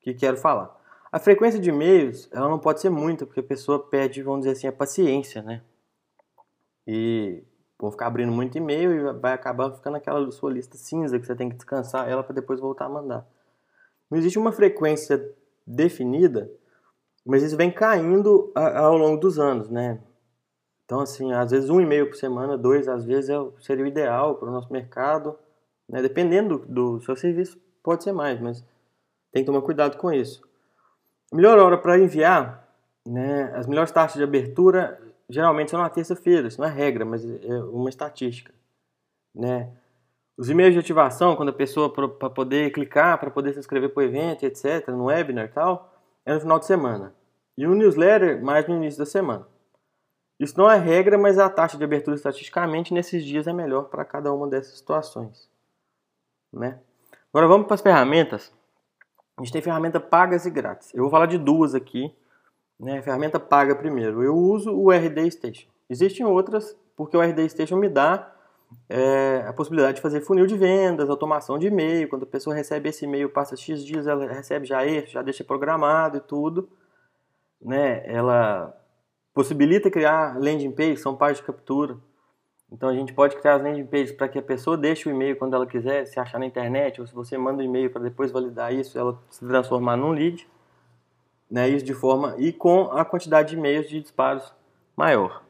que 0.00 0.14
quero 0.14 0.36
falar. 0.36 0.80
A 1.10 1.18
frequência 1.20 1.60
de 1.60 1.70
e-mails, 1.70 2.28
ela 2.32 2.48
não 2.48 2.58
pode 2.58 2.80
ser 2.80 2.90
muita, 2.90 3.24
porque 3.24 3.40
a 3.40 3.44
pessoa 3.44 3.78
perde, 3.78 4.22
vamos 4.22 4.40
dizer 4.40 4.52
assim, 4.52 4.66
a 4.66 4.72
paciência, 4.72 5.42
né? 5.42 5.62
E 6.86 7.44
vão 7.84 7.90
ficar 7.90 8.06
abrindo 8.06 8.32
muito 8.32 8.56
e-mail 8.56 8.92
e 8.92 9.12
vai 9.20 9.34
acabar 9.34 9.70
ficando 9.70 9.98
aquela 9.98 10.30
sua 10.32 10.50
lista 10.50 10.76
cinza 10.76 11.18
que 11.18 11.26
você 11.26 11.36
tem 11.36 11.50
que 11.50 11.56
descansar 11.56 12.08
ela 12.08 12.22
para 12.22 12.34
depois 12.34 12.58
voltar 12.58 12.86
a 12.86 12.88
mandar. 12.88 13.26
Não 14.10 14.18
existe 14.18 14.38
uma 14.38 14.52
frequência 14.52 15.22
definida, 15.66 16.50
mas 17.26 17.42
isso 17.42 17.56
vem 17.56 17.70
caindo 17.70 18.50
ao 18.54 18.96
longo 18.96 19.20
dos 19.20 19.38
anos, 19.38 19.68
né? 19.68 20.00
Então, 20.84 21.00
assim, 21.00 21.32
às 21.32 21.50
vezes 21.50 21.68
um 21.68 21.80
e-mail 21.80 22.08
por 22.08 22.16
semana, 22.16 22.56
dois, 22.56 22.88
às 22.88 23.04
vezes 23.04 23.30
é, 23.30 23.36
seria 23.60 23.84
o 23.84 23.88
ideal 23.88 24.36
para 24.36 24.48
o 24.48 24.52
nosso 24.52 24.72
mercado, 24.72 25.38
né? 25.88 26.00
Dependendo 26.00 26.60
do, 26.60 26.98
do 26.98 27.00
seu 27.02 27.16
serviço, 27.16 27.58
pode 27.82 28.02
ser 28.02 28.12
mais, 28.12 28.40
mas 28.40 28.64
tem 29.30 29.42
que 29.42 29.46
tomar 29.46 29.62
cuidado 29.62 29.98
com 29.98 30.10
isso. 30.10 30.42
A 31.30 31.36
melhor 31.36 31.58
hora 31.58 31.76
para 31.76 31.98
enviar, 31.98 32.66
né? 33.06 33.52
As 33.54 33.66
melhores 33.66 33.92
taxas 33.92 34.16
de 34.16 34.24
abertura 34.24 34.98
geralmente 35.28 35.70
são 35.70 35.80
na 35.80 35.90
terça-feira, 35.90 36.48
isso 36.48 36.60
não 36.60 36.68
é 36.68 36.70
regra, 36.70 37.04
mas 37.04 37.24
é 37.24 37.62
uma 37.64 37.88
estatística, 37.88 38.52
né? 39.34 39.72
Os 40.36 40.50
e-mails 40.50 40.74
de 40.74 40.80
ativação, 40.80 41.36
quando 41.36 41.50
a 41.50 41.52
pessoa 41.52 41.92
para 41.92 42.30
poder 42.30 42.72
clicar, 42.72 43.18
para 43.18 43.30
poder 43.30 43.52
se 43.52 43.60
inscrever 43.60 43.90
para 43.90 44.00
o 44.00 44.04
evento, 44.04 44.44
etc, 44.44 44.88
no 44.88 45.04
webinar 45.04 45.44
e 45.44 45.48
tal, 45.48 45.94
é 46.26 46.34
no 46.34 46.40
final 46.40 46.58
de 46.58 46.66
semana. 46.66 47.14
E 47.56 47.66
o 47.66 47.74
newsletter 47.74 48.42
mais 48.42 48.66
no 48.66 48.74
início 48.74 48.98
da 48.98 49.06
semana. 49.06 49.46
Isso 50.40 50.58
não 50.58 50.68
é 50.68 50.76
regra, 50.76 51.16
mas 51.16 51.38
a 51.38 51.48
taxa 51.48 51.78
de 51.78 51.84
abertura 51.84 52.16
estatisticamente 52.16 52.92
nesses 52.92 53.24
dias 53.24 53.46
é 53.46 53.52
melhor 53.52 53.84
para 53.84 54.04
cada 54.04 54.32
uma 54.32 54.48
dessas 54.48 54.76
situações, 54.76 55.48
né? 56.52 56.80
Agora 57.32 57.46
vamos 57.46 57.66
para 57.66 57.74
as 57.74 57.80
ferramentas. 57.80 58.52
A 59.36 59.42
gente 59.42 59.52
tem 59.52 59.62
ferramenta 59.62 60.00
pagas 60.00 60.46
e 60.46 60.50
grátis. 60.50 60.92
Eu 60.94 61.02
vou 61.02 61.10
falar 61.10 61.26
de 61.26 61.38
duas 61.38 61.74
aqui 61.74 62.12
né, 62.78 63.00
ferramenta 63.02 63.38
paga 63.38 63.74
primeiro. 63.74 64.22
Eu 64.22 64.36
uso 64.36 64.72
o 64.72 64.90
RD 64.90 65.30
Station. 65.30 65.68
Existem 65.88 66.24
outras, 66.26 66.76
porque 66.96 67.16
o 67.16 67.20
RD 67.20 67.48
Station 67.48 67.76
me 67.76 67.88
dá 67.88 68.34
é, 68.88 69.44
a 69.46 69.52
possibilidade 69.52 69.96
de 69.96 70.02
fazer 70.02 70.20
funil 70.20 70.46
de 70.46 70.56
vendas, 70.56 71.08
automação 71.08 71.58
de 71.58 71.68
e-mail. 71.68 72.08
Quando 72.08 72.24
a 72.24 72.26
pessoa 72.26 72.54
recebe 72.54 72.88
esse 72.88 73.04
e-mail, 73.04 73.30
passa 73.30 73.56
X 73.56 73.84
dias, 73.84 74.06
ela 74.06 74.26
recebe 74.26 74.66
já 74.66 74.84
esse, 74.84 75.12
já 75.12 75.22
deixa 75.22 75.44
programado 75.44 76.16
e 76.16 76.20
tudo. 76.20 76.68
Né? 77.60 78.02
Ela 78.06 78.74
possibilita 79.32 79.90
criar 79.90 80.38
landing 80.38 80.72
page, 80.72 80.98
são 80.98 81.16
páginas 81.16 81.38
de 81.40 81.46
captura. 81.46 81.96
Então 82.70 82.88
a 82.88 82.94
gente 82.94 83.12
pode 83.12 83.36
criar 83.36 83.54
as 83.54 83.62
landing 83.62 83.86
pages 83.86 84.12
para 84.12 84.28
que 84.28 84.38
a 84.38 84.42
pessoa 84.42 84.76
deixe 84.76 85.08
o 85.08 85.12
e-mail 85.12 85.36
quando 85.36 85.54
ela 85.54 85.66
quiser, 85.66 86.06
se 86.06 86.18
achar 86.18 86.38
na 86.38 86.46
internet, 86.46 87.00
ou 87.00 87.06
se 87.06 87.14
você 87.14 87.38
manda 87.38 87.62
um 87.62 87.64
e-mail 87.64 87.90
para 87.90 88.02
depois 88.02 88.32
validar 88.32 88.72
isso, 88.72 88.98
ela 88.98 89.20
se 89.30 89.46
transformar 89.46 89.96
num 89.96 90.10
lead, 90.10 90.46
né? 91.50 91.68
Isso 91.68 91.84
de 91.84 91.94
forma 91.94 92.34
e 92.38 92.52
com 92.52 92.90
a 92.92 93.04
quantidade 93.04 93.50
de 93.50 93.56
e-mails 93.56 93.88
de 93.88 94.00
disparos 94.00 94.52
maior. 94.96 95.42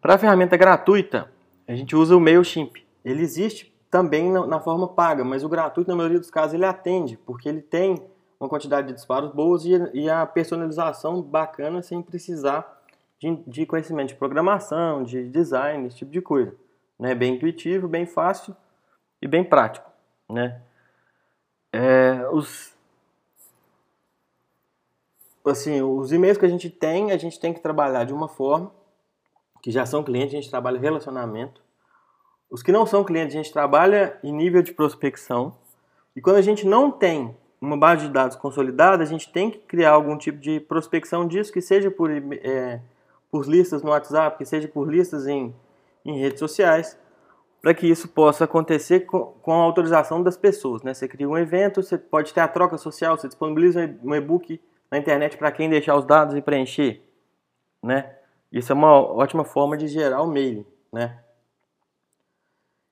Para 0.00 0.14
a 0.14 0.18
ferramenta 0.18 0.56
gratuita, 0.56 1.30
a 1.68 1.74
gente 1.74 1.94
usa 1.94 2.16
o 2.16 2.20
Mailchimp. 2.20 2.76
Ele 3.04 3.22
existe 3.22 3.70
também 3.90 4.30
na 4.30 4.60
forma 4.60 4.88
paga, 4.88 5.24
mas 5.24 5.42
o 5.42 5.48
gratuito 5.48 5.90
na 5.90 5.96
maioria 5.96 6.18
dos 6.18 6.30
casos 6.30 6.54
ele 6.54 6.64
atende, 6.64 7.16
porque 7.18 7.48
ele 7.48 7.60
tem 7.60 8.02
uma 8.38 8.48
quantidade 8.48 8.88
de 8.88 8.94
disparos 8.94 9.32
boas 9.32 9.64
e, 9.66 10.08
a 10.08 10.24
personalização 10.24 11.20
bacana 11.20 11.82
sem 11.82 12.00
precisar 12.00 12.80
de, 13.18 13.36
de 13.46 13.66
conhecimento 13.66 14.08
de 14.08 14.14
programação, 14.14 15.02
de 15.02 15.28
design, 15.28 15.86
esse 15.86 15.98
tipo 15.98 16.10
de 16.10 16.22
coisa. 16.22 16.54
Né? 16.98 17.14
Bem 17.14 17.34
intuitivo, 17.34 17.86
bem 17.86 18.06
fácil 18.06 18.56
e 19.20 19.28
bem 19.28 19.44
prático. 19.44 19.90
Né? 20.30 20.62
É, 21.72 22.26
os, 22.32 22.74
assim, 25.44 25.82
os 25.82 26.12
e-mails 26.12 26.38
que 26.38 26.46
a 26.46 26.48
gente 26.48 26.68
tem, 26.68 27.12
a 27.12 27.16
gente 27.16 27.38
tem 27.38 27.52
que 27.52 27.60
trabalhar 27.60 28.04
de 28.04 28.12
uma 28.12 28.28
forma, 28.28 28.72
que 29.62 29.70
já 29.70 29.84
são 29.86 30.02
clientes, 30.02 30.34
a 30.34 30.40
gente 30.40 30.50
trabalha 30.50 30.78
relacionamento. 30.78 31.62
Os 32.50 32.62
que 32.62 32.72
não 32.72 32.84
são 32.84 33.04
clientes, 33.04 33.34
a 33.34 33.42
gente 33.42 33.52
trabalha 33.52 34.18
em 34.24 34.32
nível 34.32 34.62
de 34.62 34.72
prospecção. 34.72 35.54
E 36.16 36.20
quando 36.20 36.36
a 36.36 36.42
gente 36.42 36.66
não 36.66 36.90
tem 36.90 37.36
uma 37.60 37.76
base 37.76 38.06
de 38.06 38.12
dados 38.12 38.36
consolidada, 38.36 39.02
a 39.02 39.06
gente 39.06 39.30
tem 39.30 39.50
que 39.50 39.58
criar 39.58 39.92
algum 39.92 40.16
tipo 40.16 40.38
de 40.38 40.60
prospecção 40.60 41.26
disso, 41.26 41.52
que 41.52 41.60
seja 41.60 41.90
por 41.90 42.10
é, 42.10 42.80
por 43.30 43.46
listas 43.46 43.82
no 43.82 43.90
WhatsApp, 43.90 44.36
que 44.36 44.44
seja 44.44 44.66
por 44.66 44.90
listas 44.90 45.26
em, 45.26 45.54
em 46.04 46.18
redes 46.18 46.40
sociais, 46.40 46.98
para 47.62 47.72
que 47.72 47.86
isso 47.86 48.08
possa 48.08 48.44
acontecer 48.44 49.00
com, 49.00 49.34
com, 49.42 49.52
a 49.52 49.62
autorização 49.62 50.22
das 50.22 50.36
pessoas. 50.36 50.82
Né? 50.82 50.92
Você 50.92 51.06
cria 51.06 51.28
um 51.28 51.38
evento, 51.38 51.82
você 51.82 51.96
pode 51.96 52.34
ter 52.34 52.40
a 52.40 52.48
troca 52.48 52.76
social, 52.76 53.16
você 53.16 53.28
disponibiliza 53.28 53.94
um 54.02 54.14
e-book 54.14 54.60
na 54.90 54.98
internet 54.98 55.36
para 55.36 55.52
quem 55.52 55.70
deixar 55.70 55.96
os 55.96 56.04
dados 56.04 56.34
e 56.34 56.42
preencher. 56.42 57.02
Né? 57.82 58.14
Isso 58.50 58.72
é 58.72 58.74
uma 58.74 58.92
ótima 58.92 59.44
forma 59.44 59.76
de 59.76 59.86
gerar 59.86 60.22
o 60.22 60.26
mail. 60.26 60.66
Né? 60.92 61.18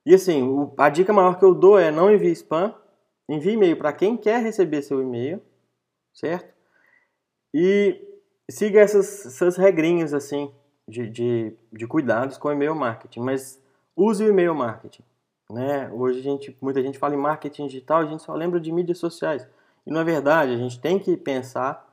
E 0.05 0.13
assim, 0.13 0.71
a 0.77 0.89
dica 0.89 1.11
maior 1.11 1.37
que 1.37 1.45
eu 1.45 1.53
dou 1.53 1.77
é 1.77 1.91
não 1.91 2.11
envie 2.11 2.31
spam, 2.31 2.73
envie 3.27 3.51
e-mail 3.51 3.77
para 3.77 3.93
quem 3.93 4.17
quer 4.17 4.41
receber 4.41 4.81
seu 4.81 5.01
e-mail, 5.01 5.41
certo? 6.13 6.53
E 7.53 8.01
siga 8.49 8.79
essas, 8.79 9.25
essas 9.25 9.57
regrinhas 9.57 10.13
assim 10.13 10.51
de, 10.87 11.07
de, 11.09 11.53
de 11.71 11.85
cuidados 11.85 12.37
com 12.37 12.51
e-mail 12.51 12.75
marketing, 12.75 13.19
mas 13.19 13.61
use 13.95 14.23
o 14.23 14.29
e-mail 14.29 14.55
marketing. 14.55 15.03
Né? 15.49 15.89
Hoje 15.91 16.19
a 16.19 16.23
gente, 16.23 16.57
muita 16.61 16.81
gente 16.81 16.97
fala 16.97 17.13
em 17.13 17.17
marketing 17.17 17.67
digital, 17.67 18.01
a 18.01 18.05
gente 18.05 18.23
só 18.23 18.33
lembra 18.33 18.59
de 18.59 18.71
mídias 18.71 18.97
sociais. 18.97 19.47
E 19.85 19.91
na 19.91 20.03
verdade 20.03 20.53
a 20.53 20.57
gente 20.57 20.79
tem 20.79 20.97
que 20.97 21.15
pensar 21.17 21.88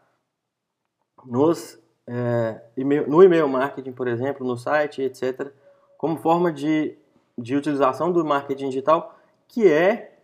nos, 1.25 1.79
é, 2.07 2.61
email, 2.77 3.09
no 3.09 3.23
e-mail 3.23 3.49
marketing, 3.49 3.93
por 3.93 4.09
exemplo, 4.09 4.47
no 4.47 4.57
site, 4.57 5.03
etc., 5.03 5.53
como 5.97 6.19
forma 6.19 6.53
de, 6.53 6.97
de 7.37 7.57
utilização 7.57 8.12
do 8.12 8.25
marketing 8.25 8.69
digital 8.69 9.19
que 9.49 9.71
é 9.71 10.19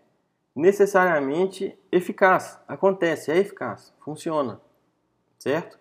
necessariamente 0.55 1.78
eficaz. 1.90 2.59
Acontece, 2.68 3.30
é 3.30 3.38
eficaz, 3.38 3.93
funciona, 4.01 4.61
certo? 5.38 5.78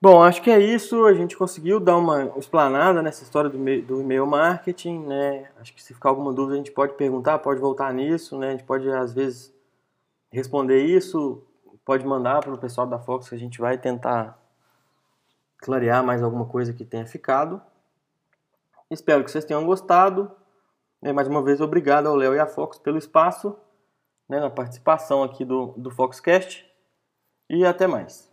Bom, 0.00 0.22
acho 0.22 0.42
que 0.42 0.50
é 0.50 0.60
isso. 0.60 1.04
A 1.06 1.14
gente 1.14 1.36
conseguiu 1.36 1.80
dar 1.80 1.96
uma 1.96 2.32
explanada 2.36 3.02
nessa 3.02 3.24
história 3.24 3.48
do, 3.48 3.58
do 3.58 4.00
e-mail 4.00 4.26
marketing, 4.26 5.00
né? 5.00 5.50
Acho 5.58 5.74
que 5.74 5.82
se 5.82 5.94
ficar 5.94 6.10
alguma 6.10 6.32
dúvida 6.32 6.54
a 6.54 6.58
gente 6.58 6.70
pode 6.70 6.94
perguntar, 6.94 7.38
pode 7.38 7.60
voltar 7.60 7.92
nisso, 7.92 8.38
né? 8.38 8.48
A 8.48 8.50
gente 8.52 8.64
pode 8.64 8.88
às 8.90 9.12
vezes 9.14 9.52
responder 10.30 10.84
isso, 10.84 11.42
pode 11.86 12.04
mandar 12.04 12.40
para 12.40 12.52
o 12.52 12.58
pessoal 12.58 12.84
da 12.84 12.98
Fox 12.98 13.28
que 13.28 13.34
a 13.36 13.38
gente 13.38 13.60
vai 13.60 13.78
tentar 13.78 14.36
clarear 15.58 16.04
mais 16.04 16.20
alguma 16.20 16.44
coisa 16.44 16.72
que 16.72 16.84
tenha 16.84 17.06
ficado. 17.06 17.62
Espero 18.90 19.24
que 19.24 19.30
vocês 19.30 19.44
tenham 19.44 19.64
gostado. 19.64 20.30
Né? 21.00 21.12
Mais 21.12 21.28
uma 21.28 21.42
vez, 21.42 21.60
obrigado 21.60 22.08
ao 22.08 22.16
Léo 22.16 22.34
e 22.34 22.40
à 22.40 22.46
Fox 22.46 22.76
pelo 22.76 22.98
espaço, 22.98 23.56
né? 24.28 24.40
na 24.40 24.50
participação 24.50 25.22
aqui 25.22 25.44
do, 25.44 25.74
do 25.76 25.88
Foxcast. 25.88 26.66
E 27.48 27.64
até 27.64 27.86
mais. 27.86 28.28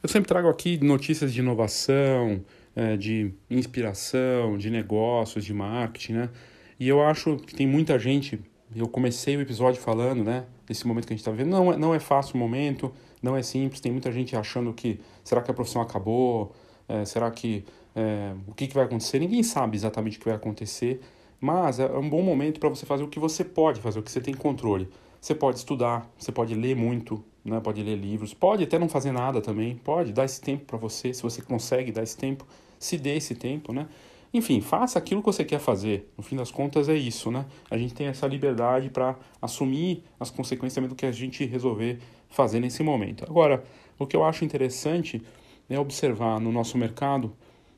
Eu 0.00 0.08
sempre 0.08 0.28
trago 0.28 0.48
aqui 0.48 0.82
notícias 0.82 1.32
de 1.32 1.40
inovação, 1.40 2.44
é, 2.76 2.96
de 2.96 3.34
inspiração, 3.50 4.56
de 4.56 4.70
negócios, 4.70 5.44
de 5.44 5.52
marketing, 5.52 6.12
né? 6.12 6.30
E 6.78 6.88
eu 6.88 7.02
acho 7.02 7.36
que 7.38 7.54
tem 7.54 7.66
muita 7.66 7.98
gente. 7.98 8.40
Eu 8.74 8.88
comecei 8.88 9.36
o 9.36 9.40
episódio 9.40 9.80
falando, 9.80 10.22
né? 10.22 10.44
Desse 10.66 10.86
momento 10.86 11.06
que 11.06 11.12
a 11.12 11.16
gente 11.16 11.22
está 11.22 11.30
vivendo. 11.30 11.50
Não, 11.50 11.72
é, 11.72 11.76
não 11.76 11.94
é 11.94 11.98
fácil 11.98 12.36
o 12.36 12.38
momento, 12.38 12.92
não 13.22 13.36
é 13.36 13.42
simples. 13.42 13.80
Tem 13.80 13.90
muita 13.90 14.12
gente 14.12 14.36
achando 14.36 14.72
que 14.72 15.00
será 15.24 15.42
que 15.42 15.50
a 15.50 15.54
profissão 15.54 15.82
acabou? 15.82 16.52
É, 16.88 17.04
será 17.04 17.30
que 17.30 17.64
é, 17.94 18.32
o 18.46 18.54
que, 18.54 18.68
que 18.68 18.74
vai 18.74 18.84
acontecer? 18.84 19.18
Ninguém 19.18 19.42
sabe 19.42 19.76
exatamente 19.76 20.16
o 20.18 20.20
que 20.20 20.26
vai 20.26 20.36
acontecer. 20.36 21.00
Mas 21.40 21.80
é 21.80 21.86
um 21.90 22.08
bom 22.08 22.22
momento 22.22 22.60
para 22.60 22.68
você 22.68 22.84
fazer 22.84 23.02
o 23.02 23.08
que 23.08 23.18
você 23.18 23.42
pode 23.42 23.80
fazer, 23.80 23.98
o 23.98 24.02
que 24.02 24.10
você 24.10 24.20
tem 24.20 24.34
controle. 24.34 24.88
Você 25.20 25.34
pode 25.34 25.58
estudar, 25.58 26.08
você 26.18 26.30
pode 26.30 26.54
ler 26.54 26.76
muito, 26.76 27.22
né? 27.44 27.60
pode 27.60 27.82
ler 27.82 27.96
livros, 27.96 28.32
pode 28.34 28.64
até 28.64 28.78
não 28.78 28.88
fazer 28.88 29.12
nada 29.12 29.40
também, 29.40 29.74
pode 29.76 30.12
dar 30.12 30.24
esse 30.24 30.40
tempo 30.40 30.64
para 30.64 30.78
você, 30.78 31.12
se 31.12 31.22
você 31.22 31.42
consegue 31.42 31.92
dar 31.92 32.02
esse 32.02 32.16
tempo, 32.16 32.46
se 32.78 32.96
dê 32.98 33.16
esse 33.16 33.34
tempo, 33.34 33.72
né? 33.72 33.86
Enfim, 34.32 34.60
faça 34.60 34.98
aquilo 34.98 35.20
que 35.20 35.26
você 35.26 35.44
quer 35.44 35.58
fazer. 35.58 36.12
No 36.16 36.22
fim 36.22 36.36
das 36.36 36.50
contas 36.50 36.88
é 36.88 36.94
isso, 36.94 37.30
né? 37.30 37.46
A 37.70 37.76
gente 37.76 37.94
tem 37.94 38.06
essa 38.06 38.26
liberdade 38.26 38.88
para 38.88 39.16
assumir 39.42 40.04
as 40.18 40.30
consequências 40.30 40.88
do 40.88 40.94
que 40.94 41.04
a 41.04 41.12
gente 41.12 41.44
resolver 41.44 41.98
fazer 42.28 42.60
nesse 42.60 42.82
momento. 42.82 43.24
Agora, 43.28 43.64
o 43.98 44.06
que 44.06 44.14
eu 44.14 44.24
acho 44.24 44.44
interessante 44.44 45.20
é 45.68 45.78
observar 45.78 46.40
no 46.40 46.52
nosso 46.52 46.78
mercado 46.78 47.32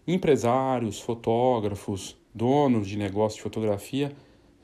empresários, 0.06 1.00
fotógrafos, 1.00 2.16
donos 2.34 2.86
de 2.86 2.98
negócio 2.98 3.36
de 3.36 3.42
fotografia 3.42 4.12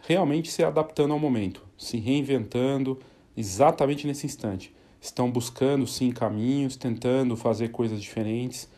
realmente 0.01 0.51
se 0.51 0.63
adaptando 0.63 1.13
ao 1.13 1.19
momento, 1.19 1.65
se 1.77 1.97
reinventando 1.97 2.99
exatamente 3.37 4.07
nesse 4.07 4.27
instante 4.27 4.73
estão 5.01 5.31
buscando 5.31 5.87
sim 5.87 6.11
caminhos, 6.11 6.77
tentando 6.77 7.37
fazer 7.37 7.69
coisas 7.69 8.01
diferentes, 8.03 8.69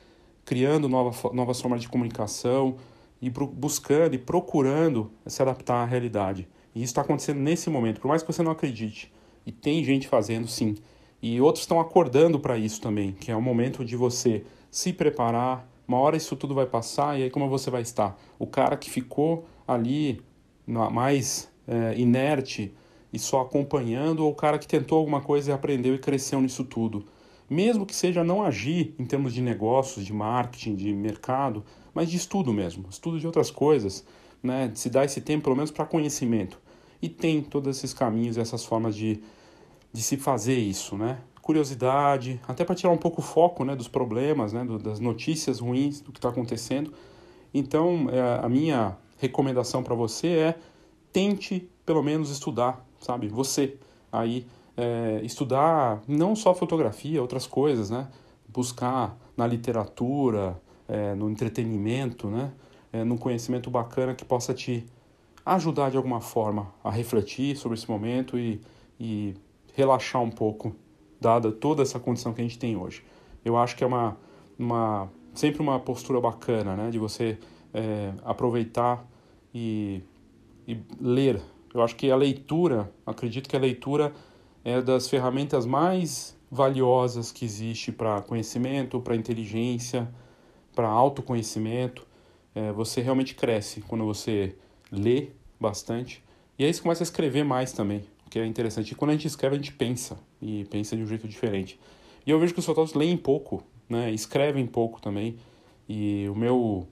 criando 0.45 0.89
nova, 0.89 1.33
novas 1.33 1.61
formas 1.61 1.81
de 1.81 1.89
comunicação 1.89 2.77
e 3.21 3.31
buscando 3.31 4.15
e 4.15 4.19
procurando 4.19 5.11
se 5.27 5.43
adaptar 5.43 5.83
à 5.83 5.85
realidade. 5.85 6.49
E 6.75 6.79
isso 6.83 6.93
está 6.93 7.03
acontecendo 7.03 7.39
nesse 7.39 7.69
momento, 7.69 8.01
por 8.01 8.09
mais 8.09 8.23
que 8.23 8.33
você 8.33 8.43
não 8.43 8.53
acredite. 8.53 9.13
E 9.45 9.53
tem 9.53 9.83
gente 9.85 10.09
fazendo 10.09 10.47
sim. 10.47 10.77
E 11.21 11.41
outros 11.41 11.65
estão 11.65 11.81
acordando 11.81 12.39
para 12.39 12.57
isso 12.57 12.81
também, 12.81 13.13
que 13.13 13.31
é 13.31 13.37
o 13.37 13.43
momento 13.43 13.85
de 13.85 13.97
você 13.97 14.45
se 14.71 14.93
preparar. 14.93 15.69
Uma 15.87 15.99
hora 15.99 16.17
isso 16.17 16.37
tudo 16.37 16.55
vai 16.55 16.67
passar 16.67 17.19
e 17.19 17.25
aí 17.25 17.31
como 17.31 17.49
você 17.49 17.71
vai 17.71 17.83
estar? 17.83 18.19
O 18.39 18.47
cara 18.47 18.77
que 18.77 18.89
ficou 18.89 19.47
ali 19.67 20.23
mais 20.67 21.51
é, 21.67 21.99
inerte, 21.99 22.73
e 23.13 23.19
só 23.19 23.41
acompanhando, 23.41 24.25
ou 24.25 24.31
o 24.31 24.35
cara 24.35 24.59
que 24.59 24.67
tentou 24.67 24.99
alguma 24.99 25.21
coisa 25.21 25.51
e 25.51 25.55
aprendeu 25.55 25.95
e 25.95 25.99
cresceu 25.99 26.41
nisso 26.41 26.65
tudo. 26.65 27.05
Mesmo 27.51 27.85
que 27.85 27.95
seja 27.95 28.25
não 28.25 28.43
agir 28.43 28.95
em 28.99 29.05
termos 29.05 29.35
de 29.35 29.43
negócios, 29.43 30.07
de 30.07 30.13
marketing, 30.13 30.77
de 30.77 30.95
mercado, 30.95 31.65
mas 31.93 32.09
de 32.09 32.17
estudo 32.17 32.53
mesmo, 32.53 32.87
estudo 32.89 33.19
de 33.19 33.27
outras 33.27 33.51
coisas, 33.51 34.07
né? 34.43 34.69
de 34.69 34.79
se 34.79 34.89
dar 34.89 35.05
esse 35.05 35.21
tempo 35.21 35.45
pelo 35.45 35.57
menos 35.57 35.73
para 35.73 35.85
conhecimento. 35.85 36.61
E 37.03 37.09
tem 37.09 37.43
todos 37.43 37.77
esses 37.77 37.93
caminhos, 37.93 38.39
essas 38.39 38.65
formas 38.65 38.95
de, 38.95 39.21
de 39.93 40.03
se 40.03 40.17
fazer 40.17 40.57
isso, 40.57 40.97
né? 40.97 41.19
Curiosidade, 41.43 42.41
até 42.47 42.65
para 42.65 42.75
tirar 42.75 42.93
um 42.93 42.99
pouco 42.99 43.21
o 43.21 43.25
foco 43.25 43.65
né, 43.65 43.75
dos 43.75 43.89
problemas, 43.89 44.53
né, 44.53 44.65
do, 44.65 44.79
das 44.79 45.01
notícias 45.01 45.59
ruins, 45.59 46.01
do 46.01 46.13
que 46.13 46.19
está 46.19 46.29
acontecendo. 46.29 46.93
Então, 47.53 48.09
é, 48.13 48.45
a 48.45 48.49
minha 48.49 48.97
recomendação 49.19 49.83
para 49.83 49.95
você 49.95 50.29
é 50.29 50.59
tente 51.13 51.69
pelo 51.85 52.03
menos 52.03 52.31
estudar 52.31 52.87
sabe? 53.01 53.29
Você 53.29 53.77
aí 54.13 54.47
é, 54.81 55.21
estudar 55.23 56.03
não 56.09 56.35
só 56.35 56.55
fotografia, 56.55 57.21
outras 57.21 57.47
coisas, 57.47 57.91
né? 57.91 58.09
Buscar 58.49 59.15
na 59.37 59.47
literatura, 59.47 60.59
é, 60.89 61.15
no 61.15 61.29
entretenimento, 61.29 62.29
né? 62.29 62.51
É, 62.91 63.05
num 63.05 63.19
conhecimento 63.19 63.71
bacana 63.71 64.15
que 64.15 64.25
possa 64.25 64.55
te 64.55 64.87
ajudar 65.45 65.91
de 65.91 65.99
alguma 65.99 66.23
forma 66.23 66.73
a 66.83 66.91
refletir 66.91 67.57
sobre 67.57 67.77
esse 67.77 67.89
momento 67.91 68.39
e, 68.39 68.59
e 68.99 69.35
relaxar 69.75 70.23
um 70.23 70.31
pouco, 70.31 70.75
dada 71.21 71.53
toda 71.53 71.83
essa 71.83 72.01
condição 72.01 72.33
que 72.33 72.41
a 72.41 72.45
gente 72.45 72.59
tem 72.59 72.75
hoje. 72.75 73.05
Eu 73.45 73.59
acho 73.59 73.77
que 73.77 73.85
é 73.85 73.87
uma, 73.87 74.17
uma 74.59 75.11
sempre 75.35 75.61
uma 75.61 75.79
postura 75.79 76.21
bacana, 76.23 76.75
né? 76.75 76.91
De 76.91 76.99
você 76.99 77.39
é, 77.75 78.15
aproveitar 78.25 79.07
e, 79.55 80.03
e 80.67 80.79
ler 80.99 81.43
eu 81.73 81.83
acho 81.83 81.95
que 81.97 82.11
a 82.11 82.17
leitura, 82.17 82.93
acredito 83.07 83.49
que 83.49 83.57
a 83.57 83.59
leitura 83.59 84.13
é 84.65 84.81
das 84.81 85.09
ferramentas 85.09 85.67
mais 85.67 86.37
valiosas 86.51 87.31
que 87.31 87.45
existe 87.45 87.93
para 87.93 88.21
conhecimento, 88.23 89.01
para 89.01 89.15
inteligência, 89.15 90.09
para 90.75 90.89
autoconhecimento. 90.89 92.07
é, 92.55 92.73
você 92.73 93.01
realmente 93.01 93.35
cresce 93.35 93.81
quando 93.83 94.05
você 94.05 94.57
lê 94.91 95.29
bastante. 95.59 96.23
E 96.59 96.65
aí 96.65 96.75
você 96.75 96.83
começa 96.83 97.03
a 97.03 97.05
escrever 97.05 97.45
mais 97.45 97.73
também, 97.73 98.05
que 98.29 98.39
é 98.39 98.45
interessante. 98.45 98.93
E 98.93 98.95
quando 98.95 99.11
a 99.11 99.15
gente 99.15 99.27
escreve, 99.27 99.55
a 99.55 99.59
gente 99.59 99.73
pensa, 99.73 100.19
e 100.43 100.65
pensa 100.65 100.97
de 100.97 101.03
um 101.03 101.07
jeito 101.07 101.29
diferente. 101.29 101.79
E 102.27 102.31
eu 102.31 102.39
vejo 102.41 102.53
que 102.53 102.59
os 102.59 102.67
fotógrafos 102.67 102.99
leem 102.99 103.17
pouco, 103.17 103.63
né? 103.89 104.11
escrevem 104.11 104.67
pouco 104.67 105.01
também. 105.01 105.37
E 105.89 106.29
o 106.29 106.35
meu. 106.35 106.89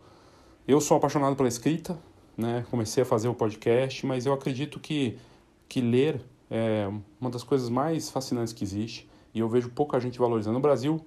Eu 0.67 0.81
sou 0.81 0.97
apaixonado 0.97 1.35
pela 1.35 1.49
escrita, 1.49 1.99
né? 2.37 2.65
comecei 2.71 3.03
a 3.03 3.07
fazer 3.07 3.29
o 3.29 3.35
podcast, 3.35 4.07
mas 4.07 4.27
eu 4.27 4.33
acredito 4.33 4.79
que, 4.79 5.19
que 5.69 5.81
ler 5.81 6.21
é 6.51 6.89
uma 7.21 7.31
das 7.31 7.43
coisas 7.43 7.69
mais 7.69 8.11
fascinantes 8.11 8.53
que 8.53 8.65
existe. 8.65 9.09
E 9.35 9.41
eu 9.41 9.49
vejo 9.49 9.71
pouca 9.71 10.01
gente 10.01 10.19
valorizando. 10.19 10.55
No 10.55 10.61
Brasil, 10.61 11.05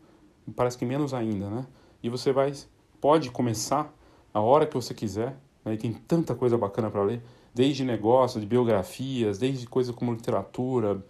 parece 0.56 0.78
que 0.78 0.86
menos 0.86 1.14
ainda, 1.14 1.50
né? 1.50 1.66
E 2.04 2.10
você 2.10 2.32
vai, 2.32 2.54
pode 3.00 3.32
começar 3.32 3.94
a 4.34 4.40
hora 4.40 4.66
que 4.66 4.76
você 4.76 4.94
quiser, 4.94 5.38
né? 5.66 5.74
e 5.74 5.78
tem 5.78 5.94
tanta 5.94 6.34
coisa 6.36 6.58
bacana 6.58 6.90
para 6.90 7.04
ler, 7.04 7.22
desde 7.54 7.84
negócios, 7.84 8.42
de 8.42 8.48
biografias, 8.48 9.38
desde 9.38 9.68
coisas 9.68 9.94
como 9.94 10.14
literatura, 10.14 11.04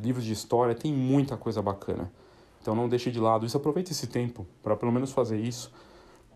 livros 0.00 0.24
de 0.24 0.32
história, 0.32 0.74
tem 0.74 0.92
muita 0.92 1.36
coisa 1.36 1.62
bacana. 1.62 2.10
Então 2.60 2.74
não 2.74 2.88
deixe 2.88 3.10
de 3.10 3.20
lado 3.20 3.46
isso, 3.46 3.56
aproveite 3.56 3.92
esse 3.92 4.06
tempo 4.06 4.46
para 4.62 4.76
pelo 4.76 4.92
menos 4.92 5.12
fazer 5.12 5.38
isso 5.38 5.72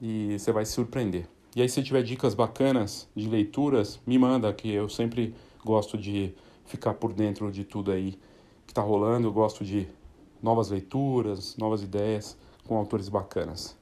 e 0.01 0.39
você 0.39 0.53
vai 0.53 0.65
se 0.65 0.73
surpreender. 0.73 1.27
E 1.55 1.61
aí 1.61 1.69
se 1.69 1.83
tiver 1.83 2.03
dicas 2.03 2.35
bacanas 2.35 3.09
de 3.15 3.29
leituras, 3.29 4.01
me 4.07 4.19
manda 4.19 4.53
que 4.53 4.73
eu 4.73 4.89
sempre 4.89 5.35
gosto 5.65 5.99
de 5.99 6.35
ficar 6.67 6.95
por 6.95 7.13
dentro 7.13 7.51
de 7.51 7.65
tudo 7.65 7.93
aí 7.93 8.19
que 8.67 8.73
está 8.73 8.83
rolando, 8.83 9.29
eu 9.29 9.33
gosto 9.33 9.65
de 9.65 9.87
novas 10.43 10.71
leituras, 10.71 11.57
novas 11.57 11.83
ideias 11.83 12.37
com 12.67 12.77
autores 12.77 13.09
bacanas. 13.09 13.77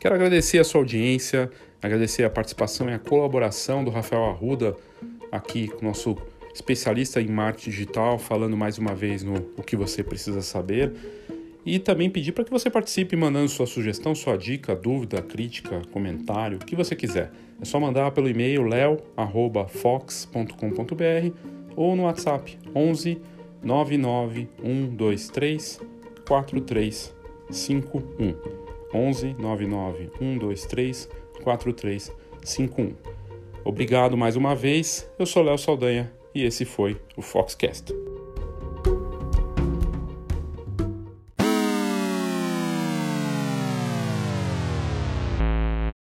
Quero 0.00 0.14
agradecer 0.14 0.58
a 0.58 0.64
sua 0.64 0.80
audiência, 0.80 1.50
agradecer 1.82 2.24
a 2.24 2.30
participação 2.30 2.88
e 2.88 2.94
a 2.94 2.98
colaboração 2.98 3.84
do 3.84 3.90
Rafael 3.90 4.24
Arruda 4.24 4.76
aqui 5.30 5.68
com 5.68 5.84
nosso 5.84 6.16
especialista 6.54 7.20
em 7.20 7.28
marketing 7.28 7.70
digital, 7.70 8.18
falando 8.18 8.56
mais 8.56 8.78
uma 8.78 8.94
vez 8.94 9.22
no 9.22 9.34
o 9.56 9.62
que 9.62 9.76
você 9.76 10.02
precisa 10.02 10.40
saber. 10.42 10.92
E 11.70 11.78
também 11.78 12.08
pedir 12.08 12.32
para 12.32 12.44
que 12.44 12.50
você 12.50 12.70
participe 12.70 13.14
mandando 13.14 13.46
sua 13.46 13.66
sugestão, 13.66 14.14
sua 14.14 14.38
dica, 14.38 14.74
dúvida, 14.74 15.20
crítica, 15.20 15.82
comentário, 15.92 16.56
o 16.56 16.64
que 16.64 16.74
você 16.74 16.96
quiser. 16.96 17.30
É 17.60 17.64
só 17.66 17.78
mandar 17.78 18.10
pelo 18.12 18.26
e-mail 18.26 18.62
leo@fox.com.br 18.62 20.48
ou 21.76 21.94
no 21.94 22.04
WhatsApp 22.04 22.56
11 22.74 23.20
99 23.62 24.48
123 24.62 25.78
4351. 26.26 28.34
11 28.94 29.36
99 29.38 30.10
123 30.18 31.06
4351. 31.44 32.94
Obrigado 33.62 34.16
mais 34.16 34.36
uma 34.36 34.54
vez. 34.54 35.06
Eu 35.18 35.26
sou 35.26 35.42
Léo 35.42 35.58
Saldanha 35.58 36.10
e 36.34 36.44
esse 36.44 36.64
foi 36.64 36.98
o 37.14 37.20
Foxcast. 37.20 37.92